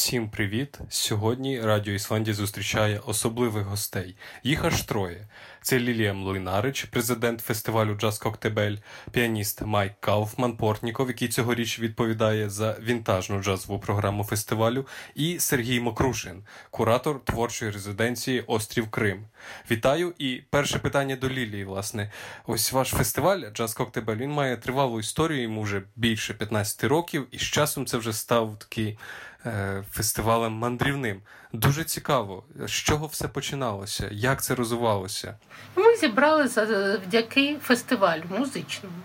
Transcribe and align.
Всім 0.00 0.28
привіт! 0.28 0.78
Сьогодні 0.88 1.60
Радіо 1.60 1.94
Ісландія 1.94 2.34
зустрічає 2.34 3.00
особливих 3.06 3.64
гостей. 3.64 4.16
Їх 4.44 4.64
аж 4.64 4.82
троє. 4.82 5.26
Це 5.62 5.78
Лілія 5.78 6.14
Млинарич, 6.14 6.84
президент 6.84 7.40
фестивалю 7.40 7.94
Джаз 7.94 8.18
Коктебель, 8.18 8.76
піаніст 9.10 9.62
Майк 9.62 9.92
Кауфман 10.00 10.56
Портніков, 10.56 11.08
який 11.08 11.28
цьогоріч 11.28 11.80
відповідає 11.80 12.50
за 12.50 12.76
вінтажну 12.82 13.42
джазову 13.42 13.78
програму 13.78 14.24
фестивалю, 14.24 14.86
і 15.14 15.38
Сергій 15.38 15.80
Мокрушин, 15.80 16.42
куратор 16.70 17.24
творчої 17.24 17.70
резиденції 17.70 18.44
Острів 18.46 18.90
Крим. 18.90 19.24
Вітаю! 19.70 20.14
І 20.18 20.42
перше 20.50 20.78
питання 20.78 21.16
до 21.16 21.28
Лілії. 21.28 21.64
Власне, 21.64 22.12
ось 22.46 22.72
ваш 22.72 22.88
фестиваль 22.88 23.40
Джаз 23.54 23.74
Коктебель 23.74 24.16
він 24.16 24.30
має 24.30 24.56
тривалу 24.56 25.00
історію, 25.00 25.42
йому 25.42 25.62
вже 25.62 25.82
більше 25.96 26.34
15 26.34 26.84
років, 26.84 27.26
і 27.30 27.38
з 27.38 27.42
часом 27.42 27.86
це 27.86 27.96
вже 27.96 28.12
став 28.12 28.58
такий. 28.58 28.98
Е, 29.46 29.82
фестивалем 29.90 30.52
мандрівним. 30.52 31.20
Дуже 31.52 31.84
цікаво, 31.84 32.44
з 32.66 32.70
чого 32.70 33.06
все 33.06 33.28
починалося, 33.28 34.08
як 34.12 34.42
це 34.42 34.54
розвивалося. 34.54 35.34
Ми 35.76 35.96
зібрали 35.96 36.48
завдяки 36.48 37.56
фестивалю 37.62 38.22
музичному. 38.30 38.96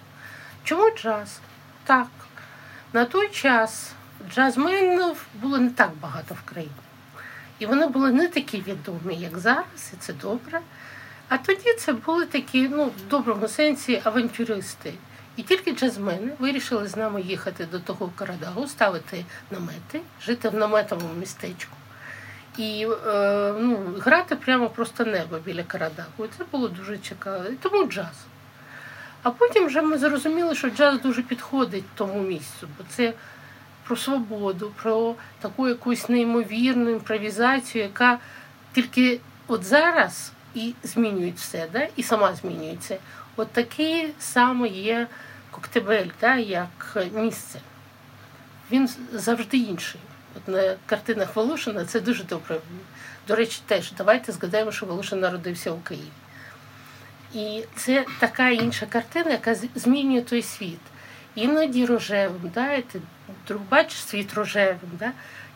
Чому 0.64 0.98
джаз? 0.98 1.40
Так. 1.84 2.08
На 2.94 3.06
той 3.06 3.30
час 3.30 3.92
джазменів 4.30 5.26
було 5.34 5.58
не 5.58 5.70
так 5.70 5.92
багато 6.02 6.36
в 6.36 6.42
країні. 6.42 6.74
І 7.60 7.66
вони 7.66 7.88
були 7.88 8.12
не 8.12 8.28
такі 8.28 8.62
відомі, 8.62 9.16
як 9.16 9.38
зараз, 9.38 9.92
і 9.94 9.96
це 10.00 10.14
добре. 10.14 10.62
А 11.30 11.38
тоді 11.38 11.74
це 11.80 11.94
були 11.94 12.26
такі, 12.26 12.70
ну, 12.70 12.86
в 12.86 13.10
доброму 13.10 13.48
сенсі, 13.48 14.02
авантюристи. 14.04 14.94
І 15.38 15.44
тільки 15.44 15.72
джазмени 15.72 16.32
вирішили 16.40 16.88
з 16.88 16.96
нами 16.96 17.22
їхати 17.22 17.66
до 17.66 17.80
того 17.80 18.12
Карадагу, 18.16 18.68
ставити 18.68 19.26
намети, 19.52 20.02
жити 20.22 20.50
в 20.50 20.56
наметовому 20.56 21.14
містечку 21.14 21.76
і 22.58 22.88
е, 23.08 23.54
ну, 23.60 23.80
грати 24.00 24.36
прямо 24.36 24.70
просто 24.70 25.06
небо 25.06 25.38
біля 25.46 25.64
Карадагу. 25.64 26.26
І 26.26 26.28
це 26.38 26.44
було 26.52 26.68
дуже 26.68 26.98
цікаво. 26.98 27.44
І 27.46 27.56
тому 27.56 27.88
джаз. 27.88 28.26
А 29.24 29.32
потім 29.32 29.66
вже 29.66 29.82
ми 29.82 29.98
зрозуміли, 29.98 30.56
що 30.56 30.70
джаз 30.70 31.02
дуже 31.02 31.22
підходить 31.22 31.84
тому 31.96 32.22
місцю, 32.22 32.68
бо 32.78 32.84
це 32.90 33.14
про 33.88 33.96
свободу, 33.96 34.72
про 34.84 35.16
таку 35.40 35.68
якусь 35.68 36.10
неймовірну 36.10 36.90
імпровізацію, 36.90 37.84
яка 37.84 38.20
тільки 38.74 39.20
от 39.48 39.64
зараз 39.64 40.32
і 40.56 40.74
змінює 40.84 41.34
все, 41.38 41.68
да? 41.74 41.88
і 41.96 42.04
сама 42.04 42.34
змінюється. 42.34 42.98
От 43.36 43.52
такий 43.52 44.14
саме 44.20 44.68
є 44.68 45.08
коктебель, 45.52 46.10
да, 46.22 46.36
як 46.36 46.98
місце. 47.14 47.60
Він 48.72 48.90
завжди 49.14 49.58
інший. 49.58 50.02
От 50.38 50.48
на 50.48 50.76
картинах 50.86 51.36
Волошина 51.36 51.86
це 51.86 52.00
дуже 52.00 52.24
добре. 52.24 52.60
До 53.28 53.36
речі, 53.36 53.62
теж 53.66 53.92
давайте 53.92 54.32
згадаємо, 54.32 54.72
що 54.72 54.86
Волошин 54.86 55.20
народився 55.20 55.72
у 55.72 55.78
Києві. 55.80 56.06
І 57.34 57.64
це 57.76 58.06
така 58.20 58.50
інша 58.50 58.86
картина, 58.86 59.32
яка 59.32 59.56
змінює 59.76 60.22
той 60.22 60.42
світ. 60.42 60.80
Іноді 61.36 61.86
рожевим, 61.86 62.52
да, 62.54 62.74
і 62.74 62.82
ти 62.82 63.00
бачиш 63.70 63.98
світ 63.98 64.34
рожевим, 64.34 64.92
да, 65.00 65.12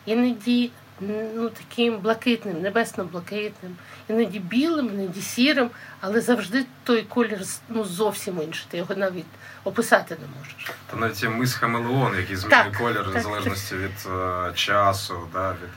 іноді 0.06 0.70
ну, 1.00 1.50
таким 1.50 1.98
блакитним, 1.98 2.62
небесно-блакитним, 2.62 3.76
іноді 4.08 4.38
білим, 4.38 4.88
іноді 4.88 5.20
сірим, 5.20 5.70
але 6.00 6.20
завжди 6.20 6.66
той 6.84 7.02
колір 7.02 7.40
ну, 7.68 7.84
зовсім 7.84 8.42
інший. 8.42 8.66
Ти 8.70 8.76
його 8.76 8.94
навіть 8.94 9.26
описати 9.64 10.16
не 10.20 10.38
можеш. 10.38 10.70
Та 10.90 10.96
навіть 10.96 11.22
є 11.22 11.28
мис 11.28 11.54
Хамелеон, 11.54 12.16
який 12.16 12.36
змінює 12.36 12.72
колір 12.78 13.04
так, 13.04 13.16
в 13.16 13.20
залежності 13.20 13.74
так. 13.74 13.80
від 13.80 14.12
uh, 14.12 14.54
часу, 14.54 15.28
да, 15.32 15.50
від 15.52 15.70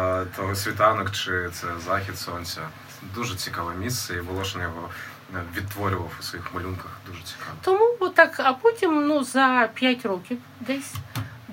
uh, 0.00 0.26
того 0.36 0.54
світанок 0.54 1.10
чи 1.10 1.50
це 1.52 1.66
захід 1.86 2.18
сонця. 2.18 2.60
Дуже 3.14 3.34
цікаве 3.34 3.74
місце, 3.74 4.14
і 4.14 4.20
Волошин 4.20 4.60
його 4.60 4.88
е, 5.34 5.42
відтворював 5.56 6.12
у 6.20 6.22
своїх 6.22 6.54
малюнках. 6.54 6.90
Дуже 7.06 7.22
цікаво. 7.22 7.52
Тому 7.62 8.08
так, 8.08 8.40
а 8.44 8.52
потім 8.52 9.06
ну, 9.06 9.24
за 9.24 9.68
5 9.74 10.06
років 10.06 10.38
десь. 10.60 10.94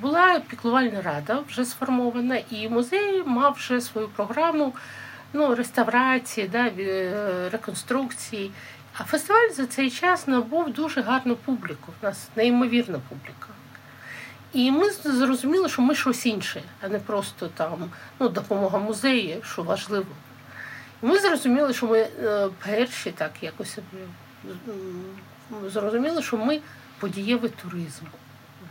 Була 0.02 0.40
піклувальна 0.40 1.02
рада 1.02 1.40
вже 1.47 1.66
сформована, 1.66 2.40
і 2.52 2.69
музей 2.69 3.24
мав 3.25 3.53
вже 3.53 3.81
свою 3.81 4.08
програму 4.08 4.74
ну, 5.34 5.56
реставрації, 5.56 6.47
да, 6.47 6.68
е, 6.68 7.50
реконструкції. 7.52 8.52
А 8.94 9.03
фестиваль 9.03 9.50
за 9.50 9.66
цей 9.66 9.91
час 9.91 10.28
набув 10.28 10.74
дуже 10.74 11.02
гарну 11.02 11.36
публіку. 11.36 11.94
У 12.02 12.06
нас 12.06 12.30
неймовірна 12.36 13.00
публіка. 13.09 13.47
І 14.53 14.72
ми 14.72 14.91
зрозуміли, 14.91 15.69
що 15.69 15.81
ми 15.81 15.96
щось 15.96 16.25
інше, 16.25 16.62
а 16.81 16.88
не 16.88 17.00
просто 17.00 17.47
там 17.47 17.91
ну, 18.19 18.30
допомога 18.30 18.80
музею, 18.80 19.44
що 19.44 19.63
важливо. 19.63 20.06
Ми 21.02 21.19
зрозуміли, 21.19 21.74
що 21.74 21.88
ми 21.88 22.00
е, 22.00 22.50
перші 22.66 23.12
так 23.12 23.31
якось 23.41 23.80
зрозуміли, 25.68 26.22
що 26.22 26.38
ми 26.38 26.59
подієвий 27.00 27.52
туризм. 27.62 28.06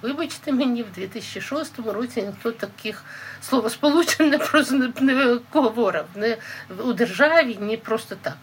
Вибачте 0.06 0.52
мені, 0.52 0.82
в 0.82 0.92
2006 0.92 1.78
році 1.78 2.22
ніхто 2.22 2.52
таких 2.52 3.04
словосполучень 3.42 4.30
не 4.30 4.38
просто 4.38 4.92
не 5.00 5.38
говорив 5.52 6.04
не 6.14 6.36
у 6.84 6.92
державі, 6.92 7.58
ні 7.60 7.76
просто 7.76 8.16
так. 8.22 8.36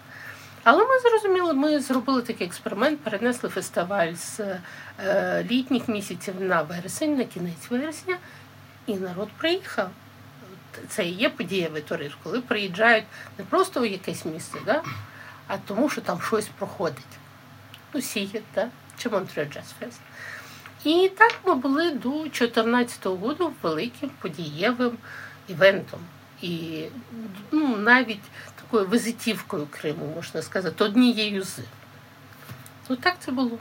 Але 0.63 0.85
ми 0.85 0.99
зрозуміли, 0.99 1.53
ми 1.53 1.79
зробили 1.79 2.21
такий 2.21 2.47
експеримент, 2.47 2.99
перенесли 2.99 3.49
фестиваль 3.49 4.13
з 4.13 4.39
е, 4.99 5.45
літніх 5.51 5.87
місяців 5.87 6.33
на 6.39 6.61
вересень, 6.61 7.17
на 7.17 7.23
кінець 7.23 7.69
вересня, 7.69 8.17
і 8.85 8.95
народ 8.95 9.29
приїхав. 9.37 9.89
Це 10.89 11.05
і 11.05 11.11
є 11.11 11.29
подієвий 11.29 11.81
туризм, 11.81 12.15
коли 12.23 12.41
приїжджають 12.41 13.05
не 13.37 13.45
просто 13.45 13.81
у 13.81 13.85
якесь 13.85 14.25
місце, 14.25 14.57
да? 14.65 14.83
а 15.47 15.57
тому, 15.57 15.89
що 15.89 16.01
там 16.01 16.21
щось 16.21 16.47
проходить. 16.57 17.13
Ну, 17.93 18.01
сіють, 18.01 18.43
да? 18.55 18.67
чи 18.97 19.09
Монтрео 19.09 19.45
Джаз 19.45 19.73
Фест. 19.79 19.99
І 20.83 21.11
так 21.17 21.39
ми 21.45 21.55
були 21.55 21.91
до 21.91 22.09
2014 22.09 23.05
року 23.05 23.53
великим 23.61 24.11
подієвим 24.21 24.97
івентом. 25.47 25.99
І 26.41 26.83
ну, 27.51 27.77
навіть 27.77 28.21
такою 28.55 28.87
визитівкою 28.87 29.67
Криму, 29.71 30.13
можна 30.15 30.41
сказати, 30.41 30.83
однією 30.83 31.43
з. 31.43 31.59
Ну 32.89 32.95
так 32.95 33.15
це 33.19 33.31
було. 33.31 33.57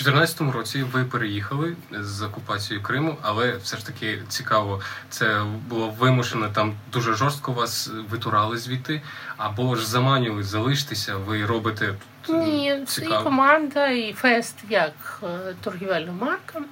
У 0.00 0.02
2014 0.02 0.54
році 0.56 0.82
ви 0.82 1.04
переїхали 1.04 1.76
з 1.92 2.22
окупацією 2.22 2.82
Криму, 2.84 3.16
але 3.22 3.56
все 3.56 3.76
ж 3.76 3.86
таки 3.86 4.22
цікаво, 4.28 4.80
це 5.08 5.44
було 5.68 5.88
вимушено 5.88 6.48
там 6.48 6.74
дуже 6.92 7.14
жорстко 7.14 7.52
вас 7.52 7.90
витурали 8.10 8.58
звідти, 8.58 9.02
або 9.36 9.76
ж 9.76 9.86
заманювали 9.86 10.42
залишитися, 10.42 11.16
ви 11.16 11.46
робите 11.46 11.94
Ні, 12.28 12.84
цікаво. 12.86 13.20
і 13.20 13.24
команда, 13.24 13.86
і 13.86 14.12
фест 14.12 14.56
як 14.68 15.22
е, 15.22 15.54
торгівельна 15.60 16.12
марка. 16.12 16.62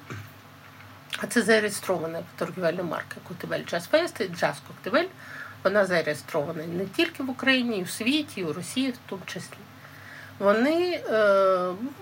А 1.18 1.26
це 1.26 1.42
зареєстрована 1.42 2.20
торгівельна 2.36 2.82
марка 2.82 3.16
Коктебель 3.28 3.64
Джаз 3.64 3.86
Фест 3.86 4.20
і 4.20 4.28
Джаз 4.28 4.56
Коктебель. 4.68 5.08
Вона 5.64 5.84
зареєстрована 5.86 6.66
не 6.66 6.84
тільки 6.86 7.22
в 7.22 7.30
Україні, 7.30 7.78
і 7.78 7.82
в 7.82 7.90
світі, 7.90 8.40
і 8.40 8.44
в 8.44 8.50
Росії, 8.52 8.90
в 8.90 8.98
тому 9.08 9.22
числі 9.26 9.56
вони 10.38 10.90
е, 10.92 11.02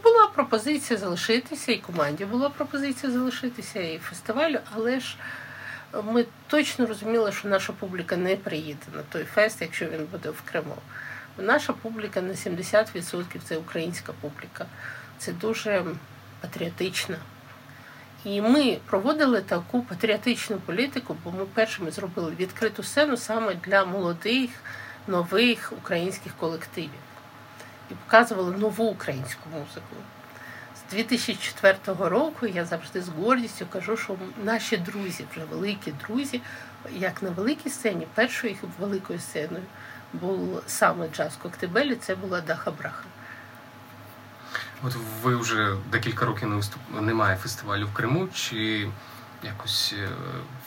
була 0.03 0.27
пропозиція 0.35 0.99
залишитися, 0.99 1.73
і 1.73 1.79
команді 1.79 2.25
була 2.25 2.49
пропозиція 2.49 3.13
залишитися, 3.13 3.81
і 3.81 3.99
фестивалю, 3.99 4.59
але 4.75 5.01
ж 5.01 5.17
ми 6.05 6.25
точно 6.47 6.87
розуміли, 6.87 7.33
що 7.33 7.49
наша 7.49 7.73
публіка 7.73 8.17
не 8.17 8.37
приїде 8.37 8.87
на 8.95 9.03
той 9.03 9.25
фест, 9.25 9.61
якщо 9.61 9.87
він 9.87 10.07
буде 10.13 10.31
в 10.31 10.43
Криму. 10.43 10.77
Наша 11.39 11.73
публіка 11.73 12.21
на 12.21 12.33
70% 12.33 13.25
це 13.45 13.57
українська 13.57 14.13
публіка. 14.21 14.67
Це 15.19 15.33
дуже 15.33 15.85
патріотична. 16.41 17.17
І 18.25 18.41
ми 18.41 18.79
проводили 18.87 19.41
таку 19.41 19.83
патріотичну 19.83 20.57
політику, 20.57 21.17
бо 21.25 21.31
ми 21.31 21.45
першими 21.45 21.91
зробили 21.91 22.33
відкриту 22.41 22.83
сцену 22.83 23.17
саме 23.17 23.55
для 23.55 23.85
молодих 23.85 24.51
нових 25.07 25.73
українських 25.73 26.33
колективів 26.37 27.06
і 27.91 27.95
показували 27.95 28.57
нову 28.57 28.85
українську 28.85 29.51
музику. 29.51 29.97
З 30.77 30.93
2004 30.93 31.79
року 31.87 32.47
я 32.47 32.65
завжди 32.65 33.03
з 33.03 33.09
гордістю 33.09 33.67
кажу, 33.73 33.97
що 33.97 34.17
наші 34.45 34.77
друзі, 34.77 35.25
вже 35.33 35.45
великі 35.45 35.93
друзі, 36.07 36.41
як 36.93 37.23
на 37.23 37.31
великій 37.31 37.71
сцені, 37.71 38.07
першою 38.15 38.53
їх 38.53 38.63
великою 38.79 39.19
сценою 39.19 39.65
був 40.13 40.63
саме 40.67 41.09
джаз 41.09 41.37
Коктебелі, 41.43 41.95
це 41.95 42.15
була 42.15 42.41
Даха 42.41 42.71
Браха. 42.71 43.05
От 44.83 44.97
ви 45.23 45.37
вже 45.37 45.77
декілька 45.91 46.25
років 46.25 46.49
не 46.49 46.57
виступ... 46.57 46.83
немає 47.01 47.37
фестивалю 47.37 47.87
в 47.87 47.93
Криму. 47.93 48.29
Чи 48.35 48.89
якось 49.47 49.95
е, 49.99 50.09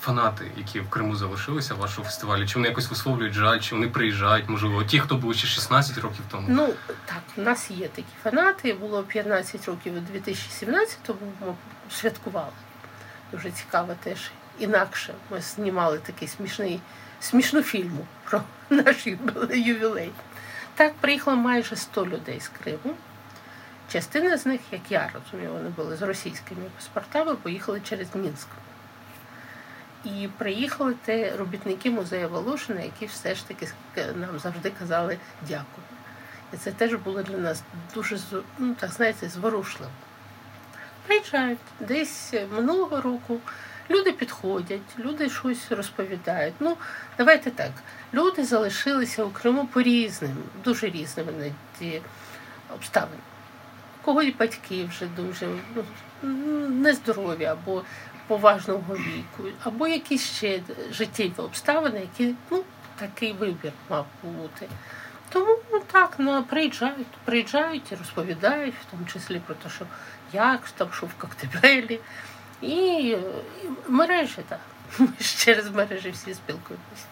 фанати, 0.02 0.52
які 0.58 0.80
в 0.80 0.90
Криму 0.90 1.16
залишилися 1.16 1.74
вашого 1.74 2.08
фестивалю, 2.08 2.46
чи 2.48 2.56
вони 2.56 2.68
якось 2.68 2.90
висловлюють 2.90 3.34
жаль, 3.34 3.60
чи 3.60 3.76
вони 3.76 3.88
приїжджають, 3.88 4.50
можливо, 4.50 4.84
ті, 4.84 5.00
хто 5.00 5.16
були 5.16 5.34
ще 5.34 5.48
16 5.48 5.98
років 5.98 6.22
тому? 6.32 6.48
Ну 6.50 6.74
так, 7.06 7.22
у 7.38 7.42
нас 7.42 7.72
є 7.72 7.88
такі 7.88 8.08
фанати. 8.24 8.74
Було 8.74 9.04
15 9.04 9.68
років 9.68 9.94
у 9.94 10.18
2017-му 10.18 11.34
ми 11.42 11.54
святкували. 11.92 12.52
Дуже 13.32 13.52
цікава 13.52 13.96
теж 14.04 14.32
інакше. 14.60 15.14
Ми 15.32 15.42
знімали 15.42 15.98
такий 15.98 16.28
смішний, 16.28 16.80
смішну 17.20 17.64
фільму 17.64 18.06
про 18.24 18.42
наш 18.70 19.08
ювілей. 19.54 20.12
Так 20.76 20.94
приїхало 20.94 21.38
майже 21.38 21.76
100 21.76 22.06
людей 22.06 22.40
з 22.40 22.48
Криму. 22.48 22.96
Частина 23.92 24.38
з 24.38 24.46
них, 24.46 24.62
як 24.72 24.82
я 24.90 25.10
розумію, 25.14 25.54
вони 25.54 25.70
були 25.70 25.96
з 25.96 26.02
російськими 26.02 26.62
паспортами, 26.76 27.36
поїхали 27.36 27.82
через 27.90 28.16
Мінськ. 28.16 28.48
І 30.04 30.30
приїхали 30.38 30.94
те 31.06 31.38
робітники 31.38 31.90
музею 31.90 32.30
Волошина, 32.30 32.82
які 32.82 33.06
все 33.06 33.36
ж 33.36 33.48
таки 33.48 33.68
нам 34.16 34.40
завжди 34.40 34.72
казали 34.80 35.18
дякую. 35.48 35.88
І 36.54 36.58
це 36.58 36.72
теж 36.72 36.94
було 36.94 37.24
для 37.24 37.38
нас 37.38 37.64
дуже 37.94 38.20
ну, 38.58 38.76
так 38.80 38.92
знаєте, 38.92 39.30
зворушливо. 39.30 39.92
Приїжджають 41.08 41.60
десь 41.80 42.34
минулого 42.52 43.02
року. 43.02 43.40
Люди 43.90 44.12
підходять, 44.12 45.00
люди 45.00 45.30
щось 45.30 45.72
розповідають. 45.72 46.54
Ну, 46.60 46.78
давайте 47.18 47.52
так. 47.52 47.72
Люди 48.14 48.44
залишилися 48.44 49.24
у 49.24 49.30
Криму 49.30 49.68
по 49.74 49.82
різним, 49.82 50.38
дуже 50.64 50.88
різними 50.88 51.52
ті 51.80 52.02
обставини. 52.76 53.22
Кого 54.02 54.22
і 54.22 54.32
батьки 54.32 54.86
вже 54.86 55.06
дуже 55.06 55.48
ну, 55.76 55.84
нездорові 56.70 57.46
або 57.46 57.84
поважного 58.30 58.96
віку, 58.96 59.44
або 59.64 59.88
якісь 59.88 60.24
ще 60.24 60.60
життєві 60.92 61.34
обставини, 61.38 62.00
які 62.00 62.36
ну, 62.52 62.64
такий 62.96 63.34
вибір 63.34 63.72
мав 63.90 64.06
бути. 64.24 64.70
Тому 65.30 65.58
ну, 65.72 65.82
так 65.92 66.16
ну, 66.18 66.44
приїжджають, 66.44 67.08
приїжджають 67.26 67.92
і 67.92 67.96
розповідають, 67.96 68.76
в 68.76 68.92
тому 68.92 69.06
числі 69.06 69.42
про 69.46 69.56
те, 69.56 69.70
що 69.70 69.86
як 70.34 70.70
там 70.70 70.88
що 70.94 71.06
в 71.06 71.14
Коктебелі. 71.14 72.00
І, 72.62 72.76
і 72.76 73.18
мережі, 73.88 74.42
так. 74.50 74.60
Ми 75.00 75.08
через 75.20 75.70
мережі 75.70 76.12
всі 76.12 76.34
спілкуємося. 76.34 77.06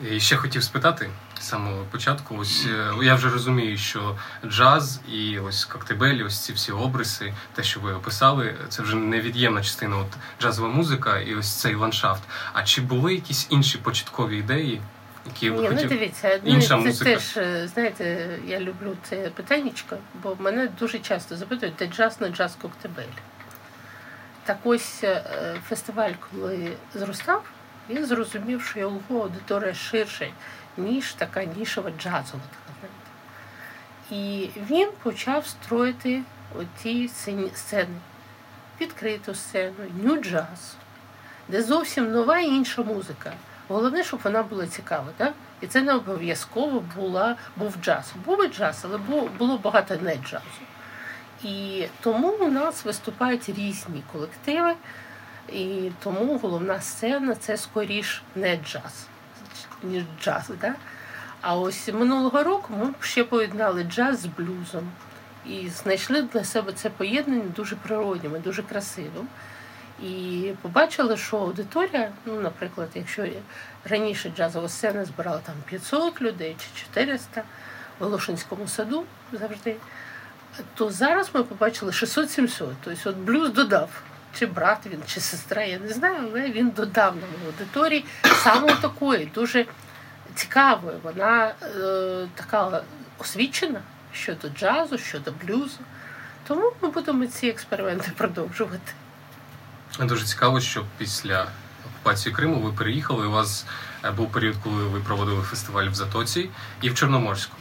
І 0.00 0.20
ще 0.20 0.36
хотів 0.36 0.62
спитати 0.62 1.10
з 1.42 1.48
самого 1.48 1.84
початку. 1.90 2.36
Ось 2.36 2.66
е, 2.66 3.04
я 3.04 3.14
вже 3.14 3.30
розумію, 3.30 3.78
що 3.78 4.16
джаз 4.46 5.00
і 5.12 5.38
ось 5.38 5.64
коктебелі, 5.64 6.22
ось 6.22 6.38
ці 6.44 6.52
всі 6.52 6.72
обриси, 6.72 7.34
те, 7.54 7.62
що 7.62 7.80
ви 7.80 7.92
описали, 7.92 8.54
це 8.68 8.82
вже 8.82 8.96
невід'ємна 8.96 9.62
частина 9.62 9.96
от 9.96 10.06
джазова 10.40 10.68
музика 10.68 11.18
і 11.18 11.34
ось 11.34 11.52
цей 11.60 11.74
ландшафт. 11.74 12.22
А 12.52 12.62
чи 12.62 12.80
були 12.80 13.14
якісь 13.14 13.46
інші 13.50 13.78
початкові 13.78 14.38
ідеї? 14.38 14.80
Які 15.26 15.50
Ні, 15.50 15.68
хотів... 15.68 15.82
ну 15.82 15.88
дивіться, 15.88 16.40
ну, 16.44 16.54
Інша 16.54 16.68
це 16.68 16.76
музика. 16.76 17.10
теж, 17.10 17.36
е, 17.36 17.68
знаєте, 17.74 18.28
я 18.46 18.60
люблю 18.60 18.96
це 19.02 19.16
питаннячко, 19.16 19.96
бо 20.22 20.36
мене 20.38 20.68
дуже 20.80 20.98
часто 20.98 21.36
запитують, 21.36 21.74
де 21.78 21.86
джаз 21.86 22.20
на 22.20 22.28
джаз 22.28 22.56
коктебель. 22.62 23.12
Так 24.44 24.58
ось 24.64 25.04
е, 25.04 25.24
фестиваль, 25.68 26.12
коли 26.30 26.72
зростав, 26.94 27.44
він 27.90 28.06
зрозумів, 28.06 28.62
що 28.62 28.78
його 28.78 29.00
аудиторія 29.10 29.74
ширша, 29.74 30.26
ніж 30.76 31.12
така 31.12 31.44
нішова 31.44 31.90
джазова. 31.90 32.42
Така, 32.50 32.92
І 34.10 34.50
він 34.56 34.88
почав 35.02 35.46
строїти 35.46 36.22
оті 36.58 37.08
сцени, 37.54 37.98
відкриту 38.80 39.34
сцену, 39.34 39.74
нью-джаз, 40.02 40.74
де 41.48 41.62
зовсім 41.62 42.12
нова 42.12 42.38
і 42.38 42.46
інша 42.46 42.82
музика. 42.82 43.32
Головне, 43.68 44.04
щоб 44.04 44.20
вона 44.24 44.42
була 44.42 44.66
цікава. 44.66 45.06
Так? 45.16 45.32
І 45.60 45.66
це 45.66 45.82
не 45.82 45.94
обов'язково 45.94 46.84
була, 46.96 47.36
був 47.56 47.76
джаз. 47.82 48.12
Був 48.26 48.44
і 48.44 48.48
джаз, 48.48 48.84
але 48.84 48.98
було 49.38 49.58
багато 49.58 49.96
не 49.96 50.16
джазу. 50.16 50.62
І 51.42 51.86
тому 52.00 52.28
у 52.28 52.50
нас 52.50 52.84
виступають 52.84 53.48
різні 53.48 54.02
колективи, 54.12 54.74
і 55.48 55.90
тому 56.02 56.38
головна 56.38 56.80
сцена 56.80 57.34
це 57.34 57.56
скоріш 57.56 58.22
не 58.34 58.56
джаз, 58.56 59.06
ніж 59.82 60.04
джаз. 60.22 60.50
Да? 60.60 60.74
А 61.40 61.56
ось 61.56 61.88
минулого 61.88 62.42
року 62.42 62.74
ми 62.80 62.94
ще 63.00 63.24
поєднали 63.24 63.82
джаз 63.82 64.20
з 64.20 64.26
блюзом 64.26 64.90
і 65.46 65.68
знайшли 65.68 66.22
для 66.22 66.44
себе 66.44 66.72
це 66.72 66.90
поєднання 66.90 67.52
дуже 67.56 67.76
природнім 67.76 68.36
і 68.36 68.38
дуже 68.38 68.62
красивим. 68.62 69.28
І 70.02 70.50
побачили, 70.62 71.16
що 71.16 71.36
аудиторія, 71.36 72.12
ну, 72.26 72.40
наприклад, 72.40 72.88
якщо 72.94 73.26
раніше 73.84 74.32
джазова 74.36 74.68
сцена 74.68 75.04
збирала 75.04 75.38
там 75.38 75.54
500 75.66 76.22
людей 76.22 76.56
чи 76.58 76.84
400 76.84 77.40
в 77.40 77.44
Волошинському 78.04 78.68
саду 78.68 79.04
завжди 79.32 79.76
то 80.74 80.90
зараз 80.90 81.30
ми 81.34 81.42
побачили 81.42 81.90
600-700. 81.90 82.68
Тобто 82.84 83.10
от 83.10 83.16
блюз 83.16 83.50
додав. 83.52 84.02
Чи 84.38 84.46
брат 84.46 84.78
він, 84.86 85.02
чи 85.06 85.20
сестра, 85.20 85.64
я 85.64 85.78
не 85.78 85.88
знаю, 85.88 86.16
але 86.22 86.50
він 86.50 86.70
додав 86.70 87.16
нам 87.16 87.30
аудиторії 87.46 88.04
саме 88.42 88.74
такої, 88.74 89.26
дуже 89.34 89.66
цікавої. 90.34 90.96
Вона 91.02 91.52
е, 91.62 92.28
така 92.34 92.82
освічена 93.18 93.80
щодо 94.12 94.48
джазу, 94.48 94.98
щодо 94.98 95.32
блюзу. 95.44 95.78
Тому 96.48 96.72
ми 96.82 96.88
будемо 96.88 97.26
ці 97.26 97.46
експерименти 97.48 98.12
продовжувати. 98.16 98.92
Дуже 100.00 100.24
цікаво, 100.24 100.60
що 100.60 100.84
після 100.98 101.46
окупації 101.86 102.34
Криму 102.34 102.60
ви 102.60 102.72
переїхали. 102.72 103.26
У 103.26 103.30
вас 103.30 103.66
е, 104.04 104.10
був 104.10 104.32
період, 104.32 104.56
коли 104.64 104.84
ви 104.84 105.00
проводили 105.00 105.42
фестиваль 105.42 105.88
в 105.88 105.94
Затоці 105.94 106.50
і 106.82 106.90
в 106.90 106.94
Чорноморську. 106.94 107.56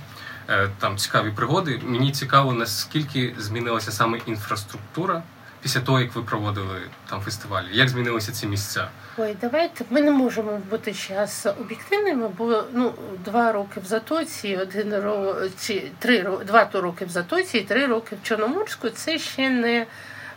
Е, 0.50 0.70
там 0.80 0.98
цікаві 0.98 1.32
пригоди. 1.32 1.82
Мені 1.84 2.12
цікаво, 2.12 2.54
наскільки 2.54 3.36
змінилася 3.38 3.92
саме 3.92 4.18
інфраструктура 4.26 5.24
після 5.62 5.80
того, 5.80 6.00
як 6.00 6.16
ви 6.16 6.22
проводили 6.22 6.82
там 7.10 7.22
фестивалі. 7.22 7.66
Як 7.72 7.90
змінилися 7.90 8.32
ці 8.32 8.48
місця? 8.48 8.88
Ой, 9.18 9.36
давайте 9.42 9.86
ми 9.90 10.02
не 10.02 10.12
можемо 10.12 10.62
бути 10.70 10.94
час 10.94 11.46
об'єктивними, 11.46 12.28
бо 12.38 12.64
ну 12.74 12.94
два 13.26 13.52
роки 13.52 13.80
в 13.80 13.86
Затоці, 13.86 14.58
один 14.62 14.96
ро 14.96 15.36
чи 15.62 15.92
три 16.00 16.30
два 16.48 16.70
роки 16.74 17.06
в 17.06 17.10
Затоці, 17.10 17.58
і 17.58 17.62
три 17.62 17.86
роки 17.86 18.16
в 18.24 18.28
Чорноморську. 18.28 18.90
Це 18.90 19.20
ще 19.20 19.50
не 19.50 19.86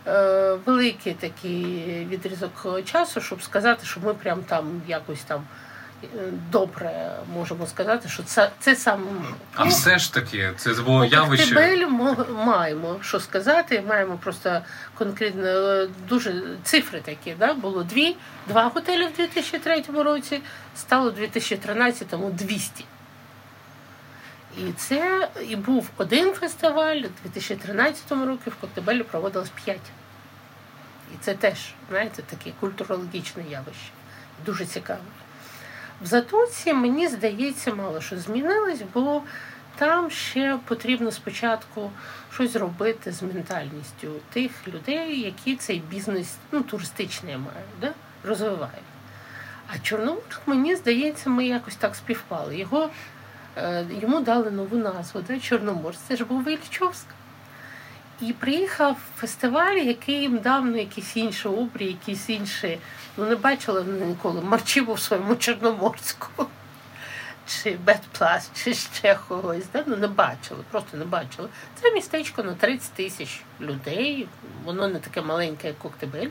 е, 0.07 0.57
великий 0.65 1.13
такий 1.13 2.07
відрізок 2.09 2.83
часу, 2.85 3.21
щоб 3.21 3.43
сказати, 3.43 3.85
що 3.85 3.99
ми 3.99 4.13
прям 4.13 4.43
там 4.43 4.81
якось 4.87 5.21
там 5.21 5.43
добре 6.51 7.11
можемо 7.33 7.67
сказати, 7.67 8.09
що 8.09 8.23
це 8.23 8.51
це 8.59 8.75
саме. 8.75 9.03
А 9.55 9.65
ну, 9.65 9.71
все 9.71 9.99
ж 9.99 10.13
таки, 10.13 10.53
це 10.57 10.73
було 10.73 11.05
явище. 11.05 11.55
Тибель 11.55 11.87
маємо 12.45 12.97
що 13.01 13.19
сказати, 13.19 13.83
маємо 13.87 14.17
просто 14.17 14.61
конкретно 14.97 15.47
е, 15.47 15.87
дуже 16.09 16.43
цифри 16.63 17.01
такі. 17.01 17.35
Да? 17.39 17.53
Було 17.53 17.83
дві, 17.83 18.15
два 18.47 18.67
готелі 18.67 19.05
в 19.05 19.13
2003 19.17 19.83
році, 19.97 20.41
стало 20.75 21.11
в 21.11 21.19
2013-му 21.19 22.29
200. 22.29 22.85
І 24.57 24.71
це 24.77 25.29
і 25.49 25.55
був 25.55 25.89
один 25.97 26.33
фестиваль 26.33 26.97
у 26.97 27.09
2013 27.23 28.11
році 28.11 28.49
в 28.49 28.55
Коктебелі 28.55 29.03
проводилось 29.03 29.51
п'ять. 29.65 29.91
І 31.13 31.17
це 31.21 31.33
теж, 31.33 31.57
знаєте, 31.89 32.21
таке 32.21 32.51
культурологічне 32.59 33.43
явище. 33.49 33.91
Дуже 34.45 34.65
цікаве. 34.65 34.99
В 36.05 36.07
Затоці, 36.07 36.73
мені 36.73 37.07
здається, 37.07 37.75
мало 37.75 38.01
що 38.01 38.17
змінилось, 38.17 38.81
бо 38.93 39.21
там 39.75 40.11
ще 40.11 40.59
потрібно 40.65 41.11
спочатку 41.11 41.91
щось 42.33 42.55
робити 42.55 43.11
з 43.11 43.23
ментальністю 43.23 44.07
тих 44.33 44.51
людей, 44.67 45.19
які 45.19 45.55
цей 45.55 45.79
бізнес 45.79 46.35
ну, 46.51 46.61
туристичний 46.61 47.37
мають, 47.37 47.79
да? 47.81 47.93
розвивають. 48.23 48.91
А 49.67 49.79
Чорноморськ, 49.79 50.41
мені 50.45 50.75
здається, 50.75 51.29
ми 51.29 51.45
якось 51.45 51.75
так 51.75 51.95
співпали. 51.95 52.57
Його, 52.57 52.89
е, 53.57 53.85
Йому 54.01 54.19
дали 54.19 54.51
нову 54.51 54.77
назву 54.77 55.21
да? 55.27 55.39
Чорноморськ. 55.39 55.99
Це 56.07 56.15
ж 56.15 56.25
був 56.25 56.43
Вільчовськ. 56.43 57.05
І 58.21 58.33
приїхав 58.33 58.97
фестиваль, 59.15 59.75
який 59.75 60.15
їм 60.15 60.37
дав 60.37 60.65
ну, 60.65 60.77
якісь 60.77 61.17
інші 61.17 61.47
обрії, 61.47 61.91
якісь 61.91 62.29
інші. 62.29 62.79
Ну, 63.17 63.25
не 63.25 63.35
бачила 63.35 63.81
ніколи 63.81 64.41
Марчіву 64.41 64.93
в 64.93 64.99
своєму 64.99 65.35
Чорноморську, 65.35 66.47
чи 67.47 67.77
Бетплас, 67.85 68.51
чи 68.55 68.73
ще 68.73 69.19
когось. 69.27 69.65
Да? 69.73 69.83
Ну, 69.87 69.95
не 69.95 70.07
бачили, 70.07 70.59
просто 70.71 70.97
не 70.97 71.05
бачили. 71.05 71.49
Це 71.81 71.93
містечко 71.93 72.43
на 72.43 72.53
30 72.53 72.91
тисяч 72.91 73.41
людей. 73.61 74.27
Воно 74.63 74.87
не 74.87 74.99
таке 74.99 75.21
маленьке, 75.21 75.67
як 75.67 75.79
Коктебель, 75.79 76.29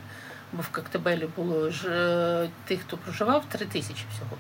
бо 0.53 0.63
в 0.63 0.69
Коктебелі 0.69 1.29
було 1.37 1.71
ж 1.71 1.89
е, 1.89 2.51
тих, 2.65 2.81
хто 2.81 2.97
проживав, 2.97 3.45
3 3.49 3.67
тисячі 3.67 4.05
всього. 4.15 4.37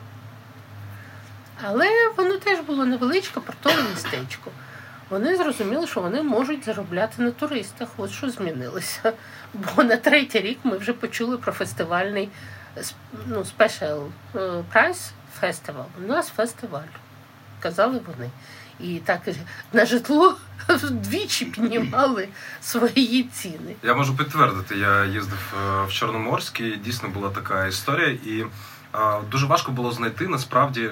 Але 1.62 1.88
воно 2.16 2.38
теж 2.38 2.60
було 2.60 2.84
невеличке, 2.84 3.40
портове 3.40 3.82
містечко 3.90 4.50
вони 5.11 5.37
зрозуміли, 5.37 5.87
що 5.87 6.00
вони 6.00 6.23
можуть 6.23 6.64
заробляти 6.64 7.23
на 7.23 7.30
туристах. 7.30 7.88
От 7.96 8.11
що 8.11 8.30
змінилося. 8.30 9.12
Бо 9.54 9.84
на 9.84 9.96
третій 9.96 10.40
рік 10.40 10.58
ми 10.64 10.76
вже 10.76 10.92
почули 10.92 11.38
про 11.38 11.52
фестивальний 11.52 12.28
ну, 13.26 13.44
Special 13.58 14.11
Prize 14.75 15.11
Festival. 15.42 15.84
У 16.04 16.06
нас 16.06 16.28
фестиваль, 16.28 16.92
казали 17.61 18.00
вони. 18.06 18.30
І 18.80 18.99
так 18.99 19.20
на 19.73 19.87
житло 19.87 20.37
вдвічі 20.68 21.44
піднімали 21.44 22.28
свої 22.61 23.23
ціни. 23.23 23.75
Я 23.82 23.94
можу 23.94 24.16
підтвердити, 24.16 24.76
я 24.78 25.04
їздив 25.04 25.54
е, 25.54 25.87
в 25.87 25.92
Чорноморськ, 25.92 26.61
і 26.61 26.76
дійсно 26.76 27.08
була 27.08 27.30
така 27.30 27.66
історія, 27.66 28.08
і 28.08 28.44
Дуже 29.30 29.46
важко 29.46 29.72
було 29.72 29.92
знайти 29.92 30.28
насправді 30.28 30.90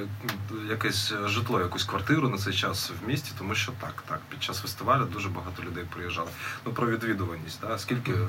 якесь 0.71 1.13
житло, 1.27 1.61
якусь 1.61 1.85
квартиру 1.85 2.29
на 2.29 2.39
цей 2.39 2.53
час 2.53 2.93
в 3.03 3.09
місті, 3.09 3.33
тому 3.39 3.55
що 3.55 3.73
так, 3.81 3.95
так, 4.09 4.21
під 4.29 4.43
час 4.43 4.61
фестивалю 4.61 5.05
дуже 5.05 5.29
багато 5.29 5.63
людей 5.63 5.85
приїжджали. 5.95 6.29
Ну 6.67 6.73
про 6.73 6.87
відвідуваність, 6.87 7.61
да? 7.61 7.79
скільки 7.79 8.13
е, 8.13 8.27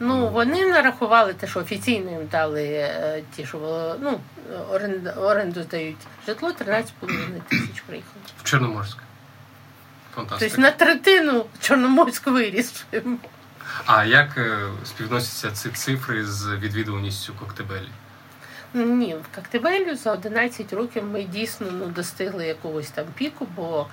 ну 0.00 0.28
вони 0.28 0.66
нарахували 0.66 1.34
те, 1.34 1.46
що 1.46 1.60
офіційно 1.60 2.10
їм 2.10 2.26
дали 2.26 2.64
е, 2.64 3.22
ті, 3.36 3.46
що 3.46 3.96
ну 4.00 4.20
оренду, 4.70 5.10
оренду 5.10 5.62
здають 5.62 6.06
житло 6.26 6.48
13,5 6.48 7.40
тисяч 7.48 7.80
приїхало. 7.86 8.20
В 8.40 8.44
Чорноморськ. 8.44 8.98
Фантастика. 10.14 10.50
Тобто 10.50 10.62
на 10.62 10.70
третину 10.70 11.44
Чорноморськ 11.60 12.26
виріс. 12.26 12.84
А 13.86 14.04
як 14.04 14.38
е, 14.38 14.58
співносяться 14.84 15.50
ці 15.50 15.68
цифри 15.68 16.24
з 16.24 16.56
відвідуваністю 16.56 17.32
Коктебелі? 17.34 17.88
Ні, 18.74 19.14
в 19.14 19.34
Коктебелю 19.34 19.96
за 19.96 20.12
11 20.12 20.72
років 20.72 21.04
ми 21.04 21.22
дійсно 21.22 21.66
ну, 21.72 21.86
достигли 21.86 22.46
якогось 22.46 22.90
там 22.90 23.04
піку, 23.14 23.46
бо 23.56 23.86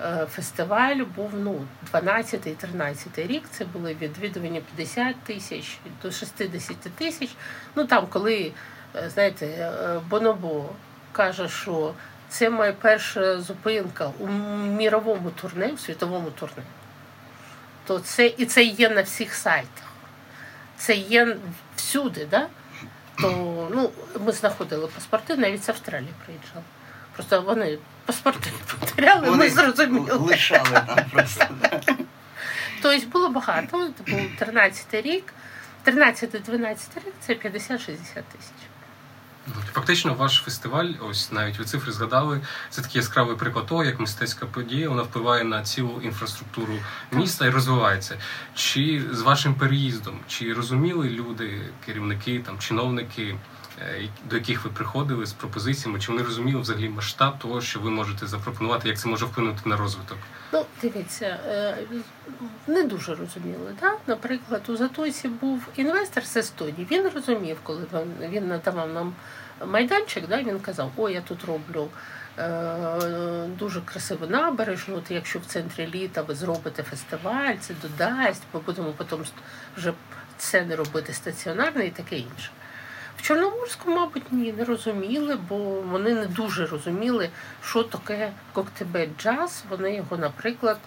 е, 0.00 0.26
фестиваль 0.30 1.04
був 1.16 1.30
ну, 1.34 1.66
12-13 1.92 3.26
рік. 3.26 3.42
Це 3.50 3.64
були 3.64 3.96
відвідування 4.00 4.60
50 4.76 5.16
тисяч 5.16 5.78
до 6.02 6.10
60 6.10 6.76
тисяч. 6.76 7.30
Ну 7.74 7.84
там, 7.84 8.06
коли, 8.06 8.52
е, 8.96 9.10
знаєте, 9.10 9.46
е, 9.46 10.00
Бонобо 10.08 10.70
каже, 11.12 11.48
що 11.48 11.94
це 12.28 12.50
моя 12.50 12.72
перша 12.72 13.40
зупинка 13.40 14.10
у 14.18 14.28
міровому 14.66 15.30
турне, 15.30 15.66
у 15.74 15.78
світовому 15.78 16.30
турне, 16.30 16.62
то 17.86 17.98
це 17.98 18.26
і 18.26 18.46
це 18.46 18.62
є 18.62 18.90
на 18.90 19.02
всіх 19.02 19.34
сайтах. 19.34 19.92
Це 20.76 20.94
є 20.94 21.36
всюди, 21.76 22.26
да? 22.30 22.48
то 23.22 23.28
ну, 23.72 23.90
ми 24.20 24.32
знаходили 24.32 24.86
паспорти, 24.86 25.36
навіть 25.36 25.64
з 25.64 25.68
Австралії 25.68 26.12
приїжджали. 26.24 26.64
Просто 27.12 27.42
вони 27.42 27.78
паспорти 28.06 28.50
потеряли, 28.80 29.30
ми 29.30 29.50
зрозуміли. 29.50 30.12
Лишали 30.12 30.82
там 30.86 31.04
просто. 31.12 31.46
Тобто 32.82 33.06
було 33.06 33.28
багато. 33.28 33.90
Це 33.98 34.12
був 34.12 34.20
13 34.38 34.94
рік, 34.94 35.24
13-12 35.86 36.76
рік 36.96 37.14
це 37.20 37.32
50-60 37.32 37.96
тисяч. 38.12 38.62
Фактично, 39.72 40.14
ваш 40.14 40.42
фестиваль, 40.44 40.88
ось 41.00 41.32
навіть 41.32 41.58
ви 41.58 41.64
цифри 41.64 41.92
згадали. 41.92 42.40
Це 42.70 42.82
такий 42.82 42.98
яскравий 42.98 43.36
приклад 43.36 43.66
того, 43.66 43.84
як 43.84 44.00
мистецька 44.00 44.46
подія 44.46 44.88
вона 44.88 45.02
впливає 45.02 45.44
на 45.44 45.62
цілу 45.62 46.00
інфраструктуру 46.04 46.74
міста 47.12 47.46
і 47.46 47.50
розвивається. 47.50 48.18
Чи 48.54 49.02
з 49.12 49.20
вашим 49.20 49.54
переїздом, 49.54 50.20
чи 50.28 50.52
розуміли 50.52 51.08
люди, 51.08 51.60
керівники, 51.86 52.38
там 52.38 52.58
чиновники, 52.58 53.36
до 54.24 54.36
яких 54.36 54.64
ви 54.64 54.70
приходили 54.70 55.26
з 55.26 55.32
пропозиціями, 55.32 56.00
чи 56.00 56.12
вони 56.12 56.24
розуміли 56.24 56.60
взагалі 56.60 56.88
масштаб 56.88 57.38
того, 57.38 57.60
що 57.60 57.80
ви 57.80 57.90
можете 57.90 58.26
запропонувати, 58.26 58.88
як 58.88 58.98
це 58.98 59.08
може 59.08 59.26
вплинути 59.26 59.68
на 59.68 59.76
розвиток? 59.76 60.18
Ну, 60.52 60.64
дивіться, 60.82 61.38
е, 61.46 61.78
не 62.66 62.82
дуже 62.82 63.14
розуміли. 63.14 63.74
Да? 63.80 63.92
Наприклад, 64.06 64.62
у 64.68 64.76
Затойці 64.76 65.28
був 65.28 65.68
інвестор 65.76 66.24
з 66.24 66.36
Естонії. 66.36 66.86
Він 66.90 67.08
розумів, 67.14 67.56
коли 67.62 67.86
він 68.20 68.48
надавав 68.48 68.88
нам 68.88 69.14
майданчик, 69.66 70.28
да, 70.28 70.42
він 70.42 70.60
казав, 70.60 70.92
о, 70.96 71.10
я 71.10 71.20
тут 71.20 71.44
роблю 71.44 71.88
е, 72.38 73.46
дуже 73.58 73.80
красиву 73.80 74.26
набережну. 74.26 74.96
От 74.96 75.10
якщо 75.10 75.38
в 75.38 75.44
центрі 75.44 75.86
літа 75.94 76.22
ви 76.22 76.34
зробите 76.34 76.82
фестиваль, 76.82 77.54
це 77.60 77.74
додасть, 77.82 78.42
ми 78.54 78.60
будемо 78.60 78.92
потім 78.92 79.18
вже 79.76 79.92
це 80.36 80.62
не 80.64 80.76
робити 80.76 81.12
стаціонарно 81.12 81.82
і 81.82 81.90
таке 81.90 82.16
інше. 82.16 82.50
В 83.16 83.22
Чорноморську, 83.22 83.90
мабуть, 83.90 84.32
ні, 84.32 84.52
не 84.52 84.64
розуміли, 84.64 85.38
бо 85.48 85.56
вони 85.80 86.14
не 86.14 86.26
дуже 86.26 86.66
розуміли, 86.66 87.30
що 87.64 87.82
таке 87.82 88.32
коктебель 88.52 89.08
джаз. 89.18 89.64
Вони 89.70 89.94
його, 89.94 90.16
наприклад, 90.16 90.78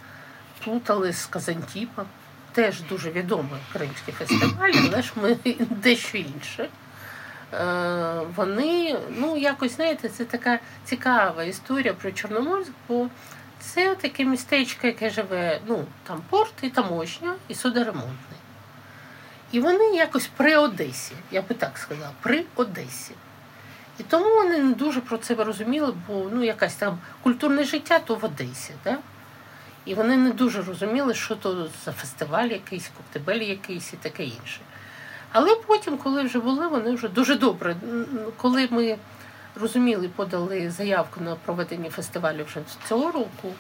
плутали 0.64 1.14
з 1.14 1.26
Казантіпа. 1.26 2.06
Теж 2.52 2.82
дуже 2.82 3.12
відомий 3.12 3.62
кримський 3.74 4.14
фестиваль, 4.14 4.72
але 4.88 5.02
ж 5.02 5.12
ми 5.16 5.38
дещо 5.70 6.18
інше. 6.18 6.70
Е, 7.54 8.22
вони, 8.36 9.00
ну, 9.18 9.38
якось, 9.38 9.76
знаєте, 9.76 10.10
це 10.10 10.26
така 10.26 10.60
цікава 10.86 11.44
історія 11.44 11.94
про 11.94 12.12
Чорноморськ, 12.12 12.72
бо 12.88 13.08
це 13.60 13.96
таке 13.96 14.26
містечко, 14.26 14.88
яке 14.88 15.10
живе, 15.10 15.60
ну, 15.68 15.86
там 16.04 16.22
порт 16.30 16.54
і 16.62 16.70
таможня, 16.70 17.34
і 17.48 17.56
судоремонтний. 17.56 18.16
І 19.56 19.60
вони 19.60 19.86
якось 19.86 20.30
при 20.38 20.58
Одесі, 20.58 21.14
я 21.32 21.42
би 21.42 21.56
так 21.56 21.78
сказала, 21.78 22.12
при 22.22 22.44
Одесі. 22.56 23.12
І 24.00 24.04
тому 24.04 24.26
вони 24.26 24.58
не 24.58 24.74
дуже 24.74 25.02
про 25.02 25.18
це 25.18 25.36
розуміли, 25.36 25.94
бо 26.08 26.30
ну, 26.34 26.44
якась 26.44 26.76
там 26.76 26.98
культурне 27.24 27.64
життя 27.64 28.00
то 28.00 28.16
в 28.16 28.26
Одесі. 28.26 28.74
Да? 28.84 28.98
І 29.86 29.94
вони 29.94 30.18
не 30.18 30.32
дуже 30.32 30.62
розуміли, 30.62 31.14
що 31.14 31.36
то 31.36 31.68
за 31.86 31.92
фестиваль 31.92 32.48
якийсь, 32.48 32.92
коктебель 32.98 33.42
якийсь 33.42 33.94
і 33.94 33.98
таке 33.98 34.24
інше. 34.24 34.60
Але 35.32 35.56
потім, 35.68 35.98
коли 35.98 36.24
вже 36.24 36.40
були, 36.40 36.68
вони 36.68 36.92
вже 36.92 37.08
дуже 37.08 37.36
добре. 37.36 37.76
Коли 38.38 38.68
ми 38.72 38.98
розуміли, 39.56 40.10
подали 40.16 40.72
заявку 40.72 41.22
на 41.22 41.36
проведення 41.36 41.90
фестивалю 41.90 42.44
вже 42.48 42.60
цього 42.88 43.12
року, 43.12 43.54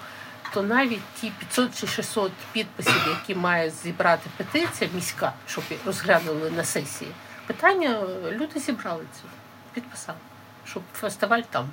то 0.55 0.63
навіть 0.63 1.01
ті 1.21 1.29
500 1.29 1.79
чи 1.79 1.87
600 1.87 2.31
підписів, 2.51 3.07
які 3.07 3.35
має 3.35 3.69
зібрати 3.69 4.29
петиція 4.37 4.89
міська, 4.93 5.33
щоб 5.47 5.63
розглянули 5.85 6.51
на 6.51 6.63
сесії, 6.63 7.11
питання 7.47 8.01
люди 8.31 8.59
зібрали 8.59 9.03
це, 9.13 9.21
підписали, 9.73 10.17
щоб 10.65 10.83
фестиваль 10.93 11.41
там. 11.41 11.69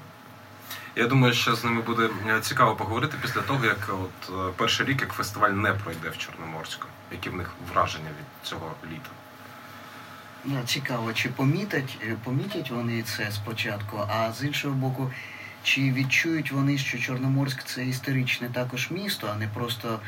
Я 0.97 1.07
думаю, 1.07 1.35
що 1.35 1.55
з 1.55 1.65
ними 1.65 1.83
буде 1.83 2.11
е, 2.29 2.41
цікаво 2.41 2.77
поговорити 2.77 3.17
після 3.23 3.41
того, 3.41 3.65
як 3.65 3.89
от 3.89 4.49
е, 4.49 4.53
перший 4.57 4.87
рік 4.87 5.01
як 5.01 5.13
фестиваль 5.13 5.51
не 5.51 5.73
пройде 5.73 6.09
в 6.09 6.19
Чорноморську, 6.19 6.87
які 7.13 7.31
в 7.31 7.35
них 7.35 7.51
враження 7.73 8.09
від 8.09 8.49
цього 8.49 8.75
літа. 8.93 9.11
Ну, 10.45 10.63
цікаво, 10.67 11.13
чи 11.13 11.29
помітять, 11.29 11.99
е, 12.03 12.17
помітять 12.25 12.71
вони 12.71 13.03
це 13.03 13.31
спочатку, 13.31 14.07
а 14.09 14.33
з 14.33 14.45
іншого 14.45 14.75
боку, 14.75 15.11
чи 15.63 15.81
відчують 15.81 16.53
вони, 16.53 16.79
що 16.79 16.99
Чорноморськ 16.99 17.63
це 17.65 17.85
історичне 17.85 18.49
також 18.49 18.91
місто, 18.91 19.31
а 19.35 19.39
не 19.39 19.49
просто 19.49 20.01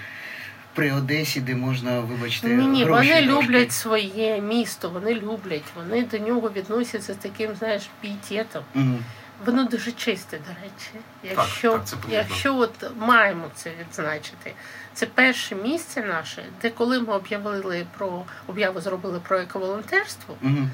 при 0.75 0.93
Одесі, 0.93 1.41
де 1.41 1.55
можна, 1.55 2.01
вибачте, 2.01 2.49
ні, 2.49 2.67
ні, 2.67 2.85
гроші 2.85 3.09
вони 3.11 3.27
трошки. 3.27 3.47
люблять 3.47 3.73
своє 3.73 4.41
місто, 4.41 4.91
вони 4.91 5.15
люблять, 5.15 5.65
вони 5.77 6.03
до 6.05 6.19
нього 6.19 6.51
відносяться 6.57 7.15
з 7.15 7.17
таким, 7.17 7.55
знаєш, 7.55 7.83
пієтетом. 8.01 8.65
Угу. 8.75 8.99
Воно 9.47 9.65
дуже 9.65 9.93
чисте, 9.93 10.39
до 10.39 10.53
речі. 10.63 11.05
Якщо 11.37 11.73
так, 11.73 11.87
це 11.87 11.97
якщо 12.11 12.57
от 12.57 12.91
маємо 12.99 13.45
це 13.55 13.71
відзначити, 13.81 14.55
це 14.95 15.07
перше 15.07 15.55
місце 15.55 16.03
наше, 16.03 16.45
де 16.63 16.71
коли 16.71 17.01
ми 17.01 17.13
об'явили 17.13 17.87
про 17.99 18.23
об'яву 18.47 18.81
зробили 18.81 19.21
про 19.21 19.39
ековолонтерство, 19.39 20.35
Угу. 20.43 20.69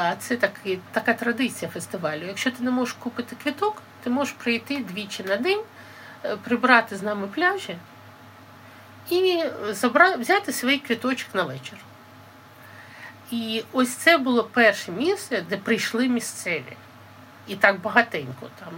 а 0.00 0.14
це 0.18 0.36
таки, 0.36 0.78
така 0.92 1.14
традиція 1.14 1.70
фестивалю. 1.70 2.22
Якщо 2.26 2.50
ти 2.50 2.62
не 2.62 2.70
можеш 2.70 2.94
купити 2.94 3.36
квіток, 3.42 3.82
ти 4.04 4.10
можеш 4.10 4.34
прийти 4.38 4.78
двічі 4.78 5.22
на 5.22 5.36
день, 5.36 5.60
е, 6.24 6.36
прибрати 6.36 6.96
з 6.96 7.02
нами 7.02 7.26
пляжі 7.26 7.76
і 9.10 9.44
забра... 9.70 10.16
взяти 10.16 10.52
свій 10.52 10.78
квіточок 10.78 11.34
на 11.34 11.42
вечір. 11.42 11.78
І 13.30 13.64
ось 13.72 13.94
це 13.94 14.18
було 14.18 14.44
перше 14.44 14.92
місце, 14.92 15.44
де 15.48 15.56
прийшли 15.56 16.08
місцеві. 16.08 16.76
І 17.48 17.56
так 17.56 17.80
багатенько 17.80 18.48
там. 18.58 18.72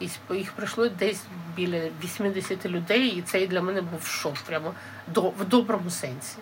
І 0.00 0.36
їх 0.38 0.52
прийшло 0.52 0.88
десь 0.88 1.22
біля 1.56 1.88
80 2.04 2.66
людей, 2.66 3.06
і 3.06 3.22
це 3.22 3.46
для 3.46 3.62
мене 3.62 3.80
був 3.82 4.06
шок, 4.06 4.34
прямо 4.46 4.74
до, 5.06 5.20
в 5.22 5.44
доброму 5.44 5.90
сенсі. 5.90 6.36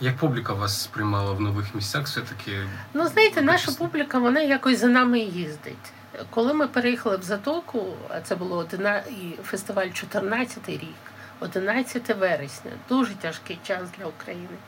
Як 0.00 0.16
публіка 0.16 0.52
вас 0.52 0.82
сприймала 0.82 1.32
в 1.32 1.40
нових 1.40 1.74
місцях, 1.74 2.04
все-таки? 2.04 2.68
Ну, 2.94 3.08
знаєте, 3.08 3.42
наша 3.42 3.72
публіка 3.72 4.18
вона 4.18 4.40
якось 4.40 4.78
за 4.78 4.86
нами 4.86 5.18
їздить. 5.18 5.92
Коли 6.30 6.54
ми 6.54 6.68
переїхали 6.68 7.16
в 7.16 7.22
Затоку, 7.22 7.86
а 8.08 8.20
це 8.20 8.36
було 8.36 8.56
одина... 8.56 9.02
фестиваль 9.44 9.90
14 9.90 10.68
рік, 10.68 10.96
11 11.40 12.16
вересня, 12.16 12.70
дуже 12.88 13.14
тяжкий 13.14 13.58
час 13.62 13.82
для 13.98 14.06
України. 14.06 14.58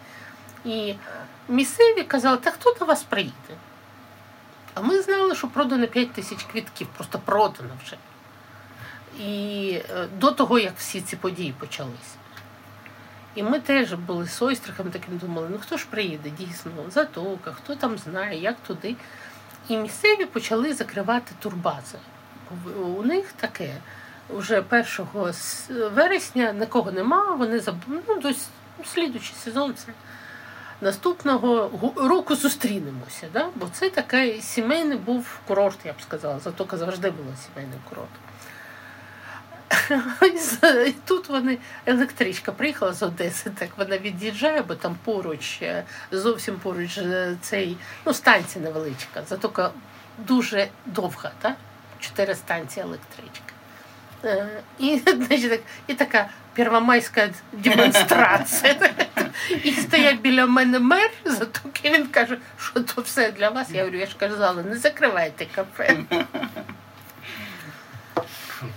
І 0.64 0.94
місцеві 1.48 2.02
казали, 2.02 2.36
та 2.36 2.50
хто 2.50 2.76
до 2.78 2.84
вас 2.84 3.02
приїде? 3.02 3.54
А 4.74 4.80
ми 4.80 5.02
знали, 5.02 5.34
що 5.34 5.48
продано 5.48 5.86
5 5.86 6.12
тисяч 6.12 6.42
квітків, 6.52 6.88
просто 6.96 7.18
продано 7.18 7.70
вже. 7.84 7.96
І 9.18 9.72
е, 9.90 10.08
до 10.18 10.30
того, 10.30 10.58
як 10.58 10.72
всі 10.76 11.00
ці 11.00 11.16
події 11.16 11.54
почалися. 11.58 12.16
І 13.34 13.42
ми 13.42 13.60
теж 13.60 13.92
були 13.92 14.26
з 14.26 14.42
ойстрахом 14.42 14.90
таким 14.90 15.18
думали, 15.18 15.48
ну 15.50 15.58
хто 15.58 15.76
ж 15.76 15.86
приїде 15.90 16.30
дійсно, 16.30 16.72
затока, 16.88 17.52
хто 17.52 17.76
там 17.76 17.98
знає, 17.98 18.40
як 18.40 18.56
туди. 18.66 18.96
І 19.70 19.76
місцеві 19.76 20.24
почали 20.24 20.74
закривати 20.74 21.32
турбази. 21.40 21.98
У 22.98 23.02
них 23.02 23.32
таке. 23.32 23.74
вже 24.28 24.64
1 24.70 25.06
вересня 25.94 26.52
нікого 26.52 26.92
нема, 26.92 27.34
вони 27.34 27.60
заб... 27.60 27.74
ну, 27.86 28.20
до 28.20 28.32
слідуючий 28.84 29.34
сезон 29.44 29.74
це 29.74 29.92
наступного 30.80 31.70
року 31.96 32.36
зустрінемося. 32.36 33.26
Да? 33.32 33.48
Бо 33.54 33.66
це 33.72 33.90
такий 33.90 34.40
сімейний 34.40 34.98
був 34.98 35.38
курорт, 35.46 35.78
я 35.84 35.92
б 35.92 36.02
сказала. 36.02 36.38
Затока 36.38 36.76
завжди 36.76 37.10
було 37.10 37.28
сімейний 37.46 37.78
курорт. 37.88 38.10
І 40.86 40.92
тут 41.04 41.28
вони 41.28 41.58
електричка 41.86 42.52
приїхала 42.52 42.92
з 42.92 43.02
Одеси, 43.02 43.50
так 43.50 43.68
вона 43.76 43.98
від'їжджає, 43.98 44.62
бо 44.62 44.74
там 44.74 44.96
поруч, 45.04 45.58
е, 45.62 45.84
зовсім 46.10 46.56
поруч 46.56 46.98
е, 46.98 47.36
цей, 47.40 47.76
ну, 48.06 48.14
станція 48.14 48.64
невеличка, 48.64 49.22
затока 49.28 49.70
дуже 50.18 50.68
довга, 50.86 51.30
так? 51.40 51.56
чотири 52.00 52.34
станції 52.34 52.84
електричка. 52.86 53.52
Е, 54.24 54.48
і 54.78 54.98
значить, 54.98 55.60
і 55.86 55.94
така 55.94 56.28
первомайська 56.54 57.30
демонстрація. 57.52 58.76
І 59.64 59.72
стоять 59.72 60.20
біля 60.20 60.46
мене 60.46 60.78
мер, 60.78 61.10
зато 61.24 61.60
він 61.84 62.06
каже, 62.06 62.38
що 62.58 62.80
то 62.80 63.02
все 63.02 63.32
для 63.32 63.48
вас. 63.48 63.70
Я 63.70 63.80
говорю, 63.80 63.98
я 63.98 64.06
ж 64.06 64.16
казала, 64.18 64.62
не 64.62 64.76
закривайте 64.76 65.46
кафе. 65.54 65.96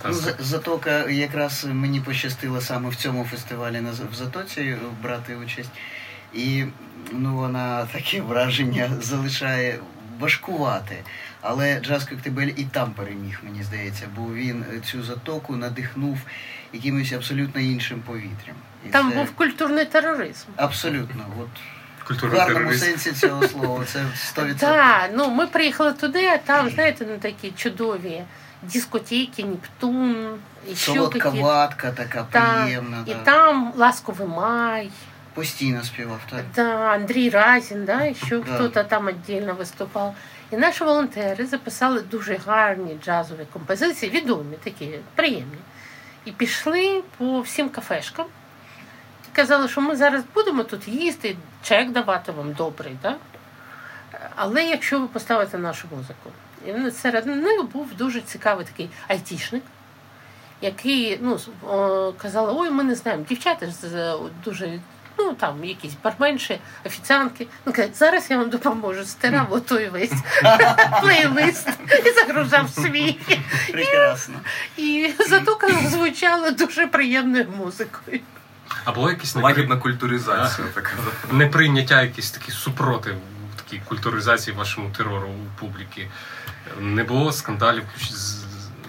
Ну, 0.04 0.14
Затока 0.38 1.10
якраз 1.10 1.64
мені 1.64 2.00
пощастило 2.00 2.60
саме 2.60 2.88
в 2.90 2.96
цьому 2.96 3.24
фестивалі 3.24 3.82
в 4.12 4.14
Затоці 4.14 4.76
брати 5.02 5.36
участь. 5.36 5.70
І 6.34 6.64
ну, 7.12 7.36
вона 7.36 7.84
таке 7.84 8.20
враження 8.20 8.90
залишає 9.00 9.78
важкувати. 10.20 10.96
Але 11.40 11.80
Джаз 11.80 12.04
Коктебель 12.04 12.50
і 12.56 12.64
там 12.64 12.92
переміг, 12.92 13.40
мені 13.42 13.62
здається, 13.62 14.08
бо 14.16 14.34
він 14.34 14.64
цю 14.84 15.02
затоку 15.02 15.56
надихнув 15.56 16.18
якимось 16.72 17.12
абсолютно 17.12 17.60
іншим 17.60 18.00
повітрям. 18.00 18.56
І 18.86 18.88
там 18.88 19.10
це... 19.10 19.16
був 19.16 19.30
культурний 19.30 19.84
тероризм. 19.84 20.46
Абсолютно. 20.56 21.26
От 21.40 22.22
в 22.22 22.36
гарному 22.36 22.74
сенсі 22.74 23.12
цього 23.12 23.48
слова. 23.48 23.84
Це 23.84 24.04
100%. 24.36 24.54
Так, 24.54 25.10
ну 25.16 25.30
ми 25.30 25.46
приїхали 25.46 25.92
туди, 25.92 26.26
а 26.26 26.38
там, 26.38 26.70
знаєте, 26.70 27.06
ну 27.10 27.18
такі 27.18 27.50
чудові 27.50 28.22
дискотеки, 28.72 29.44
Нептун, 29.44 30.38
і 30.70 30.74
Солодка 30.74 31.28
ватка 31.30 31.90
така 31.90 32.24
приємна. 32.30 33.04
І 33.06 33.14
там 33.14 33.72
ласковий 33.76 34.28
май. 34.28 34.90
Постійно 35.34 35.84
співав, 35.84 36.20
так. 36.30 36.44
Да, 36.54 36.76
Андрій 36.76 37.30
Разін, 37.30 37.84
да, 37.84 38.04
і 38.04 38.14
ще 38.14 38.38
да. 38.38 38.54
хтось 38.54 38.86
там 38.88 39.06
віддільно 39.06 39.54
виступав. 39.54 40.14
І 40.50 40.56
наші 40.56 40.84
волонтери 40.84 41.46
записали 41.46 42.00
дуже 42.00 42.36
гарні 42.46 42.98
джазові 43.04 43.46
композиції, 43.52 44.12
відомі, 44.12 44.56
такі 44.64 44.90
приємні. 45.14 45.58
І 46.24 46.32
пішли 46.32 47.02
по 47.18 47.40
всім 47.40 47.68
кафешкам. 47.68 48.26
Казали, 49.32 49.68
що 49.68 49.80
ми 49.80 49.96
зараз 49.96 50.22
будемо 50.34 50.64
тут 50.64 50.88
їсти, 50.88 51.36
чек 51.62 51.90
давати 51.90 52.32
вам 52.32 52.52
добрий. 52.52 52.96
Да? 53.02 53.16
Але 54.34 54.64
якщо 54.64 55.00
ви 55.00 55.06
поставите 55.06 55.58
нашу 55.58 55.88
музику. 55.96 56.30
І 56.66 56.90
серед 56.90 57.26
них 57.26 57.64
був 57.72 57.94
дуже 57.94 58.20
цікавий 58.20 58.66
такий 58.66 58.90
айтішник, 59.08 59.62
який 60.60 61.18
ну, 61.22 61.38
казали, 62.18 62.52
ой, 62.56 62.70
ми 62.70 62.84
не 62.84 62.94
знаємо, 62.94 63.24
дівчата 63.28 63.66
з 63.70 64.16
дуже 64.44 64.80
ну 65.18 65.34
там 65.34 65.64
якісь 65.64 65.92
барменші, 66.04 66.58
офіціанки. 66.86 67.46
Ну 67.66 67.72
каже, 67.72 67.88
зараз 67.94 68.30
я 68.30 68.38
вам 68.38 68.50
допоможу. 68.50 69.04
Стирав 69.04 69.52
отой 69.52 69.88
весь 69.88 70.12
плейлист 71.00 71.68
і 72.06 72.10
загружав 72.10 72.70
свій. 72.70 73.18
Прекрасно. 73.72 74.34
І 74.76 75.10
зато 75.28 75.58
звучало 75.88 76.50
дуже 76.50 76.86
приємною 76.86 77.46
музикою. 77.58 78.20
А 78.84 78.92
було 78.92 79.10
якісь 79.10 79.36
лагідна 79.36 79.76
культуризація 79.76 80.66
така. 80.74 80.90
Неприйняття 81.32 82.02
якісь 82.02 82.30
такі 82.30 82.52
супротив 82.52 83.14
такій 83.56 83.82
культуризації 83.84 84.56
вашому 84.56 84.90
терору 84.90 85.28
у 85.28 85.60
публіки. 85.60 86.08
Не 86.80 87.04
було 87.04 87.32
скандалів, 87.32 87.84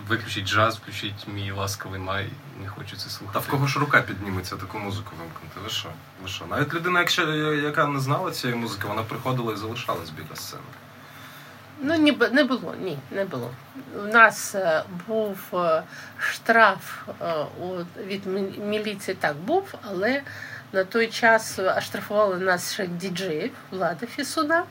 виключить 0.07 0.45
джаз, 0.47 0.77
включить 0.77 1.27
мій 1.33 1.51
ласковий 1.51 1.99
май. 1.99 2.29
Не 2.61 2.67
хочу 2.67 2.97
це 2.97 3.09
слухати. 3.09 3.39
Та 3.39 3.39
в 3.39 3.47
кого 3.47 3.67
ж 3.67 3.79
рука 3.79 4.01
підніметься 4.01 4.55
таку 4.55 4.79
музику 4.79 5.11
вимкнути? 5.19 5.59
Ви 5.63 5.69
що? 5.69 5.89
Ви 6.23 6.29
що? 6.29 6.45
Навіть 6.45 6.73
людина, 6.73 6.99
якщо 6.99 7.33
яка 7.55 7.87
не 7.87 7.99
знала 7.99 8.31
цієї 8.31 8.59
музики, 8.59 8.87
вона 8.87 9.03
приходила 9.03 9.53
і 9.53 9.57
залишалась 9.57 10.09
біля 10.09 10.35
сцени. 10.35 10.63
Ну, 11.81 11.95
ні, 11.95 12.17
не 12.31 12.43
було, 12.43 12.75
ні, 12.81 12.97
не 13.11 13.25
було. 13.25 13.51
У 14.03 14.07
нас 14.07 14.55
е, 14.55 14.83
був 15.07 15.37
е, 15.53 15.83
штраф 16.19 17.07
е, 17.21 17.45
від 18.05 18.25
міліції 18.57 19.17
так 19.19 19.35
був, 19.35 19.73
але 19.81 20.21
на 20.73 20.83
той 20.83 21.07
час 21.07 21.59
оштрафували 21.59 22.37
нас 22.37 22.73
ще 22.73 22.87
діджеїв 22.87 23.51
Влада 23.71 24.05
Фісуна 24.05 24.63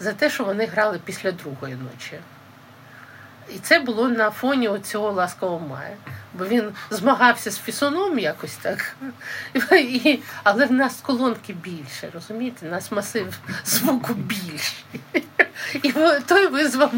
за 0.00 0.12
те, 0.12 0.30
що 0.30 0.44
вони 0.44 0.66
грали 0.66 1.00
після 1.04 1.32
другої 1.32 1.74
ночі. 1.74 2.18
І 3.54 3.58
це 3.58 3.80
було 3.80 4.08
на 4.08 4.30
фоні 4.30 4.70
цього 4.82 5.12
ласкового 5.12 5.68
мая. 5.68 5.96
Бо 6.34 6.46
він 6.46 6.72
змагався 6.90 7.50
з 7.50 7.58
фісоном 7.58 8.18
якось 8.18 8.56
так. 8.56 8.96
І, 9.72 10.20
Але 10.42 10.66
в 10.66 10.72
нас 10.72 11.00
колонки 11.02 11.52
більше, 11.52 12.10
розумієте? 12.14 12.66
У 12.66 12.70
нас 12.70 12.92
масив 12.92 13.38
звуку 13.64 14.14
більший. 14.14 14.84
І 15.82 15.92
той 16.26 16.46
визвав 16.46 16.92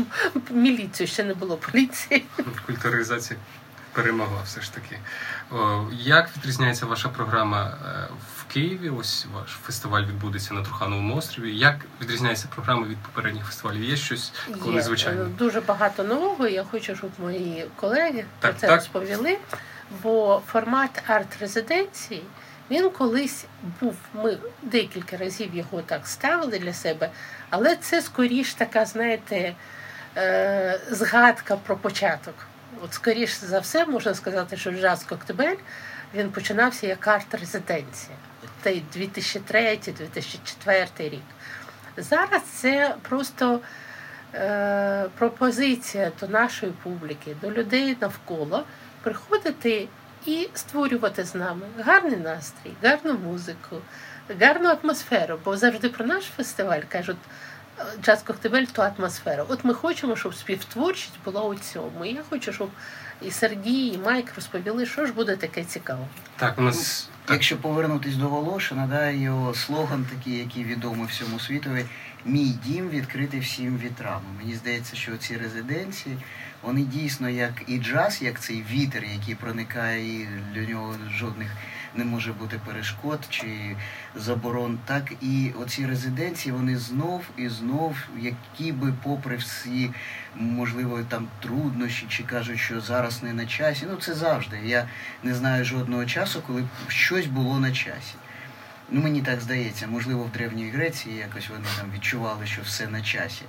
міліцію, 0.50 1.06
ще 1.06 1.24
не 1.24 1.34
було 1.34 1.56
поліції. 1.56 2.24
Культуризація 2.66 3.40
перемогла 3.92 4.42
все 4.44 4.60
ж 4.60 4.72
таки. 4.74 4.98
Як 5.92 6.36
відрізняється 6.36 6.86
ваша 6.86 7.08
програма 7.08 7.76
е, 7.86 8.08
в 8.48 8.52
Києві? 8.52 8.90
Ось 8.90 9.26
ваш 9.34 9.50
фестиваль 9.62 10.02
відбудеться 10.02 10.54
на 10.54 10.62
Трухановому 10.62 11.16
острові. 11.16 11.56
Як 11.56 11.76
відрізняється 12.00 12.48
програма 12.54 12.86
від 12.86 12.98
попередніх 12.98 13.44
фестивалів? 13.44 13.84
Є 13.84 13.96
щось 13.96 14.32
такого 14.46 14.72
незвичайне? 14.72 15.24
Дуже 15.24 15.60
багато 15.60 16.04
нового. 16.04 16.48
Я 16.48 16.64
хочу, 16.64 16.96
щоб 16.96 17.10
мої 17.18 17.66
колеги 17.76 18.24
так, 18.40 18.50
про 18.50 18.60
це 18.60 18.66
так. 18.66 18.76
розповіли. 18.76 19.38
Бо 20.02 20.42
формат 20.46 21.02
арт-резиденції 21.06 22.22
він 22.70 22.90
колись 22.90 23.44
був. 23.80 23.96
Ми 24.14 24.38
декілька 24.62 25.16
разів 25.16 25.54
його 25.54 25.82
так 25.82 26.06
ставили 26.06 26.58
для 26.58 26.72
себе, 26.72 27.10
але 27.50 27.76
це 27.76 28.02
скоріш 28.02 28.54
така, 28.54 28.84
знаєте, 28.84 29.54
е, 30.16 30.80
згадка 30.90 31.56
про 31.56 31.76
початок. 31.76 32.34
От, 32.84 32.94
скоріш 32.94 33.38
за 33.38 33.58
все, 33.58 33.86
можна 33.86 34.14
сказати, 34.14 34.56
що 34.56 34.70
джаз 34.70 35.04
Коктебель 35.04 35.56
він 36.14 36.30
починався 36.30 36.86
як 36.86 37.08
арт-резиденція. 37.08 38.16
Той 38.62 38.82
2003-2004 38.96 40.86
рік. 40.98 41.22
Зараз 41.96 42.42
це 42.42 42.94
просто 43.02 43.60
е, 44.34 45.06
пропозиція 45.18 46.12
до 46.20 46.28
нашої 46.28 46.72
публіки, 46.72 47.36
до 47.42 47.50
людей 47.50 47.96
навколо 48.00 48.64
приходити 49.02 49.88
і 50.26 50.48
створювати 50.54 51.24
з 51.24 51.34
нами 51.34 51.66
гарний 51.78 52.16
настрій, 52.16 52.72
гарну 52.82 53.18
музику, 53.18 53.76
гарну 54.40 54.68
атмосферу. 54.68 55.38
Бо 55.44 55.56
завжди 55.56 55.88
про 55.88 56.06
наш 56.06 56.24
фестиваль 56.24 56.82
кажуть. 56.88 57.16
Джаз 58.02 58.22
Коктебель 58.22 58.64
ту 58.64 58.82
атмосферу. 58.82 59.44
От 59.48 59.64
ми 59.64 59.74
хочемо, 59.74 60.16
щоб 60.16 60.34
співтворчість 60.34 61.18
була 61.24 61.42
у 61.42 61.54
цьому. 61.54 62.04
Я 62.04 62.22
хочу, 62.30 62.52
щоб 62.52 62.70
і 63.22 63.30
Сергій, 63.30 63.86
і 63.86 63.98
Майк 63.98 64.34
розповіли, 64.34 64.86
що 64.86 65.06
ж 65.06 65.12
буде 65.12 65.36
таке 65.36 65.64
цікаве. 65.64 66.06
Так, 66.36 66.58
у 66.58 66.62
нас 66.62 67.08
якщо 67.30 67.56
повернутись 67.56 68.16
до 68.16 68.28
Волошина, 68.28 68.86
да, 68.86 69.10
його 69.10 69.54
слоган 69.54 70.06
такий, 70.16 70.38
який 70.38 70.64
відомий 70.64 71.06
всьому 71.06 71.40
світові. 71.40 71.84
Мій 72.24 72.54
дім 72.66 72.88
відкритий 72.88 73.40
всім 73.40 73.78
вітрам. 73.78 74.20
Мені 74.38 74.54
здається, 74.54 74.96
що 74.96 75.16
ці 75.16 75.36
резиденції 75.36 76.16
вони 76.62 76.82
дійсно 76.82 77.28
як 77.28 77.62
і 77.66 77.78
джаз, 77.78 78.22
як 78.22 78.40
цей 78.40 78.64
вітер, 78.70 79.04
який 79.04 79.34
проникає, 79.34 80.20
і 80.20 80.28
для 80.54 80.62
нього 80.62 80.94
жодних 81.18 81.48
не 81.94 82.04
може 82.04 82.32
бути 82.32 82.60
перешкод 82.66 83.20
чи 83.30 83.76
заборон, 84.14 84.78
так 84.84 85.12
і 85.20 85.52
оці 85.60 85.86
резиденції 85.86 86.52
вони 86.52 86.76
знов 86.76 87.24
і 87.36 87.48
знов, 87.48 87.96
які 88.18 88.72
би, 88.72 88.94
попри 89.02 89.36
всі 89.36 89.90
можливо 90.34 91.02
там 91.08 91.28
труднощі, 91.42 92.06
чи 92.08 92.22
кажуть, 92.22 92.58
що 92.58 92.80
зараз 92.80 93.22
не 93.22 93.32
на 93.32 93.46
часі. 93.46 93.86
Ну 93.90 93.96
це 93.96 94.14
завжди. 94.14 94.60
Я 94.64 94.88
не 95.22 95.34
знаю 95.34 95.64
жодного 95.64 96.06
часу, 96.06 96.42
коли 96.46 96.64
щось 96.88 97.26
було 97.26 97.60
на 97.60 97.72
часі. 97.72 98.14
Ну 98.90 99.02
мені 99.02 99.22
так 99.22 99.40
здається, 99.40 99.86
можливо, 99.86 100.24
в 100.24 100.32
Древній 100.32 100.70
Греції 100.70 101.16
якось 101.16 101.48
вони 101.48 101.64
там 101.78 101.92
відчували, 101.94 102.46
що 102.46 102.62
все 102.62 102.86
на 102.86 103.02
часі. 103.02 103.42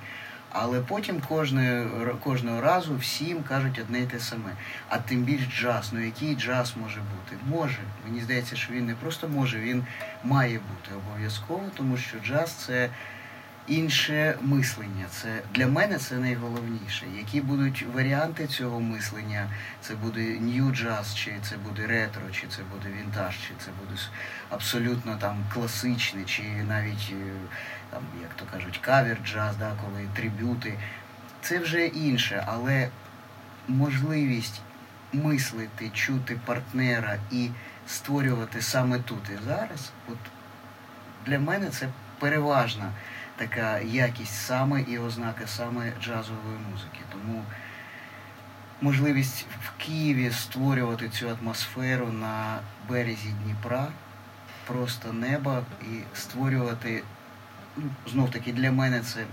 Але 0.52 0.80
потім 0.80 1.22
кожного, 1.22 2.16
кожного 2.24 2.62
разу 2.62 2.98
всім 2.98 3.44
кажуть 3.44 3.80
одне 3.80 4.00
й 4.00 4.06
те 4.06 4.20
саме. 4.20 4.52
А 4.90 4.98
тим 4.98 5.24
більш 5.24 5.44
джаз. 5.60 5.90
Ну 5.94 6.00
який 6.00 6.36
джаз 6.36 6.74
може 6.82 7.00
бути? 7.00 7.38
Може. 7.50 7.80
Мені 8.06 8.22
здається, 8.22 8.56
що 8.56 8.74
він 8.74 8.86
не 8.86 8.96
просто 8.96 9.28
може, 9.28 9.60
він 9.60 9.86
має 10.24 10.60
бути 10.60 10.96
обов'язково, 10.96 11.64
тому 11.76 11.98
що 11.98 12.20
джаз 12.20 12.52
це 12.52 12.90
інше 13.70 14.38
мислення. 14.42 15.06
Це 15.10 15.42
для 15.56 15.68
мене 15.68 15.98
це 15.98 16.16
найголовніше. 16.16 17.06
Які 17.18 17.42
будуть 17.42 17.86
варіанти 17.96 18.48
цього 18.48 18.80
мислення? 18.80 19.50
Це 19.82 19.96
буде 19.96 20.22
нью 20.22 20.72
джаз, 20.72 21.16
чи 21.16 21.34
це 21.42 21.58
буде 21.58 21.88
ретро, 21.88 22.22
чи 22.32 22.48
це 22.48 22.62
буде 22.72 22.96
вінтаж, 22.98 23.36
чи 23.48 23.54
це 23.66 23.72
буде 23.80 24.02
абсолютно 24.50 25.18
там 25.22 25.38
класичний, 25.54 26.26
чи 26.26 26.44
навіть 26.44 27.12
е, 27.12 27.32
там, 27.89 28.04
як 28.21 28.34
то 28.34 28.45
кажуть, 28.45 28.78
кавер 28.78 29.17
джаз, 29.25 29.56
да, 29.58 29.71
коли 29.86 30.08
трибюти. 30.15 30.80
Це 31.41 31.60
вже 31.60 31.86
інше, 31.86 32.43
але 32.47 32.89
можливість 33.67 34.62
мислити, 35.13 35.89
чути 35.89 36.39
партнера 36.45 37.17
і 37.32 37.49
створювати 37.88 38.62
саме 38.62 38.99
тут 38.99 39.30
і 39.30 39.45
зараз, 39.45 39.91
от 40.08 40.17
для 41.25 41.39
мене 41.39 41.69
це 41.69 41.88
переважна 42.19 42.91
така 43.36 43.80
якість 43.80 44.45
саме 44.45 44.82
і 44.82 44.97
ознака 44.97 45.47
саме 45.47 45.91
джазової 46.02 46.58
музики. 46.71 46.99
Тому 47.12 47.43
можливість 48.82 49.45
в 49.65 49.86
Києві 49.86 50.32
створювати 50.32 51.10
цю 51.10 51.30
атмосферу 51.30 52.08
на 52.08 52.60
березі 52.89 53.34
Дніпра, 53.43 53.88
просто 54.67 55.13
неба 55.13 55.63
і 55.82 56.17
створювати, 56.17 57.04
знов 58.08 58.32
таки 58.32 58.54
для 58.54 58.72
мене 58.72 59.02
це 59.02 59.26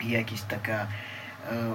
якість 0.00 0.48
така. 0.48 0.88
Е, 1.52 1.72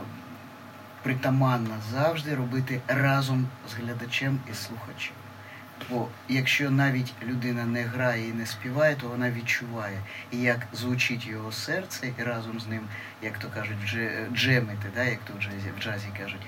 притаманна 1.05 1.77
завжди 1.91 2.35
робити 2.35 2.81
разом 2.87 3.47
з 3.69 3.73
глядачем 3.73 4.39
і 4.51 4.53
слухачем. 4.53 5.15
Бо 5.89 6.07
якщо 6.29 6.71
навіть 6.71 7.13
людина 7.23 7.65
не 7.65 7.83
грає 7.83 8.29
і 8.29 8.33
не 8.33 8.45
співає, 8.45 8.95
то 8.95 9.07
вона 9.07 9.31
відчуває, 9.31 9.99
і 10.31 10.37
як 10.37 10.67
звучить 10.73 11.27
його 11.27 11.51
серце, 11.51 12.11
і 12.19 12.23
разом 12.23 12.59
з 12.59 12.67
ним, 12.67 12.81
як 13.21 13.39
то 13.39 13.49
кажуть, 13.49 13.77
джемити, 14.33 14.87
да, 14.95 15.03
як 15.03 15.19
то 15.19 15.33
в 15.33 15.41
джазі, 15.41 15.69
в 15.79 15.81
джазі 15.81 16.07
кажуть. 16.17 16.41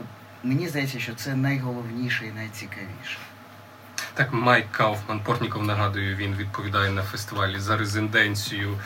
От 0.00 0.06
мені 0.42 0.68
здається, 0.68 1.00
що 1.00 1.14
це 1.14 1.34
найголовніше 1.34 2.26
і 2.26 2.32
найцікавіше. 2.32 3.18
Так, 4.20 4.32
Майк 4.32 4.70
Кауфман, 4.70 5.20
Портніков, 5.20 5.64
нагадую, 5.64 6.16
він 6.16 6.34
відповідає 6.34 6.90
на 6.90 7.02
фестивалі 7.02 7.58
за 7.58 7.76
резиденцію 7.76 8.78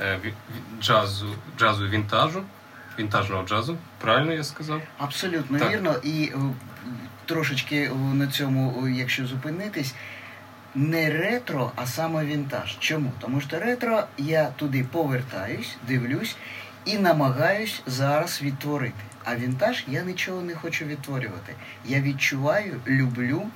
е, 0.00 0.18
джазу, 0.80 1.34
джазу 1.58 1.88
вінтажу 1.88 2.42
вінтажного 2.98 3.46
джазу. 3.46 3.76
Правильно 3.98 4.32
я 4.32 4.44
сказав? 4.44 4.82
Абсолютно 4.98 5.58
так. 5.58 5.72
вірно. 5.72 5.94
І 6.02 6.24
е, 6.24 6.38
трошечки 7.26 7.90
на 8.14 8.26
цьому, 8.26 8.86
е, 8.86 8.90
якщо 8.90 9.26
зупинитись, 9.26 9.94
не 10.74 11.10
ретро, 11.10 11.72
а 11.76 11.86
саме 11.86 12.24
вінтаж. 12.24 12.76
Чому? 12.78 13.12
Тому 13.18 13.40
що 13.40 13.58
ретро 13.58 14.04
я 14.18 14.46
туди 14.46 14.86
повертаюсь, 14.92 15.76
дивлюсь 15.88 16.36
і 16.84 16.98
намагаюсь 16.98 17.82
зараз 17.86 18.42
відтворити. 18.42 19.04
А 19.24 19.36
вінтаж 19.36 19.84
я 19.88 20.02
нічого 20.02 20.42
не 20.42 20.54
хочу 20.54 20.84
відтворювати. 20.84 21.54
Я 21.84 22.00
відчуваю, 22.00 22.80
люблю 22.86 23.46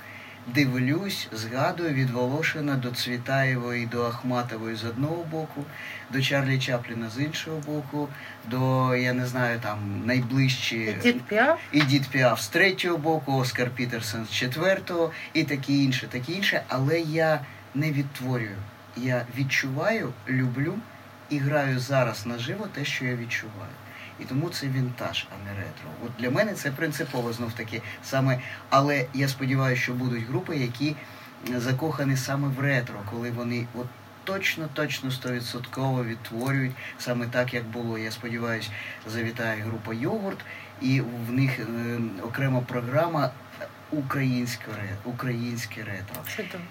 дивлюсь, 0.47 1.27
згадую 1.31 1.93
від 1.93 2.09
Волошина 2.09 2.75
до 2.75 2.91
Цвітаєвої, 2.91 3.85
до 3.85 4.05
Ахматової 4.05 4.75
з 4.75 4.85
одного 4.85 5.23
боку, 5.23 5.65
до 6.09 6.21
Чарлі 6.21 6.59
Чапліна 6.59 7.09
з 7.09 7.19
іншого 7.19 7.59
боку, 7.59 8.09
до, 8.45 8.95
я 8.95 9.13
не 9.13 9.25
знаю, 9.25 9.59
там 9.63 10.03
найближчі 10.05 10.97
Ідіт 11.71 12.07
Піаф 12.09 12.41
з 12.41 12.47
третього 12.47 12.97
боку, 12.97 13.33
Оскар 13.33 13.69
Пітерсон 13.69 14.25
з 14.25 14.31
четвертого 14.31 15.11
і 15.33 15.43
таке 15.43 15.73
інше, 15.73 16.07
таке 16.07 16.31
інше. 16.31 16.63
Але 16.67 16.99
я 16.99 17.39
не 17.75 17.91
відтворюю. 17.91 18.55
Я 18.97 19.25
відчуваю, 19.37 20.13
люблю 20.29 20.73
і 21.29 21.37
граю 21.37 21.79
зараз 21.79 22.25
наживо 22.25 22.67
те, 22.73 22.85
що 22.85 23.05
я 23.05 23.15
відчуваю. 23.15 23.71
І 24.19 24.23
тому 24.23 24.49
це 24.49 24.67
вінтаж, 24.67 25.27
а 25.31 25.49
не 25.49 25.49
ретро. 25.49 25.89
От 26.05 26.11
для 26.19 26.29
мене 26.29 26.53
це 26.53 26.71
принципово 26.71 27.33
знов 27.33 27.53
таки 27.53 27.81
саме. 28.03 28.39
Але 28.69 29.05
я 29.13 29.27
сподіваюся, 29.27 29.81
що 29.81 29.93
будуть 29.93 30.27
групи, 30.27 30.57
які 30.57 30.95
закохані 31.57 32.17
саме 32.17 32.47
в 32.47 32.59
ретро, 32.59 32.95
коли 33.11 33.31
вони 33.31 33.67
от 33.75 33.87
точно, 34.23 34.69
точно 34.73 35.11
стовідсотково 35.11 36.03
відтворюють 36.03 36.75
саме 36.97 37.25
так, 37.25 37.53
як 37.53 37.65
було. 37.65 37.97
Я 37.97 38.11
сподіваюся, 38.11 38.69
завітає 39.07 39.61
група 39.61 39.93
Йогурт, 39.93 40.37
і 40.81 41.01
в 41.01 41.31
них 41.31 41.59
е, 41.59 41.65
окрема 42.23 42.61
програма. 42.61 43.31
Українське 43.91 44.65
українське 45.05 45.83
ретро. 45.83 46.23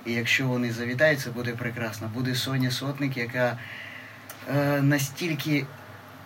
І 0.06 0.12
якщо 0.12 0.46
вони 0.46 0.72
завітають, 0.72 1.20
це 1.20 1.30
буде 1.30 1.52
прекрасно. 1.52 2.10
Буде 2.14 2.34
Соня 2.34 2.70
Сотник, 2.70 3.16
яка 3.16 3.58
е, 4.56 4.82
настільки 4.82 5.66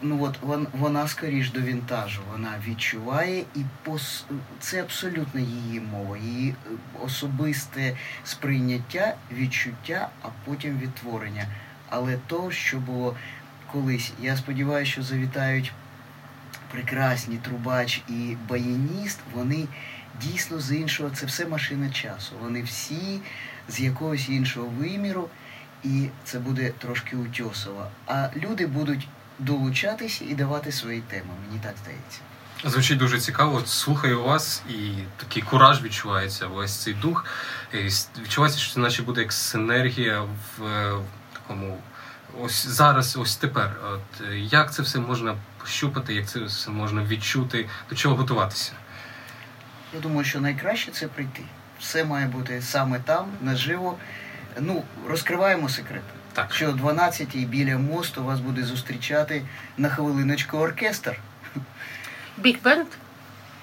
ну 0.02 0.24
от 0.24 0.42
вон, 0.42 0.66
вона 0.72 1.08
скоріш 1.08 1.50
до 1.50 1.60
вінтажу. 1.60 2.20
Вона 2.32 2.54
відчуває 2.66 3.44
і 3.54 3.60
пос... 3.82 4.24
це 4.60 4.82
абсолютно 4.82 5.40
її 5.40 5.80
мова, 5.80 6.18
її 6.18 6.50
е, 6.50 6.70
особисте 7.04 7.96
сприйняття, 8.24 9.14
відчуття, 9.32 10.08
а 10.22 10.28
потім 10.44 10.78
відтворення. 10.78 11.46
Але 11.88 12.18
то, 12.26 12.50
що 12.50 12.78
було 12.78 13.16
колись, 13.72 14.12
я 14.20 14.36
сподіваюся, 14.36 14.92
що 14.92 15.02
завітають 15.02 15.72
прекрасні 16.72 17.36
трубач 17.36 18.02
і 18.08 18.36
баяніст, 18.48 19.20
вони 19.34 19.68
дійсно 20.22 20.60
з 20.60 20.72
іншого, 20.72 21.10
це 21.10 21.26
все 21.26 21.46
машина 21.46 21.90
часу. 21.90 22.32
Вони 22.42 22.62
всі 22.62 23.20
з 23.68 23.80
якогось 23.80 24.28
іншого 24.28 24.66
виміру. 24.66 25.28
І 25.84 26.08
це 26.24 26.38
буде 26.38 26.72
трошки 26.78 27.16
утьосово. 27.16 27.86
А 28.06 28.28
люди 28.36 28.66
будуть 28.66 29.08
долучатись 29.40 30.22
і 30.22 30.35
давати 30.35 30.72
свої 30.72 31.00
теми. 31.00 31.31
Мені 31.48 31.61
так 31.62 31.74
здається. 31.83 32.20
Звучить 32.64 32.98
дуже 32.98 33.20
цікаво. 33.20 33.62
Слухаю 33.66 34.22
вас, 34.22 34.62
і 34.68 34.92
такий 35.16 35.42
кураж 35.42 35.83
відчувається, 35.83 36.46
весь 36.46 36.76
цей 36.76 36.94
дух. 36.94 37.24
І 37.74 37.76
відчувається, 38.22 38.61
що 38.61 38.74
це 38.74 38.81
наче 38.81 39.03
буде 39.03 39.20
як 39.20 39.33
синергія 39.33 40.20
в, 40.20 40.29
в 40.59 41.03
такому. 41.33 41.79
Ось 42.40 42.66
зараз, 42.66 43.16
ось 43.16 43.37
тепер. 43.37 43.76
От 43.92 44.26
Як 44.35 44.72
це 44.72 44.83
все 44.83 44.98
можна 44.98 45.37
пощупати, 45.59 46.14
як 46.14 46.29
це 46.29 46.40
все 46.40 46.70
можна 46.70 47.05
відчути, 47.05 47.68
до 47.90 47.96
чого 47.96 48.16
готуватися? 48.16 48.72
Я 49.94 50.00
думаю, 50.00 50.24
що 50.24 50.40
найкраще 50.40 50.90
це 50.90 51.07
прийти. 51.09 51.42
Все 51.81 52.05
має 52.05 52.26
бути 52.26 52.62
саме 52.62 52.98
там, 52.98 53.26
наживо. 53.40 53.98
Ну, 54.61 54.85
розкриваємо 55.09 55.68
секрети. 55.68 56.19
Так. 56.33 56.53
Що 56.55 56.69
о 56.69 56.73
12-й 56.73 57.45
біля 57.45 57.79
мосту 57.79 58.25
вас 58.25 58.40
буде 58.40 58.62
зустрічати 58.62 59.43
на 59.79 59.88
хвилиночку 59.88 60.59
оркестр. 60.59 61.16
Біг-бенд? 62.38 62.87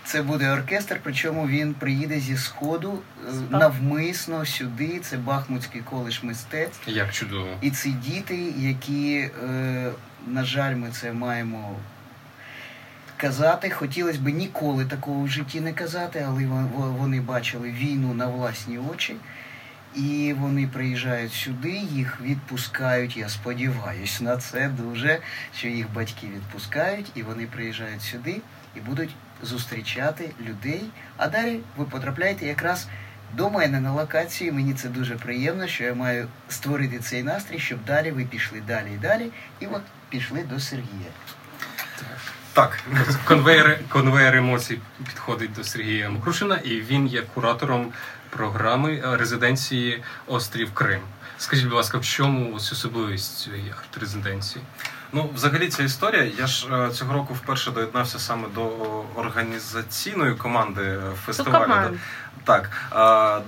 Це 0.04 0.22
буде 0.22 0.52
оркестр, 0.52 1.00
причому 1.04 1.48
він 1.48 1.74
приїде 1.74 2.20
зі 2.20 2.38
сходу 2.38 3.00
е, 3.30 3.34
Спа. 3.34 3.58
навмисно 3.58 4.46
сюди. 4.46 5.00
Це 5.00 5.18
Бахмутський 5.18 5.82
коледж 5.82 6.24
мистецтв. 6.24 6.90
Як 6.90 7.14
чудово. 7.14 7.58
І 7.62 7.72
ці 7.72 7.92
діти, 7.92 8.54
які, 8.58 9.30
е, 9.44 9.92
на 10.28 10.44
жаль, 10.44 10.76
ми 10.76 10.90
це 10.92 11.14
маємо 11.14 11.76
казати. 13.18 13.70
Хотілося 13.70 14.20
б 14.20 14.28
ніколи 14.28 14.86
такого 14.86 15.24
в 15.24 15.28
житті 15.28 15.62
не 15.62 15.74
казати, 15.74 16.26
але 16.28 16.46
вони 16.76 17.22
бачили 17.22 17.72
війну 17.72 18.14
на 18.14 18.28
власні 18.28 18.78
очі. 18.78 19.16
І 19.98 20.34
вони 20.34 20.68
приїжджають 20.68 21.34
сюди, 21.34 21.72
їх 21.72 22.22
відпускають. 22.22 23.18
Я 23.18 23.30
сподіваюся 23.30 24.24
на 24.24 24.38
це 24.38 24.70
дуже, 24.70 25.20
що 25.56 25.68
їх 25.68 25.94
батьки 25.94 26.28
відпускають, 26.28 27.12
і 27.16 27.24
вони 27.24 27.46
приїжджають 27.46 28.02
сюди 28.02 28.42
і 28.76 28.80
будуть 28.80 29.16
зустрічати 29.44 30.30
людей. 30.48 30.84
А 31.18 31.28
далі 31.28 31.60
ви 31.78 31.86
потрапляєте 31.86 32.46
якраз 32.46 32.88
до 33.34 33.50
мене 33.50 33.80
на 33.80 33.92
локацію. 33.92 34.54
Мені 34.54 34.74
це 34.74 34.90
дуже 34.90 35.16
приємно, 35.16 35.68
що 35.68 35.84
я 35.84 35.94
маю 35.94 36.28
створити 36.50 37.00
цей 37.00 37.24
настрій, 37.24 37.60
щоб 37.60 37.86
далі 37.86 38.12
ви 38.12 38.26
пішли 38.26 38.62
далі 38.68 38.88
і 38.96 38.98
далі. 38.98 39.32
І 39.60 39.66
от 39.66 39.82
пішли 40.10 40.44
до 40.44 40.60
Сергія. 40.60 41.12
Так, 42.00 42.34
конвейер, 43.26 43.80
конвейер 43.90 44.36
емоцій 44.36 44.80
підходить 45.06 45.54
до 45.54 45.64
Сергія 45.64 46.10
Мокрушина, 46.10 46.56
і 46.56 46.82
він 46.82 47.08
є 47.08 47.22
куратором 47.34 47.92
програми 48.30 49.04
е, 49.06 49.18
резиденції 49.18 50.04
Острів 50.28 50.74
Крим. 50.74 51.00
Скажіть, 51.38 51.66
будь 51.66 51.74
ласка, 51.74 51.98
в 51.98 52.06
чому 52.06 52.56
ось 52.56 52.72
особливість 52.72 53.40
цієї 53.40 53.74
арт-резиденції? 53.80 54.66
Ну, 55.14 55.30
взагалі, 55.36 55.68
ця 55.68 55.84
історія. 55.84 56.32
Я 56.38 56.48
ж 56.48 56.68
е, 56.72 56.90
цього 56.92 57.14
року 57.14 57.34
вперше 57.34 57.72
доєднався 57.72 58.20
саме 58.20 58.48
до 58.56 58.70
організаційної 59.16 60.36
команди 60.36 60.82
е, 60.82 61.02
фестивалю. 61.26 61.98
Так, 62.44 62.70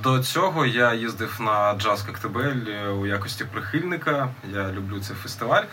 до 0.03 0.19
цього 0.19 0.65
я 0.65 0.93
їздив 0.93 1.37
на 1.39 1.73
джаз 1.73 2.01
Коктебель 2.01 2.91
у 2.99 3.05
якості 3.05 3.45
прихильника. 3.45 4.29
Я 4.53 4.71
люблю 4.71 4.99
цей 4.99 5.15
фестиваль. 5.15 5.63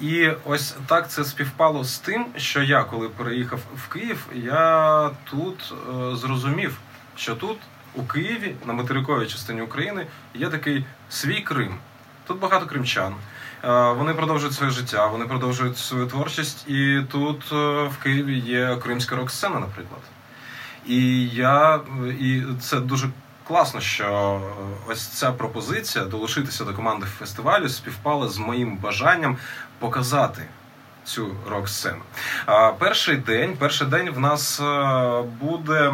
І 0.00 0.30
ось 0.44 0.74
так 0.86 1.10
це 1.10 1.24
співпало 1.24 1.84
з 1.84 1.98
тим, 1.98 2.26
що 2.36 2.62
я, 2.62 2.84
коли 2.84 3.08
переїхав 3.08 3.60
в 3.76 3.88
Київ, 3.88 4.26
я 4.34 5.10
тут 5.30 5.74
зрозумів, 6.12 6.78
що 7.16 7.34
тут 7.34 7.58
у 7.94 8.02
Києві 8.02 8.54
на 8.66 8.72
материковій 8.72 9.26
частині 9.26 9.62
України 9.62 10.06
є 10.34 10.48
такий 10.48 10.84
свій 11.10 11.40
Крим. 11.40 11.74
Тут 12.26 12.38
багато 12.38 12.66
кримчан. 12.66 13.14
Вони 13.96 14.14
продовжують 14.14 14.54
своє 14.54 14.72
життя, 14.72 15.06
вони 15.06 15.24
продовжують 15.24 15.78
свою 15.78 16.06
творчість, 16.06 16.68
і 16.68 17.02
тут 17.10 17.52
в 17.52 17.92
Києві 18.02 18.38
є 18.38 18.76
кримська 18.82 19.16
рок-сцена, 19.16 19.60
наприклад. 19.60 20.00
І 20.86 21.28
я 21.28 21.80
і 22.20 22.42
це 22.60 22.80
дуже 22.80 23.08
класно, 23.50 23.80
що 23.80 24.40
ось 24.88 25.06
ця 25.06 25.32
пропозиція 25.32 26.04
долучитися 26.04 26.64
до 26.64 26.74
команди 26.74 27.06
фестивалю 27.18 27.68
співпала 27.68 28.28
з 28.28 28.38
моїм 28.38 28.76
бажанням 28.76 29.36
показати 29.78 30.42
цю 31.04 31.36
рок-сцену. 31.50 32.00
Перший 32.78 33.16
день 33.16 33.56
перший 33.58 33.86
день 33.86 34.10
в 34.10 34.20
нас 34.20 34.60
е, 34.60 35.22
буде 35.40 35.92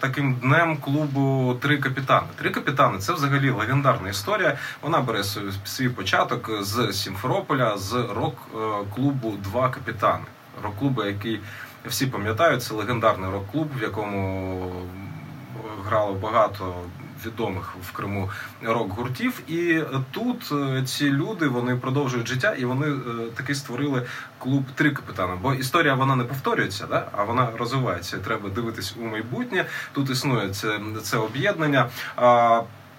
таким 0.00 0.34
днем 0.34 0.76
клубу 0.76 1.56
Три 1.60 1.78
капітани. 1.78 2.26
Три 2.36 2.50
капітани 2.50 2.98
це 2.98 3.12
взагалі 3.12 3.50
легендарна 3.50 4.08
історія. 4.08 4.58
Вона 4.82 5.00
бере 5.00 5.24
свій 5.64 5.88
початок 5.88 6.50
з 6.60 6.92
Сімферополя, 6.92 7.78
з 7.78 7.92
рок-клубу 7.92 9.34
Два 9.44 9.68
капітани. 9.68 10.24
Рок-клубу, 10.62 11.04
який 11.04 11.40
всі 11.84 12.06
пам'ятають, 12.06 12.62
це 12.62 12.74
легендарний 12.74 13.30
рок-клуб, 13.30 13.68
в 13.78 13.82
якому 13.82 14.72
грало 15.84 16.14
багато 16.14 16.74
відомих 17.26 17.74
в 17.82 17.92
Криму 17.92 18.30
рок-гуртів. 18.62 19.40
І 19.48 19.82
тут 20.10 20.52
е, 20.52 20.82
ці 20.86 21.10
люди 21.10 21.48
вони 21.48 21.76
продовжують 21.76 22.28
життя, 22.28 22.54
і 22.54 22.64
вони 22.64 22.86
е, 22.86 22.96
таки 23.36 23.54
створили 23.54 24.02
клуб 24.38 24.64
Три 24.74 24.90
капітана. 24.90 25.36
Бо 25.42 25.54
історія 25.54 25.94
вона 25.94 26.16
не 26.16 26.24
повторюється, 26.24 26.86
да? 26.86 27.08
а 27.12 27.24
вона 27.24 27.48
розвивається. 27.58 28.18
Треба 28.18 28.48
дивитись 28.48 28.94
у 29.00 29.04
майбутнє. 29.04 29.64
Тут 29.92 30.10
існує 30.10 30.48
це, 30.48 30.80
це 31.02 31.16
об'єднання. 31.16 31.88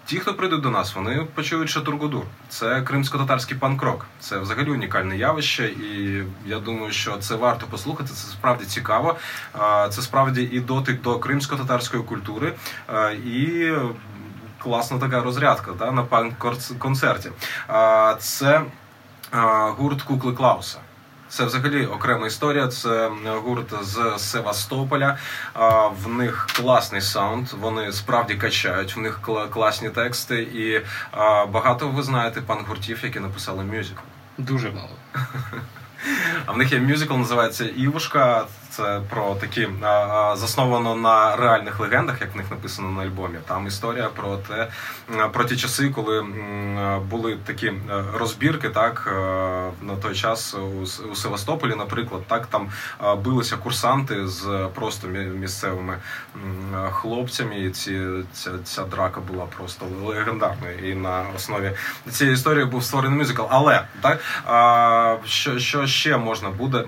Ті, 0.08 0.20
хто 0.20 0.34
прийдуть 0.34 0.62
до 0.62 0.70
нас, 0.70 0.96
вони 0.96 1.28
почують 1.34 1.70
що 1.70 1.82
Тургодур. 1.82 2.24
Це 2.50 2.82
кримсько-татарський 2.82 3.58
панк-рок. 3.58 4.06
Це 4.20 4.40
взагалі 4.40 4.70
унікальне 4.70 5.18
явище, 5.18 5.66
і 5.68 6.24
я 6.46 6.60
думаю, 6.60 6.92
що 6.92 7.18
це 7.18 7.36
варто 7.36 7.66
послухати. 7.66 8.10
Це 8.10 8.28
справді 8.28 8.66
цікаво. 8.66 9.16
Це 9.90 10.02
справді 10.02 10.42
і 10.42 10.60
дотик 10.60 11.02
до 11.02 11.20
кримсько-татарської 11.20 12.04
культури, 12.04 12.54
і 13.26 13.72
класна 14.64 15.00
така 15.00 15.22
розрядка 15.22 15.72
да, 15.80 15.92
на 15.92 16.04
панк-концерті. 16.04 17.32
Це 18.20 18.62
гурт 19.78 20.02
Кукли 20.02 20.34
Клауса. 20.34 20.80
Це 21.30 21.46
взагалі 21.46 21.86
окрема 21.86 22.28
історія. 22.28 22.68
Це 22.68 23.12
гурт 23.26 23.74
з 23.82 24.14
Севастополя. 24.18 25.18
В 26.04 26.08
них 26.08 26.48
класний 26.56 27.02
саунд. 27.02 27.48
Вони 27.60 27.92
справді 27.92 28.36
качають. 28.36 28.96
В 28.96 29.00
них 29.00 29.20
класні 29.54 29.90
тексти, 29.90 30.42
і 30.42 30.82
багато 31.52 31.90
ви 31.90 32.04
знаєте 32.04 32.42
пан-гуртів, 32.42 33.00
які 33.04 33.20
написали 33.20 33.64
мюзикл. 33.64 34.02
Дуже 34.38 34.72
мало. 34.72 34.90
А 36.46 36.52
в 36.52 36.58
них 36.58 36.72
є 36.72 36.80
мюзикл, 36.80 37.14
називається 37.14 37.66
Івушка. 37.66 38.46
Про 39.10 39.36
такі 39.36 39.68
засновано 40.34 40.96
на 40.96 41.36
реальних 41.36 41.80
легендах, 41.80 42.22
як 42.22 42.34
в 42.34 42.38
них 42.38 42.52
написано 42.52 42.90
на 42.90 43.04
альбомі. 43.04 43.38
Там 43.48 43.68
історія 43.68 44.10
про 44.16 44.38
те, 44.38 44.68
про 45.34 45.44
ті 45.44 45.58
часи, 45.58 45.90
коли 45.90 46.26
були 47.10 47.38
такі 47.46 47.74
розбірки, 48.14 48.70
так 48.70 49.04
на 49.82 49.96
той 50.02 50.16
час 50.16 50.56
у 51.12 51.16
Севастополі, 51.16 51.76
наприклад, 51.76 52.22
так 52.28 52.48
там 52.48 52.70
билися 53.24 53.58
курсанти 53.58 54.28
з 54.28 54.68
просто 54.76 55.08
місцевими 55.08 55.98
хлопцями. 56.92 57.60
І 57.60 57.70
ці 57.70 58.02
ця, 58.34 58.52
ця 58.64 58.84
драка 58.84 59.22
була 59.22 59.46
просто 59.58 59.86
легендарною. 60.06 60.92
І 60.92 60.96
на 60.96 61.26
основі 61.36 61.72
цієї 62.12 62.34
історії 62.34 62.66
був 62.66 62.84
створений 62.84 63.20
мюзикл. 63.20 63.44
Але 63.50 63.82
так 64.02 64.20
що, 65.26 65.60
що 65.60 65.88
ще 65.88 66.18
можна 66.18 66.50
буде 66.50 66.84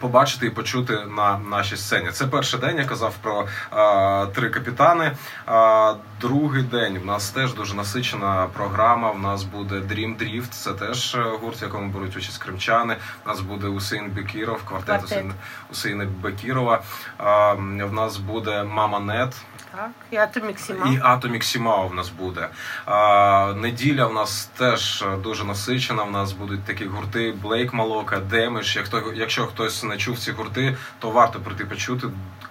побачити 0.00 0.46
і 0.46 0.50
почути 0.50 0.98
на 1.16 1.38
нашій 1.38 1.76
сцені. 1.76 2.10
Це 2.12 2.26
перший 2.26 2.60
день. 2.60 2.76
Я 2.78 2.84
казав 2.84 3.14
про 3.22 3.46
а, 3.70 4.26
три 4.34 4.50
капітани. 4.50 5.12
А, 5.46 5.94
Другий 6.20 6.62
день 6.62 6.98
в 6.98 7.04
нас 7.06 7.30
теж 7.30 7.54
дуже 7.54 7.74
насичена 7.74 8.48
програма. 8.52 9.10
В 9.10 9.18
нас 9.18 9.42
буде 9.42 9.74
Dream 9.74 10.16
Drift, 10.18 10.48
Це 10.50 10.72
теж 10.72 11.14
е, 11.14 11.22
гурт, 11.22 11.60
в 11.60 11.62
якому 11.62 11.92
беруть 11.92 12.16
участь 12.16 12.38
кримчани. 12.38 12.96
У 13.24 13.28
нас 13.28 13.40
буде 13.40 13.66
Усейн 13.66 14.10
Бекіров, 14.10 14.62
квартет, 14.64 14.98
квартет. 15.02 15.24
Усейна 15.70 16.06
Бекірова. 16.22 16.82
А, 17.18 17.52
В 17.54 17.92
нас 17.92 18.16
буде 18.16 18.64
Мама 18.64 19.00
Нет. 19.00 19.36
Так, 19.76 19.90
і 20.10 20.16
Atomic 20.16 20.58
Simao. 20.58 20.92
І 20.92 21.00
Atomic 21.02 21.44
Simao 21.44 21.88
в 21.88 21.94
нас 21.94 22.08
буде. 22.08 22.48
А, 22.86 23.54
Неділя 23.56 24.06
в 24.06 24.14
нас 24.14 24.50
теж 24.56 25.04
дуже 25.22 25.44
насичена. 25.44 26.02
В 26.02 26.10
нас 26.10 26.32
будуть 26.32 26.64
такі 26.64 26.84
гурти 26.84 27.34
Black 27.42 27.72
Maloka, 27.72 28.20
Демиш. 28.20 28.76
Як 28.76 28.86
якщо 29.14 29.46
хтось 29.46 29.84
не 29.84 29.96
чув 29.96 30.18
ці 30.18 30.32
гурти, 30.32 30.76
то 30.98 31.10
варто 31.10 31.40
прийти 31.40 31.64
почути. 31.64 32.06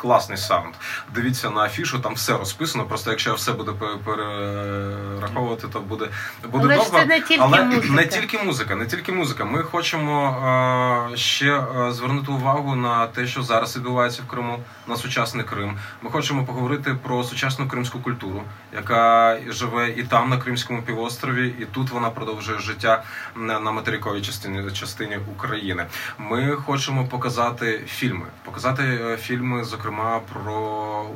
Класний 0.06 0.38
саунд. 0.38 0.74
Дивіться 1.14 1.50
на 1.50 1.62
афішу, 1.62 2.00
там 2.00 2.14
все 2.14 2.38
розписано. 2.38 2.86
Просто 2.86 3.10
якщо 3.10 3.30
я 3.30 3.36
все 3.36 3.52
буду 3.52 3.76
перераховувати, 4.06 5.68
то 5.68 5.80
буде 5.80 6.06
буде 6.52 6.66
Але 6.66 6.76
довго. 6.76 7.00
Це 7.00 7.06
не 7.06 7.22
тільки 7.22 7.42
Але 7.42 7.64
музика. 7.64 7.94
не 7.94 8.06
тільки 8.06 8.38
музика, 8.38 8.76
не 8.76 8.86
тільки 8.86 9.12
музика. 9.12 9.46
Ми 9.46 9.64
хочемо 9.64 10.24
а, 10.24 11.18
ще 11.18 11.54
а, 11.54 11.92
звернути 11.92 12.32
увагу 12.32 12.76
на 12.76 13.08
те, 13.08 13.28
що 13.28 13.44
зараз 13.44 13.76
відбувається 13.76 14.22
в 14.28 14.32
Криму, 14.32 14.60
на 14.88 14.98
сучасний 14.98 15.46
Крим. 15.46 15.78
Ми 16.02 16.12
хочемо 16.12 16.46
поговорити 16.46 16.96
про 17.04 17.24
сучасну 17.24 17.68
кримську 17.68 18.00
культуру, 18.00 18.44
яка 18.74 19.38
живе 19.48 19.90
і 19.90 20.04
там, 20.04 20.30
на 20.30 20.38
Кримському 20.38 20.82
півострові, 20.82 21.56
і 21.60 21.66
тут 21.66 21.90
вона 21.90 22.10
продовжує 22.10 22.60
життя 22.60 23.04
на 23.36 23.72
материковій 23.72 24.22
частині 24.22 24.72
частині 24.72 25.18
України. 25.36 25.86
Ми 26.18 26.52
хочемо 26.52 27.06
показати 27.06 27.82
фільми, 27.88 28.26
показати 28.44 28.84
е, 28.84 29.18
фільми, 29.18 29.64
зокрема 29.64 29.95
про 30.34 31.10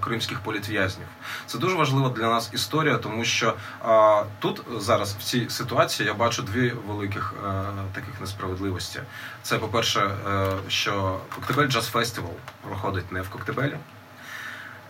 кримських 0.00 0.40
політв'язнів. 0.40 1.06
Це 1.46 1.58
дуже 1.58 1.76
важлива 1.76 2.08
для 2.08 2.30
нас 2.30 2.50
історія, 2.52 2.96
тому 2.96 3.24
що 3.24 3.54
а, 3.82 4.22
тут 4.38 4.62
зараз 4.78 5.14
в 5.14 5.22
цій 5.22 5.48
ситуації 5.48 6.06
я 6.06 6.14
бачу 6.14 6.42
дві 6.42 6.72
великих 6.88 7.34
а, 7.44 7.48
е, 7.48 7.64
таких 7.94 8.20
несправедливості. 8.20 9.00
Це 9.42 9.58
по 9.58 9.68
перше, 9.68 10.00
е, 10.00 10.50
що 10.68 11.20
Коктебель 11.34 11.68
Джаз 11.68 11.86
Фестивал 11.86 12.34
проходить 12.62 13.12
не 13.12 13.22
в 13.22 13.28
Коктебелі 13.28 13.76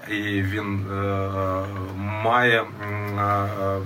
і 0.08 0.42
він 0.42 0.86
е, 0.90 1.64
має. 1.96 2.60
Е, 2.60 3.78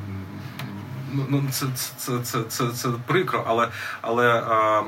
Ну, 1.15 1.27
ну 1.29 1.45
це 1.51 1.67
це, 1.97 2.19
це, 2.23 2.43
це, 2.49 2.69
це 2.69 2.89
прикро, 3.07 3.45
але 3.47 3.69
але 4.01 4.39
е, 4.39 4.83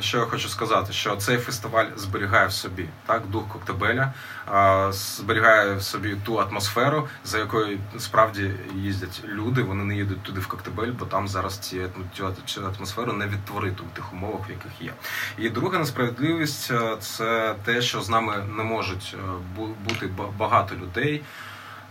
що 0.00 0.18
я 0.18 0.24
хочу 0.24 0.48
сказати, 0.48 0.92
що 0.92 1.16
цей 1.16 1.38
фестиваль 1.38 1.86
зберігає 1.96 2.46
в 2.46 2.52
собі 2.52 2.88
так 3.06 3.22
дух 3.26 3.48
Коктебеля, 3.48 4.12
е, 4.54 4.92
зберігає 4.92 5.74
в 5.74 5.82
собі 5.82 6.16
ту 6.24 6.40
атмосферу, 6.40 7.08
за 7.24 7.38
якою 7.38 7.78
справді 7.98 8.50
їздять 8.74 9.22
люди. 9.24 9.62
Вони 9.62 9.84
не 9.84 9.96
їдуть 9.96 10.22
туди 10.22 10.40
в 10.40 10.46
Коктебель, 10.46 10.92
бо 10.98 11.04
там 11.04 11.28
зараз 11.28 11.58
ці 11.58 11.86
цю 12.44 12.66
атмосферу 12.76 13.12
не 13.12 13.26
відтворити 13.26 13.82
у 13.82 13.96
тих 13.96 14.12
умовах, 14.12 14.48
в 14.48 14.50
яких 14.50 14.72
є. 14.80 14.92
І 15.38 15.48
друга 15.48 15.78
несправедливість 15.78 16.70
е, 16.70 16.96
це 17.00 17.54
те, 17.64 17.82
що 17.82 18.00
з 18.00 18.08
нами 18.08 18.46
не 18.56 18.62
можуть 18.62 19.16
е, 19.18 19.62
бути 19.88 20.10
багато 20.38 20.74
людей. 20.74 21.22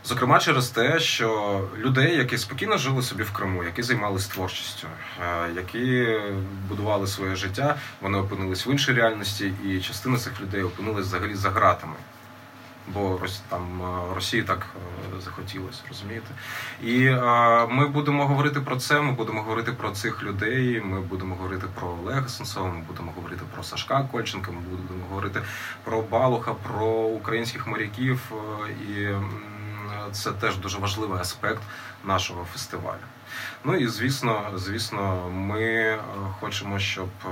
Зокрема, 0.05 0.39
через 0.39 0.69
те, 0.69 0.99
що 0.99 1.61
людей, 1.77 2.17
які 2.17 2.37
спокійно 2.37 2.77
жили 2.77 3.01
собі 3.01 3.23
в 3.23 3.31
Криму, 3.31 3.63
які 3.63 3.83
займалися 3.83 4.31
творчістю, 4.33 4.87
е, 5.21 5.51
які 5.55 6.17
будували 6.69 7.07
своє 7.07 7.35
життя, 7.35 7.75
вони 8.01 8.17
опинились 8.17 8.67
в 8.67 8.69
іншій 8.69 8.93
реальності, 8.93 9.53
і 9.65 9.79
частина 9.79 10.17
цих 10.17 10.41
людей 10.41 10.63
опинилась 10.63 11.05
взагалі 11.05 11.35
за 11.35 11.49
ґратами. 11.49 11.93
Бо 12.93 13.19
там 13.49 13.81
е, 13.81 14.15
Росії 14.15 14.43
так 14.43 14.67
е, 14.75 15.21
захотілося, 15.21 15.81
розумієте? 15.89 16.27
І 16.83 17.09
ми 17.75 17.87
будемо 17.87 18.27
говорити 18.27 18.59
про 18.59 18.75
це. 18.75 19.01
Ми 19.01 19.11
будемо 19.11 19.41
говорити 19.41 19.71
про 19.71 19.91
цих 19.91 20.23
людей. 20.23 20.81
Ми 20.85 21.01
будемо 21.01 21.35
говорити 21.35 21.67
про 21.75 21.87
Олега 21.87 22.27
Сенцова, 22.27 22.71
Ми 22.71 22.81
будемо 22.87 23.11
говорити 23.15 23.41
про 23.53 23.63
Сашка 23.63 24.07
Кольченка. 24.11 24.51
Ми 24.51 24.59
будемо 24.59 25.05
говорити 25.09 25.41
про 25.83 26.01
Балуха, 26.01 26.53
про 26.53 26.85
українських 26.87 27.67
моряків 27.67 28.31
і 28.89 29.07
це 30.11 30.31
теж 30.31 30.57
дуже 30.57 30.77
важливий 30.77 31.19
аспект 31.19 31.61
нашого 32.03 32.45
фестивалю. 32.53 32.99
Ну 33.63 33.75
і 33.75 33.87
звісно, 33.87 34.51
звісно, 34.55 35.29
ми 35.29 35.63
е, 35.63 35.99
хочемо, 36.39 36.79
щоб 36.79 37.09
е, 37.25 37.29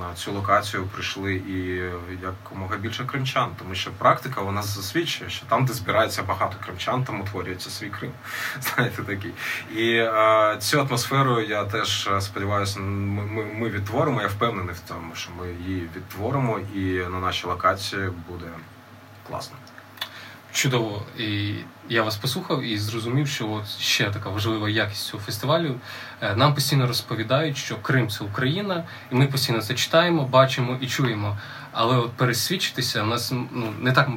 на 0.00 0.14
цю 0.14 0.32
локацію 0.32 0.86
прийшли 0.86 1.34
і 1.34 1.82
якомога 2.22 2.76
більше 2.76 3.04
кримчан, 3.04 3.50
тому 3.58 3.74
що 3.74 3.90
практика 3.90 4.40
вона 4.40 4.62
засвідчує, 4.62 5.30
що 5.30 5.46
там, 5.46 5.64
де 5.64 5.72
збирається 5.72 6.22
багато 6.22 6.56
кримчан, 6.64 7.04
там 7.04 7.20
утворюється 7.20 7.70
свій 7.70 7.90
Крим. 7.90 8.12
Знаєте, 8.60 9.02
такий. 9.02 9.32
І 9.76 9.94
е, 9.94 10.56
цю 10.60 10.80
атмосферу 10.80 11.40
я 11.40 11.64
теж 11.64 12.10
сподіваюся, 12.20 12.80
ми, 12.80 13.22
ми, 13.22 13.44
ми 13.44 13.68
відтворимо. 13.68 14.22
Я 14.22 14.28
впевнений 14.28 14.74
в 14.74 14.80
тому, 14.80 15.14
що 15.14 15.30
ми 15.38 15.46
її 15.66 15.90
відтворимо, 15.96 16.58
і 16.74 16.82
на 16.94 17.20
нашій 17.20 17.46
локації 17.46 18.10
буде 18.28 18.46
класно. 19.28 19.56
Чудово, 20.52 21.02
і 21.18 21.54
я 21.88 22.02
вас 22.02 22.16
послухав 22.16 22.62
і 22.62 22.78
зрозумів, 22.78 23.28
що 23.28 23.50
от 23.50 23.68
ще 23.80 24.10
така 24.10 24.30
важлива 24.30 24.68
якість 24.68 25.06
цього 25.06 25.22
фестивалю. 25.22 25.74
Е, 26.20 26.36
нам 26.36 26.54
постійно 26.54 26.86
розповідають, 26.86 27.56
що 27.56 27.76
Крим 27.76 28.08
це 28.08 28.24
Україна, 28.24 28.84
і 29.12 29.14
ми 29.14 29.26
постійно 29.26 29.62
це 29.62 29.74
читаємо, 29.74 30.24
бачимо 30.24 30.78
і 30.80 30.86
чуємо. 30.86 31.38
Але 31.72 31.96
от 31.96 32.12
пересвідчитися, 32.12 33.02
у 33.02 33.06
нас 33.06 33.32
ну 33.32 33.72
не 33.80 33.92
так 33.92 34.08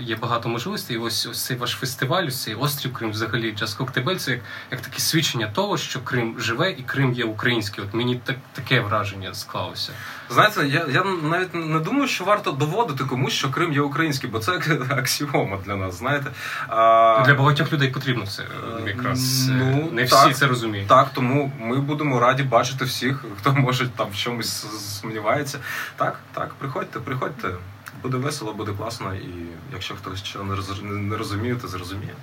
є 0.00 0.16
багато 0.16 0.48
можливостей. 0.48 0.96
І 0.96 0.98
ось 0.98 1.26
ось 1.26 1.44
цей 1.44 1.56
ваш 1.56 1.70
фестиваль, 1.70 2.28
цей 2.28 2.54
острів 2.54 2.92
Крим, 2.92 3.10
взагалі 3.10 3.52
Джаз 3.52 3.74
Коктебель, 3.74 4.16
це 4.16 4.30
як, 4.30 4.40
як 4.70 4.80
таке 4.80 4.98
свідчення 4.98 5.50
того, 5.54 5.78
що 5.78 6.00
Крим 6.00 6.34
живе 6.38 6.70
і 6.70 6.82
Крим 6.82 7.12
є 7.12 7.24
український. 7.24 7.84
От 7.84 7.94
мені 7.94 8.20
так 8.24 8.36
таке 8.52 8.80
враження 8.80 9.34
склалося. 9.34 9.92
Знаєте, 10.30 10.66
я 10.66 10.86
я 10.90 11.04
навіть 11.04 11.54
не 11.54 11.78
думаю, 11.78 12.08
що 12.08 12.24
варто 12.24 12.52
доводити 12.52 13.04
комусь, 13.04 13.32
що 13.32 13.50
Крим 13.50 13.72
є 13.72 13.80
український, 13.80 14.30
бо 14.30 14.38
це 14.38 14.52
аксіома 14.90 15.58
для 15.66 15.76
нас. 15.76 15.98
Знаєте, 15.98 16.30
а... 16.68 17.22
для 17.26 17.34
багатьох 17.34 17.72
людей 17.72 17.88
потрібно 17.88 18.26
це 18.26 18.42
якраз 18.86 19.48
ну, 19.48 19.88
не 19.92 20.04
всі 20.04 20.32
це 20.32 20.46
розуміють. 20.46 20.88
Так, 20.88 21.10
тому 21.14 21.52
ми 21.60 21.76
будемо 21.76 22.20
раді 22.20 22.42
бачити 22.42 22.84
всіх, 22.84 23.24
хто 23.38 23.52
може 23.52 23.88
там 23.88 24.06
в 24.12 24.16
чомусь 24.16 24.66
сумнівається. 25.00 25.58
Так, 25.96 26.18
так, 26.32 26.54
приходьте, 26.86 27.00
приходьте. 27.00 27.58
Буде 28.02 28.16
весело, 28.16 28.54
буде 28.54 28.72
класно, 28.72 29.14
і 29.14 29.28
якщо 29.72 29.94
хтось 29.94 30.24
що 30.24 30.44
не 30.82 31.16
розуміє, 31.16 31.56
то 31.56 31.68
зрозуміє. 31.68 32.14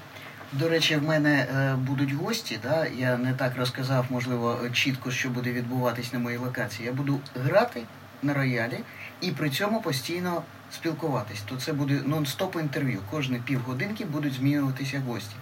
До 0.53 0.69
речі, 0.69 0.95
в 0.95 1.03
мене 1.03 1.47
е, 1.55 1.75
будуть 1.75 2.13
гості. 2.13 2.59
Да? 2.63 2.85
Я 2.85 3.17
не 3.17 3.33
так 3.33 3.57
розказав, 3.57 4.05
можливо, 4.09 4.59
чітко, 4.73 5.11
що 5.11 5.29
буде 5.29 5.51
відбуватись 5.51 6.13
на 6.13 6.19
моїй 6.19 6.37
локації. 6.37 6.85
Я 6.85 6.93
буду 6.93 7.19
грати 7.43 7.83
на 8.23 8.33
роялі 8.33 8.79
і 9.21 9.31
при 9.31 9.49
цьому 9.49 9.81
постійно 9.81 10.43
спілкуватись. 10.71 11.41
То 11.41 11.55
це 11.55 11.73
буде 11.73 11.93
нон-стоп 11.93 12.59
інтерв'ю. 12.59 12.99
Кожні 13.11 13.37
півгодинки 13.45 14.05
будуть 14.05 14.33
змінюватися 14.33 15.03
гості. 15.07 15.35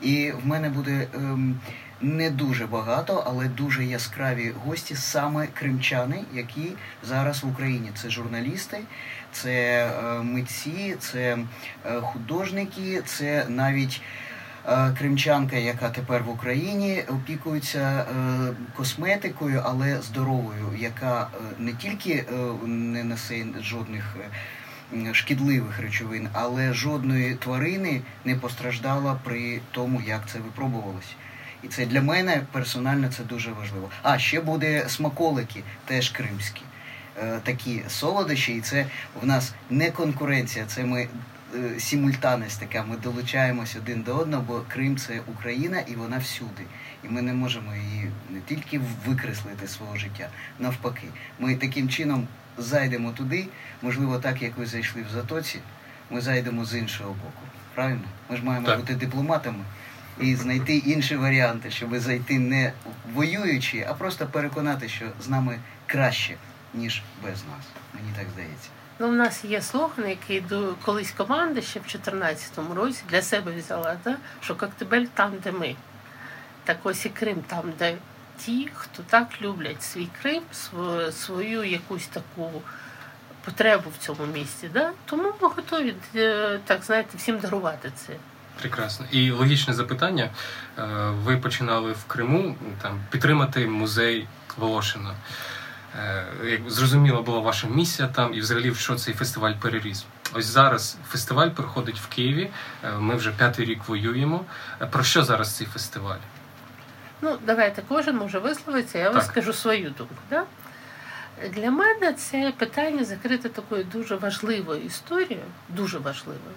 І 0.00 0.32
в 0.42 0.46
мене 0.46 0.68
буде 0.68 1.06
ем, 1.14 1.60
не 2.00 2.30
дуже 2.30 2.66
багато, 2.66 3.24
але 3.26 3.48
дуже 3.48 3.84
яскраві 3.84 4.52
гості, 4.64 4.94
саме 4.94 5.46
кримчани, 5.46 6.24
які 6.34 6.72
зараз 7.02 7.42
в 7.42 7.48
Україні. 7.48 7.90
Це 8.02 8.10
журналісти, 8.10 8.78
це 9.32 9.52
е, 9.52 10.22
митці, 10.22 10.96
це 10.98 11.38
е, 11.86 12.00
художники, 12.00 13.02
це 13.06 13.46
навіть. 13.48 14.02
Е, 14.68 14.94
кримчанка, 14.98 15.56
яка 15.56 15.90
тепер 15.90 16.22
в 16.22 16.30
Україні 16.30 17.02
опікується 17.08 18.04
косметикою, 18.76 19.62
але 19.64 20.02
здоровою, 20.02 20.72
яка 20.78 21.28
не 21.58 21.72
тільки 21.72 22.24
не 22.66 23.04
несе 23.04 23.44
жодних 23.62 24.16
шкідливих 25.12 25.78
речовин, 25.78 26.28
але 26.32 26.72
жодної 26.72 27.34
тварини 27.34 28.00
не 28.24 28.34
постраждала 28.34 29.20
при 29.24 29.60
тому, 29.70 30.02
як 30.06 30.28
це 30.28 30.38
випробувалось. 30.38 31.14
І 31.64 31.68
це 31.68 31.86
для 31.86 32.02
мене 32.02 32.42
персонально 32.52 33.08
це 33.08 33.22
дуже 33.22 33.52
важливо. 33.52 33.90
А 34.02 34.18
ще 34.18 34.40
буде 34.40 34.88
смаколики, 34.88 35.62
теж 35.84 36.10
кримські. 36.10 36.62
Такі 37.42 37.82
солодощі, 37.88 38.54
і 38.54 38.60
це 38.60 38.86
в 39.22 39.26
нас 39.26 39.54
не 39.70 39.90
конкуренція. 39.90 40.64
Це 40.66 40.84
ми 40.84 41.08
Е, 41.54 41.80
симультанність 41.80 42.60
така. 42.60 42.82
Ми 42.82 42.96
долучаємося 42.96 43.78
один 43.78 44.02
до 44.02 44.16
одного, 44.16 44.44
бо 44.48 44.62
Крим 44.68 44.96
це 44.96 45.20
Україна 45.26 45.80
і 45.80 45.94
вона 45.94 46.18
всюди. 46.18 46.62
І 47.04 47.08
ми 47.08 47.22
не 47.22 47.34
можемо 47.34 47.74
її 47.74 48.10
не 48.30 48.40
тільки 48.40 48.80
викреслити 49.06 49.68
свого 49.68 49.96
життя, 49.96 50.28
навпаки. 50.58 51.06
Ми 51.38 51.54
таким 51.54 51.88
чином 51.88 52.28
зайдемо 52.58 53.10
туди, 53.10 53.46
можливо, 53.82 54.18
так 54.18 54.42
як 54.42 54.58
ви 54.58 54.66
зайшли 54.66 55.02
в 55.02 55.12
затоці, 55.14 55.58
ми 56.10 56.20
зайдемо 56.20 56.64
з 56.64 56.78
іншого 56.78 57.10
боку. 57.10 57.42
Правильно? 57.74 58.04
Ми 58.30 58.36
ж 58.36 58.44
маємо 58.44 58.66
так. 58.66 58.80
бути 58.80 58.94
дипломатами. 58.94 59.64
І 60.20 60.34
знайти 60.36 60.76
інші 60.76 61.16
варіанти, 61.16 61.70
щоб 61.70 61.98
зайти 61.98 62.38
не 62.38 62.72
воюючи, 63.14 63.86
а 63.88 63.94
просто 63.94 64.26
переконати, 64.26 64.88
що 64.88 65.04
з 65.24 65.28
нами 65.28 65.58
краще, 65.86 66.34
ніж 66.74 67.02
без 67.22 67.32
нас. 67.32 67.66
Мені 67.94 68.08
так 68.16 68.26
здається. 68.32 68.68
Ну, 68.98 69.08
У 69.08 69.12
нас 69.12 69.44
є 69.44 69.62
слоган, 69.62 70.08
який 70.08 70.40
до 70.40 70.74
колись 70.84 71.10
команда 71.10 71.60
ще 71.60 71.78
в 71.80 71.82
2014 71.82 72.58
році 72.74 73.02
для 73.08 73.22
себе 73.22 73.52
взяла, 73.52 73.96
да? 74.04 74.16
що 74.40 74.56
Коктебель 74.56 75.06
там, 75.14 75.32
де 75.44 75.52
ми. 75.52 75.76
Так 76.64 76.76
ось 76.82 77.06
і 77.06 77.08
Крим 77.08 77.42
там, 77.46 77.72
де 77.78 77.96
ті, 78.38 78.68
хто 78.74 79.02
так 79.02 79.28
люблять 79.42 79.82
свій 79.82 80.08
Крим, 80.22 80.42
свою 81.12 81.64
якусь 81.64 82.06
таку 82.06 82.62
потребу 83.44 83.90
в 83.90 84.04
цьому 84.04 84.26
місці. 84.26 84.70
Да? 84.72 84.92
Тому 85.04 85.22
ми 85.42 85.48
готові 85.48 85.94
е, 86.14 86.60
так 86.64 86.84
знаєте, 86.84 87.16
всім 87.16 87.38
дарувати 87.38 87.92
це. 87.96 88.12
Прекрасно. 88.60 89.06
І 89.10 89.30
логічне 89.30 89.74
запитання. 89.74 90.30
Е, 90.78 90.82
ви 91.24 91.36
починали 91.36 91.92
в 91.92 92.04
Криму 92.04 92.56
там 92.82 93.00
підтримати 93.10 93.66
музей 93.66 94.26
Волошина. 94.56 95.14
Е, 95.98 96.24
як 96.44 96.70
зрозуміла 96.70 97.22
була 97.22 97.38
ваша 97.38 97.66
місія 97.66 98.08
там 98.08 98.34
і 98.34 98.40
взагалі 98.40 98.70
в 98.70 98.76
що 98.76 98.94
цей 98.94 99.14
фестиваль 99.14 99.52
переріс. 99.60 100.04
Ось 100.34 100.46
зараз 100.46 100.96
фестиваль 101.08 101.48
проходить 101.48 101.98
в 101.98 102.08
Києві. 102.08 102.50
Е, 102.84 102.92
ми 102.98 103.14
вже 103.14 103.30
п'ятий 103.30 103.64
рік 103.64 103.88
воюємо. 103.88 104.44
Про 104.90 105.04
що 105.04 105.24
зараз 105.24 105.56
цей 105.56 105.66
фестиваль? 105.66 106.18
Ну, 107.22 107.38
давайте 107.46 107.82
кожен 107.88 108.16
може 108.16 108.38
висловитися, 108.38 108.98
я 108.98 109.10
вам 109.10 109.22
скажу 109.22 109.52
свою 109.52 109.90
думку. 109.90 110.14
Да? 110.30 110.44
Для 111.52 111.70
мене 111.70 112.12
це 112.12 112.52
питання 112.58 113.04
закрите 113.04 113.48
такою 113.48 113.84
дуже 113.84 114.16
важливою 114.16 114.80
історією, 114.80 115.44
дуже 115.68 115.98
важливою, 115.98 116.54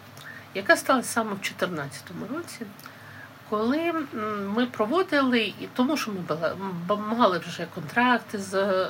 яка 0.54 0.78
сталася 0.78 1.10
саме 1.10 1.30
в 1.30 1.42
2014 1.42 2.04
році 2.36 2.66
коли 3.50 3.94
ми 4.56 4.66
проводили, 4.66 5.40
і 5.40 5.68
тому 5.74 5.98
що 5.98 6.12
ми 6.12 6.98
мали 6.98 7.38
вже 7.38 7.68
контракти 7.76 8.38
з 8.38 8.54
е, 8.54 8.90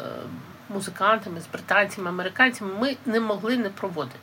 музикантами, 0.69 1.41
з 1.41 1.47
британцями, 1.47 2.09
американцями, 2.09 2.71
ми 2.79 2.97
не 3.05 3.19
могли 3.19 3.57
не 3.57 3.69
проводити. 3.69 4.19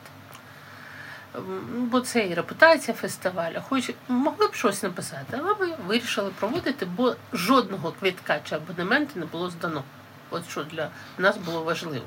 Бо 1.77 2.01
це 2.01 2.27
і 2.27 2.33
репутація 2.33 2.97
фестивалю, 2.97 3.61
хоч 3.69 3.91
могли 4.07 4.47
б 4.47 4.53
щось 4.53 4.83
написати, 4.83 5.39
але 5.43 5.55
ми 5.59 5.75
вирішили 5.87 6.29
проводити, 6.39 6.85
бо 6.85 7.15
жодного 7.33 7.91
квітка 7.91 8.39
чи 8.43 8.55
абонементу 8.55 9.19
не 9.19 9.25
було 9.25 9.49
здано. 9.49 9.83
От 10.29 10.49
що 10.49 10.63
для 10.63 10.89
нас 11.17 11.37
було 11.37 11.63
важливо. 11.63 12.05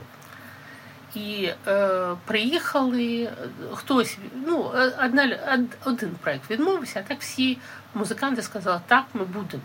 І 1.14 1.50
е, 1.66 2.16
приїхали 2.24 3.30
хтось, 3.74 4.18
ну, 4.46 4.72
одна, 5.04 5.38
один 5.84 6.10
проєкт 6.22 6.50
відмовився, 6.50 7.00
а 7.04 7.08
так 7.08 7.20
всі 7.20 7.58
музиканти 7.94 8.42
сказали, 8.42 8.80
так, 8.86 9.04
ми 9.14 9.24
будемо. 9.24 9.62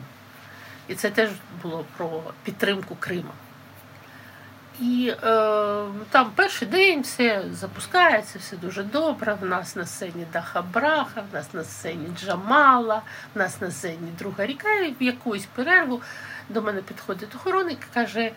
І 0.88 0.96
це 0.96 1.10
теж 1.10 1.30
було 1.62 1.86
про 1.98 2.24
підтримку 2.44 2.98
Крима. 3.00 3.32
І 4.80 5.14
е, 5.24 5.86
там 6.10 6.32
перший 6.36 6.68
день 6.68 7.02
все 7.02 7.44
запускається, 7.52 8.40
все 8.40 8.56
дуже 8.56 8.84
добре. 8.84 9.38
В 9.42 9.46
нас 9.46 9.76
на 9.76 9.86
сцені 9.86 10.26
Даха 10.34 10.62
Браха, 10.62 11.24
в 11.32 11.34
нас 11.34 11.54
на 11.54 11.64
сцені 11.64 12.08
Джамала, 12.20 13.02
в 13.36 13.38
нас 13.38 13.62
на 13.62 13.72
сцені 13.72 14.12
друга 14.20 14.46
ріка, 14.46 14.80
і 14.80 14.96
в 15.00 15.04
якусь 15.04 15.46
перерву 15.46 16.02
до 16.50 16.62
мене 16.62 16.82
підходить 16.82 17.36
охоронник 17.36 17.80
і 17.92 17.94
каже. 17.94 18.32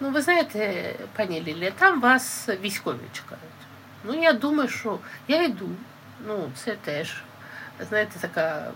Ну, 0.00 0.10
ви 0.10 0.22
знаєте, 0.22 0.94
пані 1.16 1.40
Лілія, 1.40 1.70
там 1.70 2.00
вас 2.00 2.48
військові 2.62 2.98
чекають. 3.12 3.42
Ну, 4.04 4.22
я 4.22 4.32
думаю, 4.32 4.68
що 4.68 4.98
я 5.28 5.42
йду. 5.42 5.68
Ну, 6.26 6.50
це 6.54 6.72
теж, 6.84 7.22
знаєте, 7.88 8.18
така. 8.20 8.72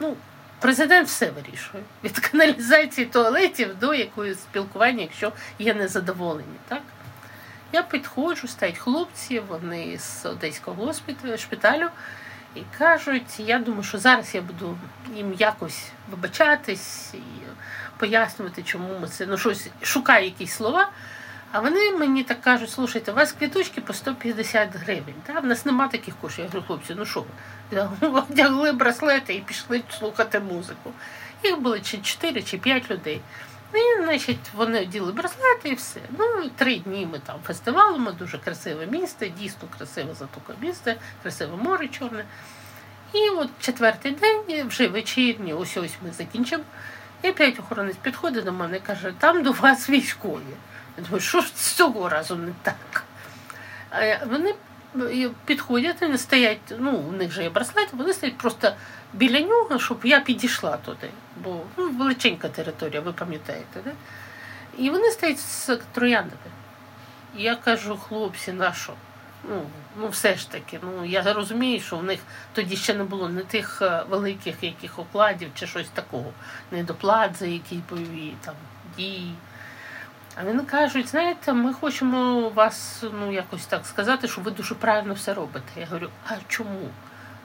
ну, 0.00 0.16
Президент 0.60 1.08
все 1.08 1.30
вирішує. 1.30 1.84
Від 2.04 2.18
каналізації 2.18 3.06
туалетів 3.06 3.78
до 3.78 3.94
якоїсь 3.94 4.38
спілкування, 4.38 5.02
якщо 5.02 5.32
є 5.58 5.74
незадоволені. 5.74 6.56
так? 6.68 6.82
Я 7.72 7.82
підходжу, 7.82 8.48
стають 8.48 8.78
хлопці, 8.78 9.40
вони 9.40 9.98
з 9.98 10.26
одеського 10.26 10.92
шпиталю, 11.36 11.88
і 12.54 12.62
кажуть, 12.78 13.40
я 13.40 13.58
думаю, 13.58 13.82
що 13.82 13.98
зараз 13.98 14.34
я 14.34 14.42
буду 14.42 14.78
їм 15.14 15.34
якось 15.38 15.84
вибачатись. 16.10 17.14
І 17.14 17.45
пояснювати, 17.98 18.62
чому 18.62 18.98
ми 18.98 19.08
це 19.08 19.26
ну 19.26 19.38
щось 19.38 19.68
шукаю 19.82 20.24
якісь 20.24 20.52
слова. 20.52 20.90
А 21.52 21.60
вони 21.60 21.92
мені 21.92 22.22
так 22.22 22.40
кажуть, 22.40 22.70
слушайте, 22.70 23.12
у 23.12 23.14
вас 23.14 23.32
квіточки 23.32 23.80
по 23.80 23.92
150 23.92 24.68
гривень. 24.76 25.14
Та? 25.26 25.40
В 25.40 25.46
нас 25.46 25.66
нема 25.66 25.88
таких 25.88 26.14
коштів. 26.16 26.44
Я 26.44 26.50
говорю, 26.50 26.66
хлопці, 26.66 26.94
ну 26.96 27.06
що 27.06 27.24
ви? 27.70 28.20
Вдягли 28.30 28.72
браслети 28.72 29.34
і 29.34 29.40
пішли 29.40 29.82
слухати 29.98 30.40
музику. 30.40 30.92
Їх 31.44 31.60
було 31.60 31.80
чи 31.80 31.98
4 31.98 32.42
чи 32.42 32.58
5 32.58 32.90
людей. 32.90 33.20
І, 33.74 34.02
значить, 34.04 34.38
вони 34.54 34.82
оділи 34.82 35.12
браслети 35.12 35.68
і 35.68 35.74
все. 35.74 36.00
Ну, 36.18 36.50
три 36.56 36.76
дні 36.76 37.08
ми 37.12 37.18
там 37.18 37.36
фестивалимо, 37.44 38.12
дуже 38.12 38.38
красиве 38.38 38.86
місце, 38.86 39.28
дійсно 39.28 39.68
красиве 39.78 40.14
затока 40.14 40.52
місце, 40.60 40.96
красиве 41.22 41.56
море 41.56 41.88
чорне. 41.88 42.24
І 43.12 43.28
от 43.28 43.48
четвертий 43.60 44.12
день, 44.12 44.68
вже 44.68 44.88
вечірні, 44.88 45.52
ось 45.52 45.76
ось 45.76 45.94
ми 46.04 46.12
закінчимо. 46.12 46.64
І 47.22 47.32
п'ять 47.32 47.60
охоронець 47.60 47.96
підходить 47.96 48.44
до 48.44 48.52
мене 48.52 48.76
і 48.76 48.80
каже, 48.80 49.12
там 49.18 49.42
до 49.42 49.52
вас 49.52 49.90
військові. 49.90 50.54
Я 50.98 51.04
думаю, 51.04 51.20
що 51.20 51.40
ж 51.40 51.52
з 51.56 51.72
цього 51.72 52.08
разу 52.08 52.36
не 52.36 52.52
так? 52.62 53.04
А 53.90 54.24
вони 54.26 54.54
підходять, 55.44 56.00
вони 56.00 56.18
стоять, 56.18 56.74
ну, 56.78 56.90
у 56.90 57.12
них 57.12 57.32
же 57.32 57.42
є 57.42 57.50
браслет, 57.50 57.88
вони 57.92 58.12
стоять 58.12 58.38
просто 58.38 58.72
біля 59.12 59.40
нього, 59.40 59.78
щоб 59.78 60.00
я 60.04 60.20
підійшла 60.20 60.76
туди. 60.76 61.10
Бо 61.44 61.60
ну, 61.76 61.90
величенька 61.90 62.48
територія, 62.48 63.00
ви 63.00 63.12
пам'ятаєте, 63.12 63.80
да? 63.84 63.90
І 64.78 64.90
вони 64.90 65.10
стоять 65.10 65.38
з 65.40 65.78
трояндами. 65.92 66.50
Я 67.36 67.56
кажу, 67.56 67.96
хлопці, 67.96 68.52
на 68.52 68.72
що? 68.72 68.92
Ну, 69.48 69.62
ну 70.00 70.08
все 70.08 70.34
ж 70.34 70.50
таки, 70.50 70.80
ну 70.82 71.04
я 71.04 71.32
розумію, 71.32 71.80
що 71.80 71.96
в 71.96 72.04
них 72.04 72.20
тоді 72.52 72.76
ще 72.76 72.94
не 72.94 73.04
було 73.04 73.28
не 73.28 73.42
тих 73.42 73.82
е, 73.82 74.04
великих 74.08 74.62
яких 74.62 74.98
окладів 74.98 75.50
чи 75.54 75.66
щось 75.66 75.88
такого, 75.88 76.32
не 76.70 76.82
доплат 76.82 77.36
за 77.36 77.46
які 77.46 77.80
бойові 77.90 78.34
там 78.44 78.54
дії. 78.96 79.34
А 80.36 80.44
вони 80.44 80.62
кажуть, 80.62 81.08
знаєте, 81.08 81.52
ми 81.52 81.72
хочемо 81.72 82.48
вас 82.48 83.04
ну, 83.20 83.32
якось 83.32 83.66
так 83.66 83.86
сказати, 83.86 84.28
що 84.28 84.40
ви 84.40 84.50
дуже 84.50 84.74
правильно 84.74 85.14
все 85.14 85.34
робите. 85.34 85.80
Я 85.80 85.86
говорю, 85.86 86.10
а 86.26 86.34
чому? 86.48 86.88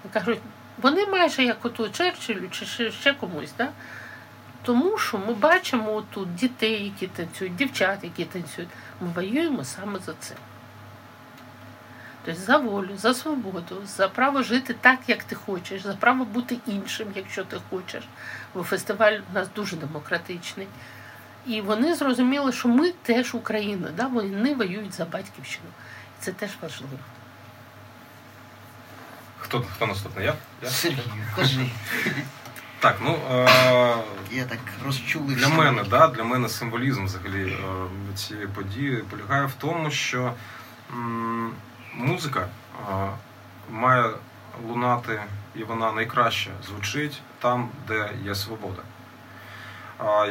Вони 0.03 0.13
кажуть, 0.13 0.39
вони 0.81 1.05
майже 1.05 1.43
як 1.43 1.65
ото 1.65 1.89
Черчиллю 1.89 2.49
чи 2.49 2.91
ще 2.91 3.13
комусь. 3.13 3.53
Да? 3.57 3.69
Тому 4.63 4.97
що 4.97 5.17
ми 5.17 5.33
бачимо 5.33 6.03
тут 6.13 6.35
дітей, 6.35 6.83
які 6.83 7.07
танцюють, 7.07 7.55
дівчат, 7.55 7.99
які 8.03 8.25
танцюють. 8.25 8.69
Ми 9.01 9.07
воюємо 9.07 9.63
саме 9.63 9.99
за 9.99 10.13
це. 10.19 10.35
Тобто 12.25 12.41
за 12.41 12.57
волю, 12.57 12.97
за 12.97 13.13
свободу, 13.13 13.81
за 13.85 14.07
право 14.09 14.43
жити 14.43 14.75
так, 14.81 14.99
як 15.07 15.23
ти 15.23 15.35
хочеш, 15.35 15.81
за 15.81 15.93
право 15.93 16.25
бути 16.25 16.57
іншим, 16.67 17.07
якщо 17.15 17.43
ти 17.43 17.57
хочеш. 17.69 18.03
Бо 18.53 18.63
фестиваль 18.63 19.19
у 19.31 19.33
нас 19.33 19.47
дуже 19.55 19.75
демократичний. 19.75 20.67
І 21.45 21.61
вони 21.61 21.95
зрозуміли, 21.95 22.51
що 22.51 22.67
ми 22.67 22.91
теж 22.91 23.35
Україна, 23.35 23.89
да? 23.97 24.07
вони 24.07 24.55
воюють 24.55 24.93
за 24.93 25.05
батьківщину. 25.05 25.67
І 26.19 26.23
це 26.23 26.31
теж 26.31 26.49
важливо. 26.61 26.93
Хто 29.39 29.65
хто 29.75 29.87
наступний? 29.87 30.25
Я? 30.25 30.33
Я? 30.63 30.69
Сергій, 30.69 31.01
кажи. 31.35 31.65
Так, 32.79 32.97
ну 33.01 33.19
е- 33.31 33.95
я 34.31 34.45
так 34.45 34.59
розчули 34.85 35.35
для 35.35 35.47
мене, 35.49 35.83
да, 35.89 36.07
для 36.07 36.23
мене 36.23 36.49
символізм 36.49 37.05
взагалі 37.05 37.51
е- 37.51 38.15
цієї 38.15 38.47
події 38.47 39.03
полягає 39.09 39.45
в 39.45 39.53
тому, 39.53 39.91
що 39.91 40.33
м- 40.93 41.53
музика 41.93 42.47
має 43.69 44.09
лунати, 44.67 45.21
і 45.55 45.63
вона 45.63 45.91
найкраще 45.91 46.51
звучить 46.67 47.21
там, 47.39 47.69
де 47.87 48.09
є 48.25 48.35
свобода. 48.35 48.81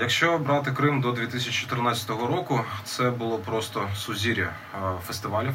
Якщо 0.01 0.39
брати 0.39 0.73
Крим 0.73 1.01
до 1.01 1.13
2014 1.13 2.11
року, 2.11 2.61
це 2.85 3.11
було 3.11 3.39
просто 3.39 3.89
сузір'я 3.97 4.53
фестивалів. 5.07 5.55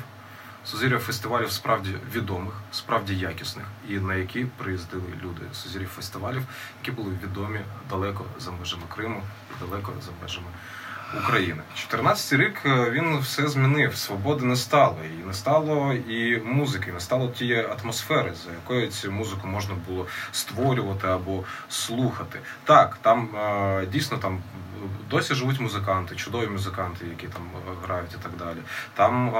Сузір'я 0.66 1.00
фестивалів 1.00 1.52
справді 1.52 1.96
відомих, 2.14 2.54
справді 2.72 3.16
якісних, 3.16 3.66
і 3.90 4.00
на 4.00 4.16
які 4.16 4.46
приїздили 4.46 5.04
люди. 5.24 5.42
Сузір'я 5.54 5.88
фестивалів, 5.88 6.42
які 6.82 6.92
були 6.92 7.12
відомі 7.24 7.60
далеко 7.90 8.26
за 8.40 8.52
межами 8.52 8.84
Криму 8.96 9.22
і 9.52 9.66
далеко 9.66 9.94
за 10.02 10.12
межами 10.22 10.48
України. 11.14 11.62
14 11.76 12.40
рік 12.40 12.62
е, 12.66 12.92
він 12.92 13.18
все 13.18 13.48
змінив. 13.48 13.96
Свободи 13.96 14.46
не 14.46 14.56
стало, 14.56 14.98
і 15.04 15.28
не 15.28 15.34
стало 15.34 15.94
і 15.94 16.42
музики, 16.46 16.92
не 16.92 17.00
стало 17.00 17.28
тієї 17.28 17.68
атмосфери, 17.82 18.34
за 18.46 18.52
якою 18.52 18.88
цю 18.88 19.12
музику 19.12 19.48
можна 19.48 19.76
було 19.88 20.06
створювати 20.32 21.08
або 21.08 21.44
слухати. 21.70 22.40
Так, 22.64 22.98
там 23.02 23.30
е, 23.36 23.86
дійсно 23.86 24.18
там. 24.18 24.40
Досі 25.10 25.36
живуть 25.36 25.60
музиканти, 25.60 26.16
чудові 26.16 26.48
музиканти, 26.48 27.06
які 27.10 27.28
там 27.28 27.42
е, 27.56 27.72
грають 27.86 28.14
і 28.14 28.24
так 28.24 28.32
далі. 28.40 28.58
Там 28.94 29.34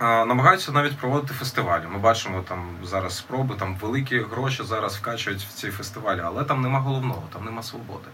намагаються 0.00 0.72
навіть 0.72 0.98
проводити 0.98 1.34
фестивалі. 1.34 1.82
Ми 1.92 1.98
бачимо 1.98 2.44
там 2.48 2.68
зараз 2.82 3.16
спроби, 3.16 3.54
там 3.58 3.76
великі 3.80 4.18
гроші 4.18 4.62
зараз 4.62 4.96
вкачують 4.96 5.42
в 5.42 5.52
ці 5.52 5.70
фестивалі, 5.70 6.20
але 6.24 6.44
там 6.44 6.62
нема 6.62 6.80
головного, 6.80 7.22
там 7.32 7.44
нема 7.44 7.62
свободи. 7.62 8.08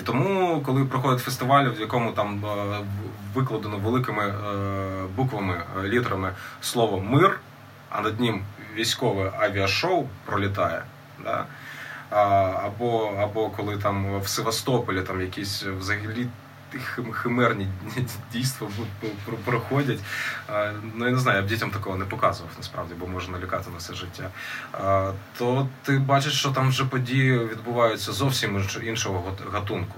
І 0.00 0.02
тому, 0.02 0.60
коли 0.66 0.84
проходить 0.84 1.24
фестиваль, 1.24 1.64
в 1.64 1.80
якому 1.80 2.12
там 2.12 2.44
е, 2.44 2.80
викладено 3.34 3.76
великими 3.76 4.24
е, 4.24 4.34
буквами, 5.16 5.54
літрами 5.54 5.88
літерами 5.88 6.32
слово 6.60 7.00
мир, 7.00 7.40
а 7.90 8.00
над 8.00 8.20
ним 8.20 8.42
військове 8.74 9.32
авіашоу 9.40 10.06
пролітає. 10.26 10.82
Да? 11.24 11.44
Або 12.64 13.16
або 13.20 13.50
коли 13.50 13.76
там 13.76 14.20
в 14.20 14.28
Севастополі 14.28 15.02
там 15.02 15.20
якісь 15.20 15.62
взагалі 15.62 16.26
химерні 17.12 17.68
дійства 18.32 18.68
проходять. 19.44 19.98
Ну 20.94 21.06
я 21.06 21.12
не 21.12 21.18
знаю, 21.18 21.36
я 21.36 21.42
б 21.42 21.46
дітям 21.46 21.70
такого 21.70 21.96
не 21.96 22.04
показував 22.04 22.52
насправді, 22.56 22.94
бо 23.00 23.06
може 23.06 23.30
налякати 23.30 23.70
на 23.70 23.76
все 23.76 23.94
життя. 23.94 24.30
То 25.38 25.68
ти 25.82 25.98
бачиш, 25.98 26.32
що 26.32 26.50
там 26.50 26.68
вже 26.68 26.84
події 26.84 27.38
відбуваються 27.38 28.12
зовсім 28.12 28.64
іншого 28.82 29.36
гатунку. 29.52 29.94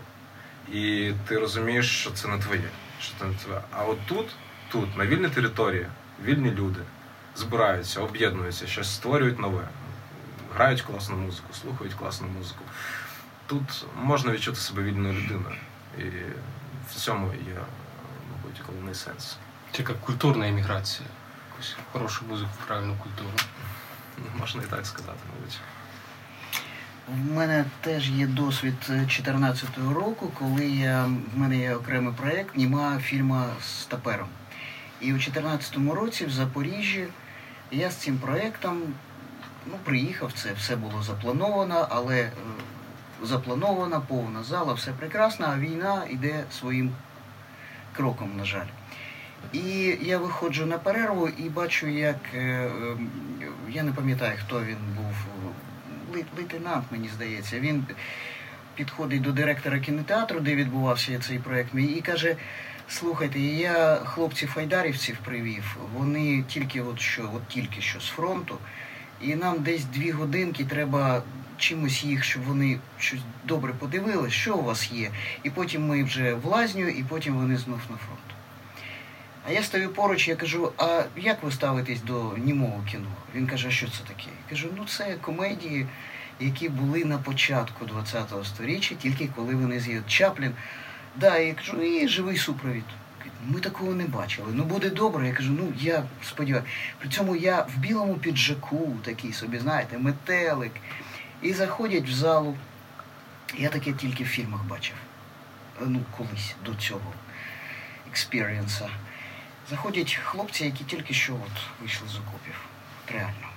І 0.72 1.12
ти 1.28 1.38
розумієш, 1.38 2.00
що 2.00 2.10
це 2.10 2.28
не 2.28 2.38
твоє. 2.38 2.68
Що 3.00 3.14
це 3.18 3.24
не 3.24 3.34
твоє. 3.34 3.60
А 3.70 3.84
от 3.84 3.98
тут, 4.06 4.26
тут, 4.68 4.96
на 4.96 5.06
вільній 5.06 5.28
території, 5.28 5.86
вільні 6.24 6.50
люди 6.50 6.80
збираються, 7.36 8.00
об'єднуються, 8.00 8.66
щось 8.66 8.94
створюють 8.94 9.38
нове, 9.38 9.68
грають 10.54 10.82
класну 10.82 11.16
музику, 11.16 11.54
слухають 11.62 11.94
класну 11.94 12.28
музику. 12.38 12.60
Тут 13.46 13.86
можна 14.02 14.32
відчути 14.32 14.56
себе 14.56 14.82
вільною 14.82 15.14
людиною. 15.14 15.56
І 15.98 16.02
в 16.96 17.00
цьому 17.00 17.26
є, 17.26 17.60
мабуть, 18.30 18.62
головний 18.66 18.94
сенс. 18.94 19.36
Це 19.72 19.82
як 19.82 20.00
культурна 20.00 20.48
еміграція. 20.48 21.08
Якусь 21.50 21.76
хорошу 21.92 22.24
музику, 22.28 22.50
правильну 22.66 22.96
культуру. 23.02 23.30
Ну, 24.18 24.24
можна 24.40 24.62
і 24.62 24.66
так 24.66 24.86
сказати, 24.86 25.18
мабуть. 25.34 25.58
У 27.08 27.34
мене 27.34 27.64
теж 27.80 28.10
є 28.10 28.26
досвід 28.26 28.74
2014 28.88 29.68
року, 29.94 30.32
коли 30.38 30.66
я, 30.66 31.04
в 31.04 31.38
мене 31.38 31.58
є 31.58 31.74
окремий 31.74 32.14
проєкт 32.14 32.56
Німа 32.56 32.98
фільма 32.98 33.46
з 33.62 33.84
тапером. 33.84 34.28
І 35.00 35.12
у 35.12 35.16
2014 35.16 35.76
році 35.94 36.26
в 36.26 36.30
Запоріжжі 36.30 37.06
я 37.70 37.90
з 37.90 37.96
цим 37.96 38.18
проєктом 38.18 38.82
ну, 39.66 39.78
приїхав, 39.84 40.32
це 40.32 40.52
все 40.52 40.76
було 40.76 41.02
заплановано, 41.02 41.86
але 41.90 42.20
е, 42.20 42.32
запланована, 43.22 44.00
повна 44.00 44.42
зала, 44.42 44.72
все 44.72 44.92
прекрасно, 44.92 45.46
а 45.54 45.58
війна 45.58 46.02
йде 46.10 46.44
своїм 46.50 46.92
кроком, 47.92 48.36
на 48.36 48.44
жаль. 48.44 48.66
І 49.52 49.98
я 50.02 50.18
виходжу 50.18 50.66
на 50.66 50.78
перерву 50.78 51.28
і 51.28 51.48
бачу, 51.48 51.86
як 51.86 52.16
е, 52.34 52.66
ем, 52.66 53.10
я 53.70 53.82
не 53.82 53.92
пам'ятаю, 53.92 54.38
хто 54.46 54.60
він 54.60 54.76
був, 54.96 55.14
лейтенант, 56.36 56.84
мені 56.90 57.08
здається, 57.08 57.60
він 57.60 57.86
підходить 58.74 59.22
до 59.22 59.32
директора 59.32 59.78
кінотеатру, 59.78 60.40
де 60.40 60.54
відбувався 60.54 61.18
цей 61.18 61.38
проєкт, 61.38 61.74
і 61.74 62.00
каже: 62.00 62.36
слухайте, 62.88 63.40
я 63.40 63.94
хлопців-файдарівців 63.94 65.16
привів, 65.24 65.76
вони 65.94 66.44
тільки 66.48 66.82
от 66.82 67.00
що, 67.00 67.30
от 67.34 67.48
тільки 67.48 67.80
що 67.80 68.00
з 68.00 68.06
фронту, 68.06 68.58
і 69.20 69.34
нам 69.34 69.56
десь 69.58 69.84
дві 69.84 70.10
годинки 70.10 70.64
треба 70.64 71.22
чимось 71.62 72.04
їх, 72.04 72.24
щоб 72.24 72.42
вони 72.42 72.78
щось 72.98 73.20
добре 73.44 73.72
подивилися, 73.72 74.34
що 74.34 74.56
у 74.56 74.62
вас 74.62 74.92
є. 74.92 75.10
І 75.42 75.50
потім 75.50 75.86
ми 75.86 76.04
вже 76.04 76.34
в 76.34 76.44
лазню, 76.44 76.88
і 76.88 77.02
потім 77.02 77.34
вони 77.34 77.56
знов 77.56 77.78
на 77.90 77.96
фронт. 77.96 78.20
А 79.48 79.50
я 79.50 79.62
стою 79.62 79.88
поруч, 79.88 80.28
я 80.28 80.36
кажу, 80.36 80.72
а 80.78 81.04
як 81.16 81.42
ви 81.42 81.52
ставитесь 81.52 82.02
до 82.02 82.36
німого 82.36 82.84
кіно? 82.90 83.12
Він 83.34 83.46
каже, 83.46 83.68
а 83.68 83.70
що 83.70 83.86
це 83.86 83.98
таке? 84.08 84.26
Я 84.26 84.50
кажу, 84.50 84.68
ну 84.76 84.84
це 84.84 85.16
комедії, 85.20 85.86
які 86.40 86.68
були 86.68 87.04
на 87.04 87.18
початку 87.18 87.86
ХХ 87.86 88.46
століття, 88.46 88.94
тільки 89.02 89.28
коли 89.36 89.54
вони 89.54 89.80
з'їдуть 89.80 90.06
Чаплін. 90.06 90.52
Да, 91.16 91.38
я 91.38 91.54
кажу, 91.54 91.82
і 91.82 92.08
живий 92.08 92.36
супровід. 92.36 92.84
Ми 93.46 93.60
такого 93.60 93.94
не 93.94 94.04
бачили. 94.04 94.48
Ну 94.52 94.64
буде 94.64 94.90
добре. 94.90 95.28
Я 95.28 95.34
кажу, 95.34 95.52
ну 95.58 95.72
я 95.80 96.04
сподіваюся. 96.24 96.68
При 96.98 97.08
цьому 97.08 97.36
я 97.36 97.62
в 97.62 97.78
білому 97.78 98.14
піджаку, 98.14 98.92
такий 99.04 99.32
собі, 99.32 99.58
знаєте, 99.58 99.98
метелик. 99.98 100.72
І 101.42 101.52
заходять 101.52 102.08
в 102.08 102.12
залу. 102.12 102.56
Я 103.58 103.68
таке 103.68 103.92
тільки 103.92 104.24
в 104.24 104.26
фільмах 104.26 104.64
бачив. 104.64 104.96
Ну, 105.80 106.00
колись 106.16 106.54
до 106.64 106.74
цього 106.74 107.12
експірієнса. 108.10 108.88
Заходять 109.70 110.20
хлопці, 110.24 110.64
які 110.64 110.84
тільки 110.84 111.14
що 111.14 111.34
от 111.34 111.80
вийшли 111.80 112.08
з 112.08 112.16
окопів. 112.16 112.54
Реально. 113.12 113.48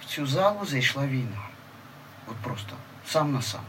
В 0.00 0.04
цю 0.04 0.26
залу 0.26 0.66
зайшла 0.66 1.06
війна. 1.06 1.42
От 2.26 2.36
просто 2.36 2.76
сам 3.06 3.32
на 3.32 3.42
сам. 3.42 3.64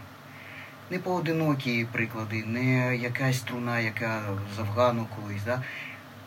Не 0.89 0.99
поодинокі 0.99 1.87
приклади, 1.91 2.43
не 2.43 2.97
якась 2.97 3.37
струна, 3.37 3.79
яка 3.79 4.21
з 4.55 4.59
Афгану 4.59 5.07
колись. 5.15 5.43
Да? 5.43 5.63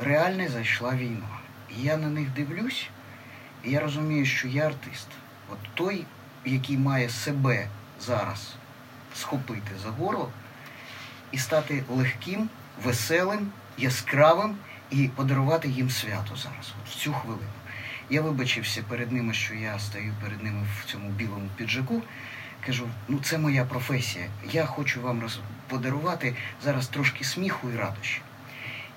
Реально 0.00 0.48
зайшла 0.48 0.94
війна. 0.94 1.28
І 1.76 1.82
я 1.82 1.96
на 1.96 2.08
них 2.08 2.30
дивлюсь, 2.30 2.88
і 3.64 3.70
я 3.70 3.80
розумію, 3.80 4.26
що 4.26 4.48
я 4.48 4.66
артист. 4.66 5.06
От 5.52 5.58
той 5.74 6.06
який 6.44 6.78
має 6.78 7.08
себе 7.08 7.68
зараз 8.00 8.54
схопити 9.14 9.72
за 9.82 9.88
горло 9.90 10.30
і 11.32 11.38
стати 11.38 11.84
легким, 11.88 12.48
веселим, 12.84 13.50
яскравим 13.78 14.56
і 14.90 15.08
подарувати 15.08 15.68
їм 15.68 15.90
свято 15.90 16.36
зараз, 16.36 16.72
от 16.82 16.90
в 16.90 16.94
цю 16.94 17.12
хвилину. 17.12 17.42
Я 18.10 18.22
вибачився 18.22 18.82
перед 18.88 19.12
ними, 19.12 19.34
що 19.34 19.54
я 19.54 19.78
стою 19.78 20.14
перед 20.22 20.42
ними 20.42 20.66
в 20.80 20.84
цьому 20.84 21.08
білому 21.08 21.48
піджаку. 21.56 22.02
Кажу, 22.66 22.88
ну 23.08 23.18
це 23.22 23.38
моя 23.38 23.64
професія. 23.64 24.26
Я 24.52 24.64
хочу 24.66 25.00
вам 25.00 25.22
роз... 25.22 25.40
подарувати 25.68 26.34
зараз 26.64 26.86
трошки 26.88 27.24
сміху 27.24 27.70
і 27.74 27.76
радощі. 27.76 28.20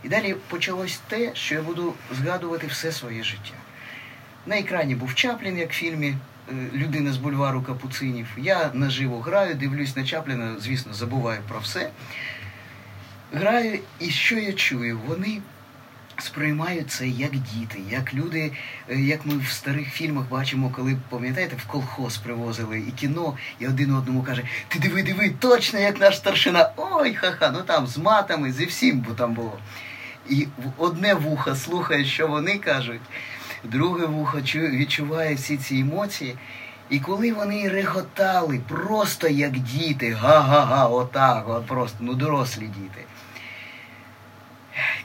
І 0.04 0.10
далі 0.10 0.36
почалось 0.48 1.00
те, 1.08 1.36
що 1.36 1.56
я 1.56 1.62
буду 1.62 1.94
згадувати 2.12 2.68
все 2.68 2.92
своє 2.92 3.24
життя. 3.24 3.54
На 4.46 4.60
екрані 4.60 4.96
був 4.96 5.16
Чаплін, 5.16 5.58
як 5.58 5.72
в 5.72 5.74
фільмі 5.74 6.16
Людина 6.74 7.14
з 7.14 7.18
бульвару 7.18 7.62
Капуцинів. 7.62 8.28
Я 8.38 8.70
наживо 8.74 9.20
граю, 9.20 9.56
дивлюсь 9.56 9.96
на 9.96 10.04
Чапліна, 10.04 10.56
звісно, 10.60 10.94
забуваю 10.94 11.40
про 11.48 11.60
все. 11.60 11.90
Граю, 13.34 13.80
і 14.00 14.10
що 14.10 14.40
я 14.40 14.54
чую? 14.54 15.00
Вони 15.08 15.42
сприймають 16.18 16.92
це 16.92 17.08
як 17.08 17.32
діти, 17.32 17.80
як 17.90 18.14
люди, 18.14 18.52
е, 18.90 18.96
як 19.00 19.26
ми 19.26 19.38
в 19.38 19.48
старих 19.48 19.90
фільмах 19.90 20.30
бачимо, 20.30 20.72
коли 20.76 20.98
пам'ятаєте, 21.10 21.56
в 21.56 21.66
колхоз 21.68 22.18
привозили 22.18 22.80
і 22.80 22.92
кіно, 22.92 23.38
і 23.60 23.68
один 23.68 23.96
одному 23.96 24.24
каже: 24.24 24.44
Ти 24.68 24.80
диви, 24.80 25.04
диви, 25.04 25.30
точно 25.40 25.80
як 25.80 26.00
наш 26.00 26.18
старшина. 26.18 26.70
Ой, 26.78 27.14
ха-ха, 27.14 27.52
ну 27.52 27.62
там 27.62 27.88
з 27.88 27.98
матами, 27.98 28.52
зі 28.52 28.66
всім 28.66 29.00
бо 29.00 29.14
там 29.14 29.34
було. 29.34 29.60
І 30.30 30.48
одне 30.78 31.14
вухо 31.14 31.56
слухає, 31.56 32.06
що 32.06 32.28
вони 32.28 32.58
кажуть, 32.58 33.02
друге 33.64 34.06
вухо 34.06 34.38
відчуває 34.56 35.36
всі 35.36 35.58
ці 35.58 35.78
емоції. 35.78 36.36
І 36.90 37.00
коли 37.00 37.34
вони 37.34 37.70
реготали 37.70 38.60
просто 38.68 39.28
як 39.28 39.52
діти, 39.52 40.12
га-га-га, 40.12 40.88
отак, 40.88 41.50
от 41.50 41.66
просто, 41.66 41.98
ну 42.02 42.14
дорослі 42.14 42.68
діти 42.68 43.06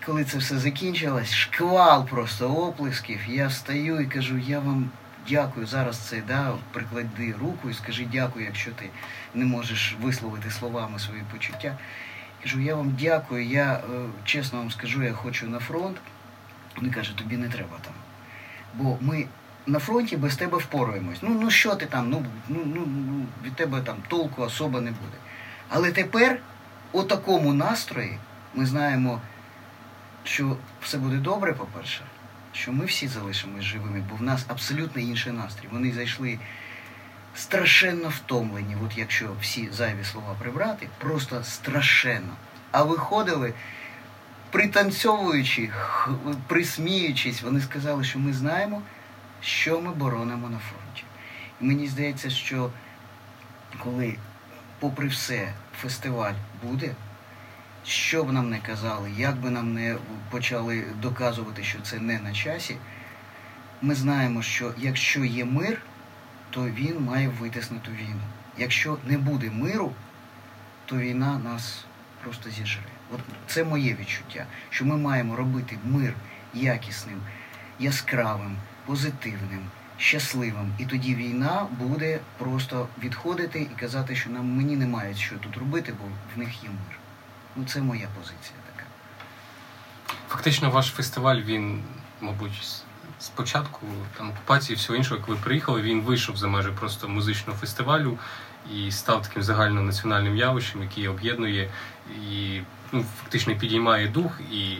коли 0.09 0.24
це 0.24 0.38
все 0.38 0.59
закінчилось, 0.59 1.34
шквал 1.34 2.06
просто 2.06 2.54
оплесків, 2.54 3.20
я 3.28 3.46
встаю 3.46 4.00
і 4.00 4.06
кажу, 4.06 4.38
я 4.38 4.61
вам 4.61 4.90
дякую. 5.28 5.66
Зараз 5.66 5.98
це 5.98 6.22
да, 6.28 6.54
приклади 6.72 7.34
руку 7.40 7.70
і 7.70 7.74
скажи 7.74 8.09
дякую, 8.12 8.44
якщо 8.44 8.70
ти 8.70 8.90
не 9.34 9.44
можеш 9.44 9.96
висловити 10.02 10.50
словами 10.50 10.98
свої 10.98 11.22
почуття. 11.32 11.78
Кажу, 12.42 12.61
я 12.61 12.74
вам 12.74 12.96
дякую, 13.00 13.44
я 13.44 13.72
е, 13.72 13.80
чесно 14.24 14.59
вам 14.59 14.70
скажу, 14.70 15.02
я 15.02 15.12
хочу 15.12 15.46
на 15.46 15.59
фронт. 15.59 15.96
Вони 16.76 16.90
кажуть, 16.90 17.16
тобі 17.16 17.36
не 17.36 17.48
треба 17.48 17.76
там. 17.84 17.94
Бо 18.74 18.98
ми 19.00 19.26
на 19.66 19.78
фронті 19.78 20.16
без 20.16 20.36
тебе 20.36 20.58
впораємось. 20.58 21.18
Ну 21.22 21.38
ну 21.40 21.50
що 21.50 21.74
ти 21.74 21.86
там, 21.86 22.10
ну, 22.10 22.26
ну, 22.48 22.60
ну, 22.64 22.86
ну 22.86 23.26
від 23.44 23.56
тебе 23.56 23.80
там 23.80 23.96
толку 24.08 24.42
особа 24.42 24.80
не 24.80 24.90
буде. 24.90 25.16
Але 25.68 25.92
тепер 25.92 26.40
у 26.92 27.02
такому 27.02 27.52
настрої 27.52 28.18
ми 28.54 28.66
знаємо 28.66 29.20
що 30.28 30.56
все 30.82 30.98
буде 30.98 31.16
добре, 31.16 31.52
по-перше, 31.52 32.00
що 32.52 32.72
ми 32.72 32.84
всі 32.84 33.08
залишимось 33.08 33.64
живими, 33.64 34.04
бо 34.10 34.16
в 34.16 34.22
нас 34.22 34.44
абсолютно 34.48 35.02
інший 35.02 35.32
настрій. 35.32 35.68
Вони 35.72 35.92
зайшли 35.92 36.38
страшенно 37.34 38.08
втомлені, 38.08 38.76
от 38.86 38.98
якщо 38.98 39.30
всі 39.40 39.68
зайві 39.72 40.04
слова 40.04 40.36
прибрати, 40.38 40.88
просто 40.98 41.44
страшенно. 41.44 42.36
А 42.70 42.82
виходили, 42.82 43.54
пританцьовуючи, 44.51 45.70
присміючись, 46.46 47.42
вони 47.42 47.61
сказали, 47.61 48.05
що 48.05 48.18
ми 48.18 48.32
знаємо, 48.32 48.82
що 49.40 49.80
ми 49.80 49.92
боронимо 49.92 50.49
на 50.49 50.59
фронті. 50.59 51.05
І 51.61 51.64
мені 51.64 51.86
здається, 51.86 52.30
що 52.30 52.70
коли, 53.78 54.16
попри 54.80 55.09
все, 55.09 55.53
фестиваль 55.80 56.34
буде 56.62 56.94
що 57.88 58.24
б 58.24 58.32
нам 58.32 58.51
не 58.51 58.59
казали, 58.59 59.12
як 59.16 59.36
би 59.36 59.51
нам 59.51 59.74
не 59.74 59.96
почали 60.30 60.84
доказувати, 61.03 61.62
що 61.62 61.80
це 61.80 61.99
не 61.99 62.18
на 62.18 62.32
часі, 62.32 62.76
ми 63.82 63.94
знаємо, 63.94 64.42
що 64.42 64.74
якщо 64.78 65.24
є 65.24 65.44
мир, 65.44 65.82
то 66.51 66.68
він 66.68 67.01
має 67.01 67.28
витиснути 67.28 67.90
війну. 67.90 68.20
Якщо 68.59 68.99
не 69.05 69.18
буде 69.18 69.51
миру, 69.51 69.92
то 70.86 70.96
війна 70.96 71.38
нас 71.38 71.84
просто 72.22 72.50
зіжре. 72.50 72.82
От 73.14 73.20
це 73.46 73.64
моє 73.64 73.94
відчуття, 74.00 74.46
що 74.70 74.84
ми 74.84 74.96
маємо 74.96 75.36
робити 75.36 75.78
мир 75.84 76.14
якісним, 76.54 77.20
яскравим, 77.78 78.56
позитивним, 78.86 79.66
щасливим. 79.98 80.72
І 80.78 80.86
тоді 80.86 81.14
війна 81.14 81.66
буде 81.78 82.20
просто 82.38 82.88
відходити 83.02 83.60
і 83.60 83.80
казати, 83.80 84.16
що 84.16 84.30
нам 84.30 84.46
мені 84.46 84.76
немає 84.76 85.14
що 85.14 85.36
тут 85.36 85.56
робити, 85.56 85.94
бо 86.00 86.04
в 86.34 86.38
них 86.38 86.62
є 86.62 86.68
мир. 86.68 86.98
Ну, 87.56 87.64
це 87.64 87.80
моя 87.80 88.08
позиція 88.18 88.58
така. 88.72 88.86
Фактично, 90.28 90.70
ваш 90.70 90.86
фестиваль, 90.86 91.36
він, 91.36 91.82
мабуть, 92.20 92.82
спочатку 93.18 93.86
там 94.16 94.30
окупації 94.30 94.74
і 94.74 94.78
всього 94.78 94.96
іншого, 94.96 95.16
як 95.16 95.28
ви 95.28 95.36
приїхали, 95.36 95.82
він 95.82 96.00
вийшов 96.00 96.36
за 96.36 96.48
межі 96.48 96.68
просто 96.78 97.08
музичного 97.08 97.58
фестивалю 97.58 98.18
і 98.74 98.90
став 98.90 99.22
таким 99.22 99.42
загальнонаціональним 99.42 100.36
явищем, 100.36 100.82
який 100.82 101.08
об'єднує 101.08 101.70
і 102.30 102.61
ну, 102.92 103.04
фактично 103.22 103.56
підіймає 103.56 104.09
дух 104.09 104.40
і 104.52 104.78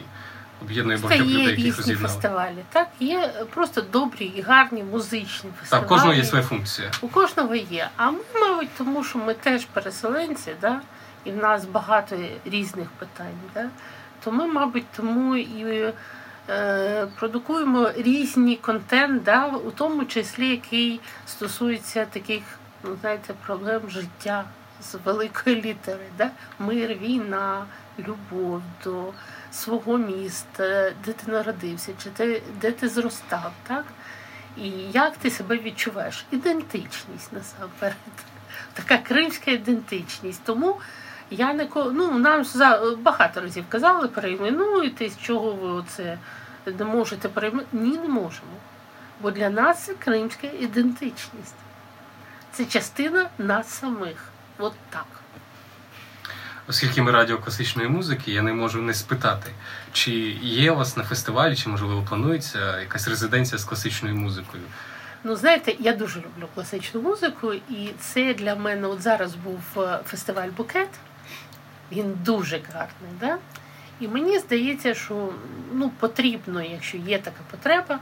об'єднує 0.63 0.99
багатьох 0.99 1.27
людей, 1.27 1.45
яких 1.45 1.79
різні 1.79 1.95
фестивалі. 1.95 2.65
Так, 2.73 2.89
є 3.01 3.33
просто 3.55 3.81
добрі 3.81 4.25
і 4.25 4.41
гарні 4.41 4.83
музичні 4.83 5.51
фестивалі. 5.61 5.83
Так, 5.83 5.85
у 5.85 5.89
кожного 5.95 6.15
є 6.15 6.25
своя 6.25 6.45
функція. 6.45 6.91
У 7.01 7.09
кожного 7.09 7.55
є. 7.55 7.89
А 7.97 8.11
ми, 8.11 8.19
мабуть, 8.41 8.69
тому 8.79 9.05
що 9.05 9.19
ми 9.19 9.35
теж 9.35 9.65
переселенці, 9.65 10.53
да? 10.61 10.81
і 11.25 11.31
в 11.31 11.37
нас 11.37 11.65
багато 11.65 12.17
різних 12.45 12.89
питань. 12.91 13.39
Да? 13.55 13.69
То 14.25 14.33
ми, 14.33 14.47
мабуть, 14.47 14.85
тому 14.97 15.37
і 15.37 15.93
е, 16.51 17.07
продукуємо 17.19 17.91
різні 17.97 18.57
контент, 18.57 19.23
да? 19.23 19.47
у 19.47 19.71
тому 19.71 20.05
числі 20.05 20.49
який 20.49 21.01
стосується 21.27 22.05
таких, 22.05 22.43
ну 22.85 22.97
знаєте, 23.01 23.35
проблем 23.47 23.81
життя 23.89 24.45
з 24.83 24.95
великої 25.05 25.63
літери. 25.63 26.05
Да? 26.19 26.31
Мир, 26.59 26.95
війна, 26.95 27.67
любов 27.99 28.63
до 28.85 29.13
свого 29.53 29.99
міста, 29.99 30.93
де 31.05 31.13
ти 31.13 31.31
народився, 31.31 31.93
чи 32.03 32.11
ти 32.11 32.43
де 32.61 32.73
ти 32.73 32.89
зростав, 32.89 33.53
так? 33.67 33.85
І 34.57 34.71
як 34.93 35.17
ти 35.17 35.31
себе 35.31 35.59
відчуваєш? 35.59 36.25
Ідентичність 36.31 37.33
насамперед. 37.33 37.97
Така 38.73 38.99
кримська 38.99 39.51
ідентичність. 39.51 40.41
Тому 40.45 40.77
я 41.31 41.53
не 41.53 41.69
ну, 41.75 42.19
нам 42.19 42.45
багато 42.99 43.41
разів 43.41 43.65
казали, 43.69 44.09
перейменуйте, 44.09 45.09
з 45.09 45.19
чого 45.19 45.53
ви 45.53 45.69
оце 45.69 46.19
не 46.67 46.85
можете 46.85 47.29
перейменувати. 47.29 47.77
Ні, 47.77 47.99
не 47.99 48.09
можемо. 48.09 48.53
Бо 49.21 49.31
для 49.31 49.51
нас 49.51 49.85
це 49.85 49.95
кримська 49.95 50.47
ідентичність. 50.47 51.55
Це 52.53 52.65
частина 52.65 53.29
нас 53.39 53.69
самих. 53.69 54.33
От 54.59 54.73
так. 54.91 55.07
Оскільки 56.69 57.03
ми 57.03 57.11
радіо 57.11 57.39
класичної 57.39 57.89
музики, 57.89 58.33
я 58.33 58.43
не 58.43 58.53
можу 58.53 58.83
не 58.83 58.95
спитати, 58.95 59.51
чи 59.93 60.11
є 60.43 60.73
у 60.73 60.77
вас 60.77 60.97
на 60.97 61.05
фестивалі, 61.05 61.57
чи 61.57 61.69
можливо 61.69 62.03
планується 62.09 62.81
якась 62.81 63.09
резиденція 63.09 63.59
з 63.59 63.65
класичною 63.65 64.15
музикою. 64.15 64.63
Ну, 65.25 65.37
знаєте, 65.37 65.75
я 65.79 65.93
дуже 65.93 66.19
люблю 66.19 66.49
класичну 66.55 67.03
музику, 67.03 67.53
і 67.53 67.91
це 68.01 68.35
для 68.35 68.55
мене 68.55 68.87
от 68.87 69.03
зараз 69.03 69.35
був 69.35 69.61
е, 69.77 69.99
фестиваль 70.07 70.49
Букет. 70.49 70.89
Він 71.93 72.19
дуже 72.25 72.61
гарний. 72.73 73.13
Да? 73.21 73.39
І 74.01 74.09
мені 74.09 74.39
здається, 74.39 74.95
що 74.95 75.33
ну, 75.73 75.91
потрібно, 76.01 76.63
якщо 76.63 76.97
є 76.97 77.19
така 77.19 77.41
потреба, 77.51 77.99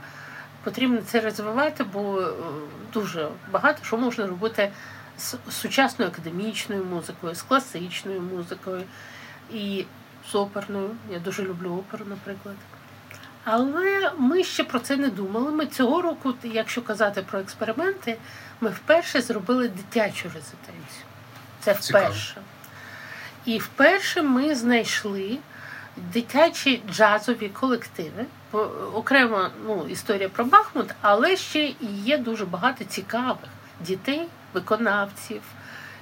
потрібно 0.63 1.01
це 1.01 1.19
розвивати, 1.19 1.83
бо 1.83 2.21
е, 2.21 2.27
дуже 2.93 3.27
багато 3.51 3.85
що 3.85 3.97
можна 3.97 4.27
робити 4.27 4.71
з 5.17 5.35
сучасною 5.49 6.11
академічною 6.11 6.83
музикою, 6.85 7.35
з 7.35 7.41
класичною 7.41 8.21
музикою 8.21 8.83
і 9.53 9.85
з 10.31 10.35
оперною. 10.35 10.89
Я 11.11 11.19
дуже 11.19 11.43
люблю 11.43 11.73
оперу, 11.73 12.05
наприклад. 12.05 12.55
Але 13.43 14.11
ми 14.17 14.43
ще 14.43 14.63
про 14.63 14.79
це 14.79 14.97
не 14.97 15.09
думали. 15.09 15.51
Ми 15.51 15.65
цього 15.65 16.01
року, 16.01 16.33
якщо 16.43 16.81
казати 16.81 17.21
про 17.21 17.39
експерименти, 17.39 18.17
ми 18.61 18.69
вперше 18.69 19.21
зробили 19.21 19.67
дитячу 19.67 20.23
резиденцію. 20.23 21.05
Це 21.59 21.73
вперше. 21.73 22.27
Цікаво. 22.27 22.45
І 23.45 23.57
вперше 23.57 24.21
ми 24.21 24.55
знайшли 24.55 25.37
дитячі 25.97 26.81
джазові 26.91 27.49
колективи. 27.49 28.25
Окремо 28.93 29.49
ну, 29.65 29.87
історія 29.89 30.29
про 30.29 30.45
Бахмут, 30.45 30.89
але 31.01 31.37
ще 31.37 31.73
є 31.81 32.17
дуже 32.17 32.45
багато 32.45 32.83
цікавих 32.83 33.49
дітей, 33.81 34.27
виконавців. 34.57 35.41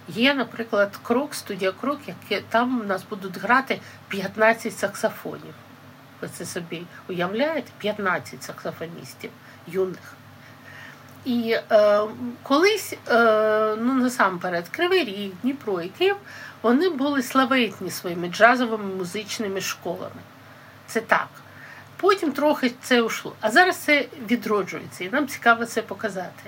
Є, 0.07 0.33
наприклад, 0.33 0.99
крок, 1.03 1.35
студія 1.35 1.71
крок, 1.71 1.99
яке 2.07 2.43
там 2.49 2.81
у 2.81 2.83
нас 2.83 3.03
будуть 3.09 3.37
грати 3.37 3.79
15 4.07 4.77
саксофонів. 4.77 5.53
Ви 6.21 6.27
це 6.27 6.45
собі 6.45 6.83
уявляєте? 7.09 7.71
15 7.77 8.43
саксофоністів 8.43 9.29
юних. 9.67 10.13
І 11.25 11.57
е, 11.71 12.01
колись, 12.43 12.93
е, 13.07 13.75
ну 13.79 13.93
насамперед, 13.93 14.69
Кривий 14.69 15.03
Ріг, 15.03 15.31
Дніпро 15.41 15.81
і 15.81 15.87
Київ 15.87 16.15
вони 16.61 16.89
були 16.89 17.23
славетні 17.23 17.91
своїми 17.91 18.27
джазовими 18.27 18.95
музичними 18.95 19.61
школами. 19.61 20.21
Це 20.87 21.01
так. 21.01 21.27
Потім 21.97 22.31
трохи 22.31 22.71
це 22.81 23.01
ушло. 23.01 23.33
А 23.41 23.51
зараз 23.51 23.75
це 23.75 24.05
відроджується, 24.29 25.03
і 25.03 25.09
нам 25.09 25.27
цікаво 25.27 25.65
це 25.65 25.81
показати. 25.81 26.43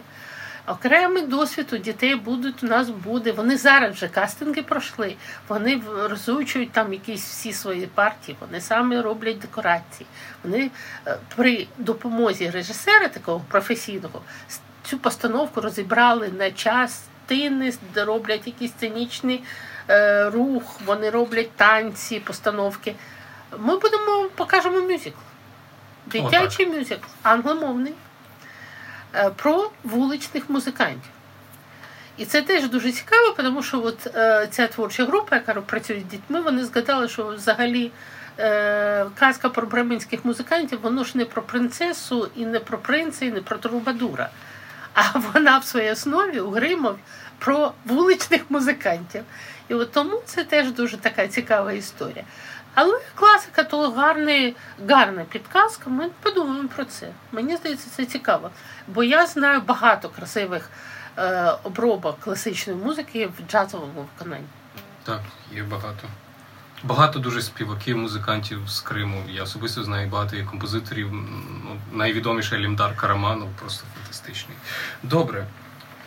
Окремий 0.68 1.26
досвід 1.26 1.74
у 1.74 1.78
дітей 1.78 2.16
будуть 2.16 2.64
у 2.64 2.68
нас 2.68 2.90
буде. 2.90 3.32
Вони 3.32 3.58
зараз 3.58 3.96
вже 3.96 4.08
кастинги 4.08 4.62
пройшли. 4.62 5.16
Вони 5.48 5.82
розучують 6.10 6.72
там 6.72 6.94
якісь 6.94 7.26
всі 7.26 7.54
свої 7.54 7.88
партії. 7.88 8.38
Вони 8.40 8.62
самі 8.62 9.00
роблять 9.00 9.40
декорації. 9.40 10.08
Вони 10.44 10.72
е, 11.08 11.18
при 11.36 11.68
допомозі 11.78 12.50
режисера, 12.50 13.08
такого 13.08 13.46
професійного, 13.48 14.22
цю 14.84 14.98
постановку 14.98 15.62
розібрали 15.62 16.30
на 16.38 16.52
частини, 16.52 17.74
де 17.94 18.06
роблять 18.06 18.48
якийсь 18.48 18.72
сценічний 18.72 19.44
е, 19.90 20.30
рух. 20.30 20.82
Вони 20.86 21.10
роблять 21.10 21.52
танці, 21.52 22.20
постановки. 22.20 22.96
Ми 23.58 23.78
будемо 23.78 24.30
покажемо 24.36 24.82
мюзикл. 24.82 25.20
Дитячий 26.06 26.68
мюзикл, 26.68 27.08
англомовний. 27.24 27.94
Е, 29.16 29.30
про 29.30 29.70
вуличних 29.84 30.50
музикантів. 30.50 31.12
І 32.18 32.26
це 32.26 32.42
теж 32.42 32.70
дуже 32.70 32.92
цікаво, 32.92 33.34
тому 33.38 33.64
що 33.64 33.84
от 33.84 34.08
е, 34.16 34.48
ця 34.52 34.68
творча 34.68 35.06
група, 35.06 35.36
яка 35.36 35.54
працює 35.54 36.00
з 36.00 36.12
дітьми, 36.12 36.42
вони 36.42 36.66
згадали, 36.66 37.08
що 37.08 37.28
взагалі 37.28 37.92
е, 38.40 39.06
казка 39.16 39.50
про 39.50 39.68
бременських 39.68 40.26
музикантів, 40.26 40.80
воно 40.82 41.04
ж 41.04 41.18
не 41.18 41.26
про 41.26 41.42
принцесу, 41.42 42.30
і 42.36 42.46
не 42.46 42.60
про 42.60 42.78
принца, 42.78 43.26
і 43.26 43.32
не 43.32 43.42
про 43.42 43.58
трубадура. 43.58 44.30
А 44.94 45.20
вона 45.34 45.58
в 45.58 45.66
своїй 45.66 45.92
основі 45.92 46.40
у 46.40 46.50
Гримов 46.50 46.98
про 47.40 47.72
вуличних 47.86 48.42
музикантів. 48.50 49.24
І 49.70 49.74
от 49.74 49.92
тому 49.92 50.22
це 50.26 50.44
теж 50.44 50.72
дуже 50.72 50.98
така 50.98 51.28
цікава 51.28 51.74
історія. 51.74 52.24
Але 52.80 53.00
класика 53.16 53.64
то 53.64 53.92
гарний, 53.92 54.56
гарна 54.90 55.24
підказка. 55.24 55.90
Ми 55.90 56.10
подумаємо 56.22 56.70
про 56.76 56.86
це. 56.86 57.12
Мені 57.32 57.58
здається, 57.58 57.90
це 57.90 58.06
цікаво. 58.06 58.50
Бо 58.88 59.04
я 59.04 59.28
знаю 59.28 59.62
багато 59.62 60.10
красивих 60.10 60.70
е, 61.18 61.52
обробок 61.64 62.20
класичної 62.20 62.80
музики 62.80 63.28
в 63.28 63.52
джазовому 63.52 64.08
виконанні. 64.14 64.46
Так, 65.04 65.22
є 65.52 65.64
багато. 65.64 66.08
Багато 66.84 67.20
дуже 67.20 67.42
співаків, 67.42 67.98
музикантів 67.98 68.70
з 68.70 68.82
Криму. 68.82 69.24
Я 69.30 69.44
особисто 69.44 69.84
знаю 69.84 70.10
багато 70.10 70.36
є 70.36 70.44
композиторів. 70.44 71.10
Ну, 71.64 71.78
найвідоміший 71.92 72.60
Лімдар 72.60 72.96
Караманов, 72.96 73.50
просто 73.60 73.86
фантастичний. 73.96 74.58
Добре. 75.04 75.48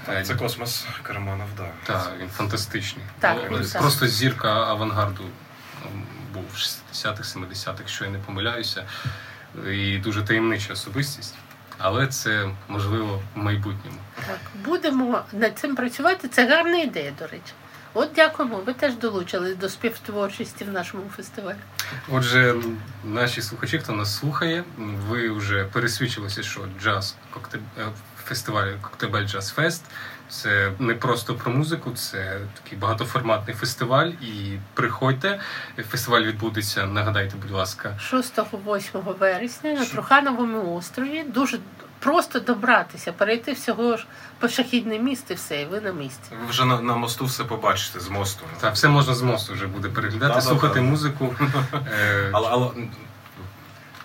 Так, 0.06 0.26
Це 0.26 0.34
космос 0.34 0.86
Караманов, 1.02 1.48
да. 1.56 1.68
так. 1.86 2.12
він 2.20 2.28
фантастичний. 2.28 3.04
Так, 3.18 3.50
він 3.50 3.66
Просто 3.80 4.06
зірка 4.06 4.48
авангарду 4.48 5.24
був 6.34 6.44
в 6.52 6.56
60-х, 6.56 7.36
70-х, 7.36 7.74
якщо 7.78 8.04
я 8.04 8.10
не 8.10 8.18
помиляюся, 8.18 8.84
і 9.72 9.98
дуже 9.98 10.22
таємнича 10.22 10.72
особистість. 10.72 11.34
Але 11.78 12.06
це 12.06 12.50
можливо 12.68 13.22
в 13.34 13.38
майбутньому. 13.38 13.98
Так, 14.26 14.40
будемо 14.64 15.22
над 15.32 15.58
цим 15.58 15.76
працювати. 15.76 16.28
Це 16.28 16.48
гарна 16.48 16.78
ідея, 16.78 17.12
до 17.18 17.26
речі. 17.26 17.52
От 17.94 18.10
дякуємо. 18.14 18.56
Ви 18.66 18.74
теж 18.74 18.94
долучились 18.94 19.56
до 19.56 19.68
співтворчості 19.68 20.64
в 20.64 20.72
нашому 20.72 21.02
фестивалі. 21.16 21.56
Отже, 22.10 22.54
наші 23.04 23.42
слухачі, 23.42 23.78
хто 23.78 23.92
нас 23.92 24.18
слухає, 24.18 24.64
ви 25.08 25.30
вже 25.30 25.64
пересвідчилися, 25.64 26.42
що 26.42 26.60
джаз 26.82 27.16
фестиваль 28.22 28.72
Коктебель 28.82 29.26
Джаз 29.26 29.50
Фест 29.50 29.84
це 30.30 30.72
не 30.78 30.94
просто 30.94 31.34
про 31.34 31.52
музику, 31.52 31.90
це 31.90 32.40
такий 32.62 32.78
багатоформатний 32.78 33.56
фестиваль. 33.56 34.06
І 34.06 34.58
приходьте. 34.74 35.40
Фестиваль 35.90 36.22
відбудеться. 36.22 36.86
Нагадайте, 36.86 37.36
будь 37.36 37.50
ласка, 37.50 37.98
6-8 38.12 39.18
вересня 39.18 39.72
на 39.72 39.84
Трухановому 39.84 40.74
острові. 40.74 41.22
Дуже 41.22 41.58
просто 41.98 42.40
добратися, 42.40 43.12
перейти 43.12 43.52
всього 43.52 43.96
ж 43.96 44.06
пешохідне 44.38 44.98
місце, 44.98 45.34
все, 45.34 45.62
і 45.62 45.66
ви 45.66 45.80
на 45.80 45.92
місці. 45.92 46.30
Ви 46.40 46.50
вже 46.50 46.64
на, 46.64 46.80
на 46.80 46.96
мосту 46.96 47.24
все 47.24 47.44
побачите 47.44 48.00
з 48.00 48.08
мосту. 48.08 48.44
Так, 48.60 48.74
все 48.74 48.88
можна 48.88 49.14
з 49.14 49.22
мосту 49.22 49.52
вже 49.52 49.66
буде 49.66 49.88
переглядати, 49.88 50.34
да, 50.34 50.40
слухати 50.40 50.74
да, 50.74 50.80
музику. 50.80 51.34
Е, 51.74 52.30
але, 52.32 52.48
але 52.50 52.70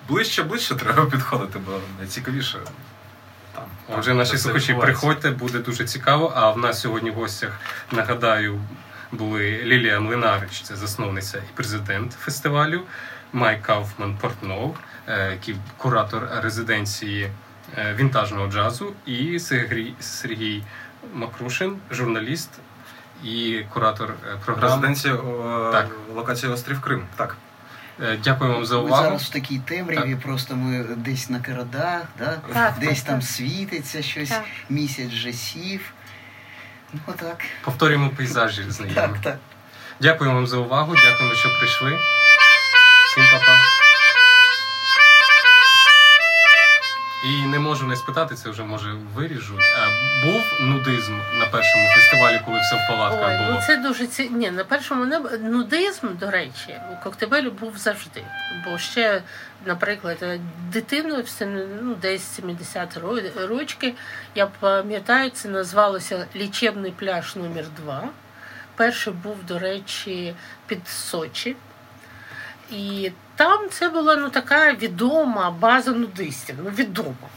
ближче, 0.09 0.43
ближче 0.43 0.75
треба 0.75 1.05
підходити, 1.05 1.59
бо 1.65 1.71
найцікавіше. 1.99 2.57
Отже, 3.89 4.13
наші 4.13 4.37
слухачі, 4.37 4.73
приходьте, 4.73 5.31
буде 5.31 5.59
дуже 5.59 5.85
цікаво. 5.85 6.33
А 6.35 6.51
в 6.51 6.57
нас 6.57 6.81
сьогодні 6.81 7.11
в 7.11 7.13
гостях 7.13 7.51
нагадаю 7.91 8.59
були 9.11 9.61
Лілія 9.63 9.99
Млинарич, 9.99 10.61
це 10.61 10.75
засновниця 10.75 11.37
і 11.37 11.55
президент 11.55 12.11
фестивалю, 12.11 12.81
Майк 13.33 13.61
Кауфман 13.61 14.17
Портнов, 14.21 14.77
е, 15.07 15.31
який 15.31 15.55
куратор 15.77 16.27
резиденції 16.43 17.29
е, 17.77 17.93
вінтажного 17.93 18.47
джазу, 18.47 18.93
і 19.05 19.39
Сергій 19.99 20.63
Макрушин, 21.13 21.77
журналіст 21.91 22.49
і 23.23 23.63
куратор 23.73 24.09
е, 24.09 24.37
програми. 24.45 24.75
Резиденція 24.75 25.15
так. 25.71 25.87
локація 26.15 26.51
Острів 26.51 26.81
Крим. 26.81 27.03
Так. 27.15 27.35
Е, 28.01 28.17
дякую 28.23 28.53
вам 28.53 28.65
за 28.65 28.77
увагу. 28.77 29.03
Ми 29.03 29.09
зараз 29.09 29.23
в 29.23 29.29
такій 29.29 29.59
темряві, 29.59 30.11
так. 30.11 30.21
просто 30.21 30.55
ми 30.55 30.83
десь 30.83 31.29
на 31.29 31.39
коридах, 31.39 32.01
да? 32.19 32.37
так, 32.53 32.73
десь 32.79 33.01
так, 33.01 33.11
там 33.11 33.21
світиться 33.21 34.01
щось, 34.01 34.33
місяць 34.69 35.11
вже 35.11 35.33
сів. 35.33 35.93
Ну, 36.93 36.99
отак. 37.07 37.43
Повторюємо 37.63 38.09
пейзажі 38.09 38.63
знайомі. 38.67 38.95
Так, 38.95 39.17
так. 39.21 39.37
Дякую 40.01 40.31
вам 40.31 40.47
за 40.47 40.57
увагу, 40.57 40.95
дякуємо, 40.95 41.35
що 41.35 41.49
прийшли. 41.59 41.99
Всім 43.11 43.23
па-па. 43.31 43.59
І 47.25 47.45
не 47.45 47.59
можу 47.59 47.87
не 47.87 47.95
спитати, 47.95 48.35
це 48.35 48.49
вже 48.49 48.63
може 48.63 48.91
виріжуть. 49.15 49.61
А 49.81 49.87
був 50.25 50.43
нудизм 50.61 51.17
на 51.39 51.45
першому 51.45 51.87
фестивалі, 51.95 52.41
коли 52.45 52.59
все 52.59 52.75
в 52.75 52.87
палатках 52.89 53.29
Ой, 53.31 53.37
було? 53.37 53.49
Ну 53.51 53.61
це 53.67 53.77
дуже 53.77 54.07
ці... 54.07 54.29
Ні, 54.29 54.51
на 54.51 54.63
першому 54.63 55.05
не 55.05 55.19
нудизм, 55.19 56.07
до 56.19 56.31
речі, 56.31 56.75
у 56.93 57.03
Коктебелі 57.03 57.49
був 57.49 57.77
завжди. 57.77 58.23
Бо 58.65 58.77
ще, 58.77 59.21
наприклад, 59.65 60.17
дитиною 60.71 61.23
все 61.23 61.45
ну, 61.81 61.95
десь 61.95 62.23
70 62.23 62.97
рочки, 63.49 63.93
я 64.35 64.45
пам'ятаю, 64.45 65.29
це 65.29 65.49
назвалося 65.49 66.25
лічебний 66.35 66.91
пляж 66.91 67.35
номер 67.35 67.65
2 67.77 68.09
Перший 68.75 69.13
був, 69.13 69.37
до 69.47 69.59
речі, 69.59 70.35
під 70.67 70.87
Сочі. 70.87 71.55
І 72.71 73.11
там 73.35 73.69
це 73.69 73.89
була 73.89 74.15
ну, 74.15 74.29
така 74.29 74.73
відома 74.73 75.51
база 75.51 75.91
нудистів. 75.91 76.55
Ну, 76.63 76.69
відома. 76.69 77.29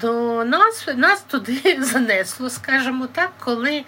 До 0.00 0.44
нас 0.44 0.88
нас 0.96 1.22
туди 1.22 1.78
занесло, 1.82 2.50
скажімо 2.50 3.08
так, 3.12 3.30
коли 3.38 3.84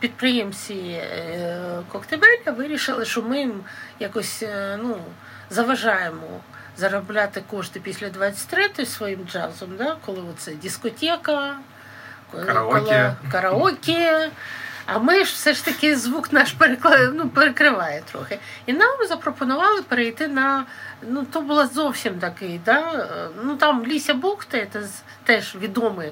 підприємці 0.00 0.74
е, 0.74 1.82
Коктебеля 1.92 2.52
вирішили, 2.56 3.04
що 3.04 3.22
ми 3.22 3.38
їм 3.38 3.64
якось 4.00 4.42
е, 4.42 4.78
ну, 4.82 4.98
заважаємо 5.50 6.40
заробляти 6.76 7.42
кошти 7.50 7.80
після 7.80 8.06
23-ї 8.06 8.86
своїм 8.86 9.20
джазом, 9.32 9.76
да? 9.78 9.96
коли 10.06 10.22
це 10.38 10.52
дискотека, 10.52 11.56
караоке. 12.32 12.80
Коли, 12.80 13.14
караоке. 13.32 14.30
А 14.86 14.98
ми 14.98 15.24
ж 15.24 15.32
все 15.32 15.54
ж 15.54 15.64
таки 15.64 15.96
звук 15.96 16.32
наш 16.32 16.52
перекла... 16.52 16.98
ну, 17.14 17.28
перекриває 17.28 18.02
трохи. 18.12 18.38
І 18.66 18.72
нам 18.72 19.06
запропонували 19.08 19.82
перейти 19.82 20.28
на. 20.28 20.64
Ну, 21.02 21.24
то 21.24 21.40
було 21.40 21.66
зовсім 21.66 22.18
такий, 22.18 22.60
да? 22.64 23.08
ну 23.44 23.56
там 23.56 23.86
Ліся 23.86 24.14
Бухта, 24.14 24.66
це 24.72 24.82
теж 25.24 25.56
відоме 25.56 26.10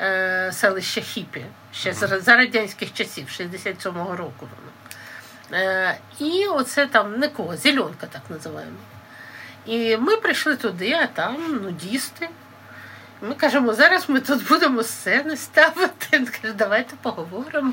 е, 0.00 0.50
селище 0.52 1.00
Хіпі, 1.00 1.44
ще 1.72 1.92
за, 1.92 2.20
за 2.20 2.36
радянських 2.36 2.92
часів, 2.92 3.26
67-го 3.40 4.16
року 4.16 4.48
воно. 4.50 5.62
Е, 5.62 5.98
І 6.18 6.46
оце 6.46 6.86
там 6.86 7.18
не 7.18 7.28
кого, 7.28 7.56
зеленка 7.56 8.06
так 8.06 8.22
називаємо. 8.28 8.78
І 9.66 9.96
ми 9.96 10.16
прийшли 10.16 10.56
туди, 10.56 10.92
а 10.92 11.06
там 11.06 11.60
нудісти. 11.62 12.28
Ми 13.22 13.34
кажемо, 13.34 13.74
зараз 13.74 14.08
ми 14.08 14.20
тут 14.20 14.48
будемо 14.48 14.82
сцени 14.82 15.36
ставити. 15.36 16.06
Він 16.12 16.26
каже, 16.26 16.54
давайте 16.54 16.94
поговоримо. 17.02 17.72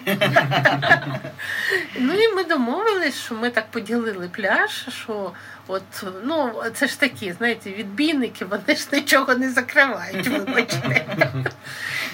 ну 2.00 2.14
і 2.14 2.36
ми 2.36 2.44
домовились, 2.44 3.16
що 3.16 3.36
ми 3.36 3.50
так 3.50 3.72
поділили 3.72 4.28
пляж, 4.28 4.88
що 4.90 5.32
от, 5.68 5.84
ну, 6.24 6.64
це 6.74 6.88
ж 6.88 7.00
такі, 7.00 7.34
знаєте, 7.34 7.72
відбійники, 7.72 8.46
вони 8.46 8.76
ж 8.76 8.88
нічого 8.92 9.36
не 9.36 9.52
закривають, 9.52 10.28
вибачте. 10.28 11.06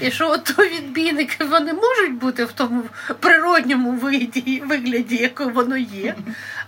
І 0.01 0.11
що 0.11 0.29
от 0.29 0.43
то 0.43 0.63
відбійники 0.63 1.43
вони 1.43 1.73
можуть 1.73 2.13
бути 2.13 2.45
в 2.45 2.51
тому 2.51 2.83
природньому 3.19 3.91
вигляді, 3.91 5.15
який 5.15 5.47
воно 5.47 5.77
є. 5.77 6.15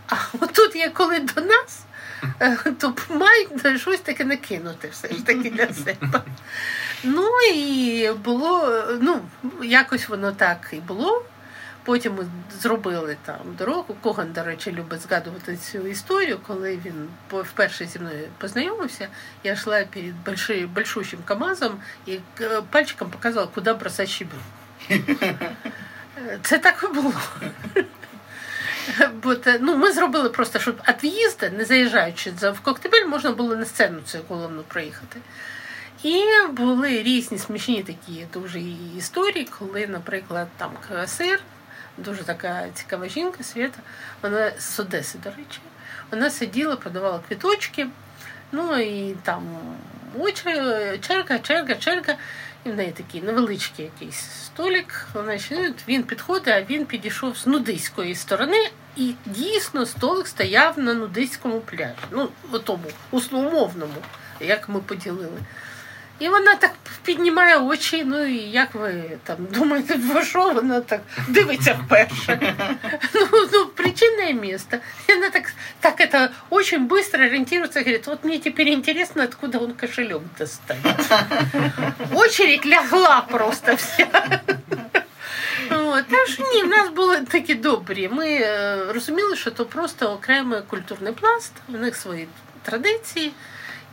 А 0.10 0.16
от 0.40 0.54
тут 0.54 0.76
є 0.76 0.90
коли 0.90 1.20
до 1.20 1.42
нас. 1.42 1.80
То 2.80 2.94
мають 3.10 3.82
щось 3.82 4.00
таке 4.00 4.26
накинути 4.26 4.88
все 4.88 5.08
ж 5.08 5.26
таки 5.26 5.50
для 5.50 5.74
себе. 5.74 6.22
Ну 7.04 7.30
і 7.54 8.10
було, 8.24 8.84
ну, 9.02 9.22
якось 9.64 10.10
воно 10.10 10.32
так 10.32 10.70
і 10.72 10.76
було. 10.76 11.26
Потім 11.86 12.16
ми 12.16 12.26
зробили 12.62 13.18
там 13.26 13.38
дорогу. 13.58 13.96
Коган, 14.02 14.32
до 14.34 14.44
речі, 14.44 14.72
любить 14.72 15.02
згадувати 15.02 15.58
цю 15.58 15.88
історію, 15.88 16.40
коли 16.48 16.80
він 16.86 17.08
вперше 17.32 17.86
зі 17.86 18.00
мною 18.00 18.28
познайомився. 18.38 19.08
Я 19.44 19.54
йшла 19.54 19.84
під 19.84 20.16
большущим 20.74 21.20
КАМАЗом 21.26 21.80
і 22.06 22.20
е, 22.42 22.62
пальчиком 22.70 23.10
показувала, 23.10 23.52
куди 23.56 23.74
бросати 23.74 24.10
щебінь. 24.10 24.40
Це 26.42 26.58
так 26.58 26.90
і 26.92 26.94
було. 26.94 27.14
Бо 29.24 29.36
ну, 29.60 29.78
Ми 29.78 29.92
зробили 29.92 30.30
просто, 30.30 30.60
щоб 30.60 30.82
від'їзди, 30.88 31.50
не 31.50 31.66
заїжджаючи 31.66 32.32
в 32.32 32.60
Коктебель, 32.64 33.06
можна 33.06 33.32
було 33.32 33.56
на 33.56 33.66
сцену 33.66 34.00
цю 34.06 34.20
головну 34.28 34.64
проїхати. 34.64 35.20
І 36.04 36.24
були 36.52 37.04
різні 37.04 37.38
смішні 37.38 37.84
такі 37.84 38.28
дуже 38.34 38.60
історії, 38.98 39.50
коли, 39.60 39.88
наприклад, 39.88 40.48
там 40.58 40.72
КСР, 40.90 41.40
дуже 41.98 42.24
така 42.24 42.66
цікава 42.74 43.08
жінка, 43.08 43.44
Свята, 43.44 43.80
вона 44.22 44.52
з 44.60 44.80
Одеси, 44.80 45.18
до 45.24 45.30
речі, 45.30 45.60
вона 46.12 46.30
сиділа, 46.30 46.76
продавала 46.76 47.20
квіточки, 47.28 47.88
ну 48.52 48.78
і 48.80 49.16
там 49.24 49.44
очі, 50.20 50.44
черга, 51.02 51.40
черга, 51.40 51.76
черга. 51.76 52.16
І 52.66 52.70
в 52.70 52.76
неї 52.76 52.92
такий 52.92 53.22
невеличкий 53.22 53.86
якийсь 53.86 54.30
столик. 54.46 55.08
Вона 55.14 55.38
ще 55.38 55.74
він 55.88 56.04
підходить, 56.04 56.48
а 56.48 56.62
він 56.62 56.86
підійшов 56.86 57.38
з 57.38 57.48
нудиської 57.48 58.16
сторони, 58.16 58.70
і 58.96 59.14
дійсно 59.26 59.86
столик 59.86 60.28
стояв 60.28 60.80
на 60.80 60.94
нудиському 60.94 61.60
пляжі. 61.60 61.94
Ну, 62.12 62.30
тому 62.64 62.88
условному, 63.12 63.96
як 64.40 64.70
ми 64.70 64.80
поділили. 64.80 65.38
І 66.24 66.30
вона 66.30 66.56
так 66.56 66.72
піднімає 67.06 67.58
очі. 67.58 68.04
Ну 68.06 68.26
і 68.26 68.38
як 68.38 68.76
ви 68.76 69.04
там 69.24 69.38
думаєте, 69.52 70.00
що 70.24 70.54
вона 70.54 70.82
так 70.82 71.02
дивиться 71.28 71.80
вперше? 71.86 72.56
Ну, 73.14 73.28
ну 73.54 73.66
причинное 73.66 74.34
место. 74.34 74.80
И 75.10 75.14
она 75.14 75.30
так, 75.30 75.54
так 75.80 76.02
это 76.02 76.30
очень 76.50 76.88
быстро 76.88 77.26
ориентируется, 77.26 77.80
говорит, 77.80 78.08
вот 78.08 78.24
мне 78.24 78.40
теперь 78.40 78.70
интересно, 78.70 79.24
откуда 79.24 79.60
он 79.60 79.74
кошелек 79.74 80.22
достанет. 80.40 81.12
Очередь 82.14 82.66
лягла 82.66 83.22
просто 83.22 83.76
вся. 83.76 84.08
От, 85.72 86.06
Тож 86.10 86.40
ні, 86.40 86.64
в 86.64 86.68
нас 86.68 86.90
були 86.90 87.18
такі 87.18 87.56
добрі. 87.56 88.10
Ми 88.12 88.40
розуміли, 88.94 89.36
що 89.36 89.52
це 89.52 89.64
просто 89.64 90.12
окремий 90.12 90.62
культурний 90.62 91.14
пласт, 91.14 91.54
у 91.70 91.72
них 91.72 91.96
свої 91.96 92.28
традиції. 92.64 93.32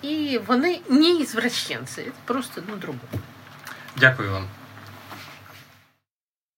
І 0.03 0.40
вони 0.46 0.80
не 0.88 1.11
ізвращенці, 1.11 2.03
це 2.05 2.11
просто 2.24 2.62
ну, 2.68 2.76
друге. 2.76 2.98
Дякую 3.96 4.32
вам. 4.32 4.44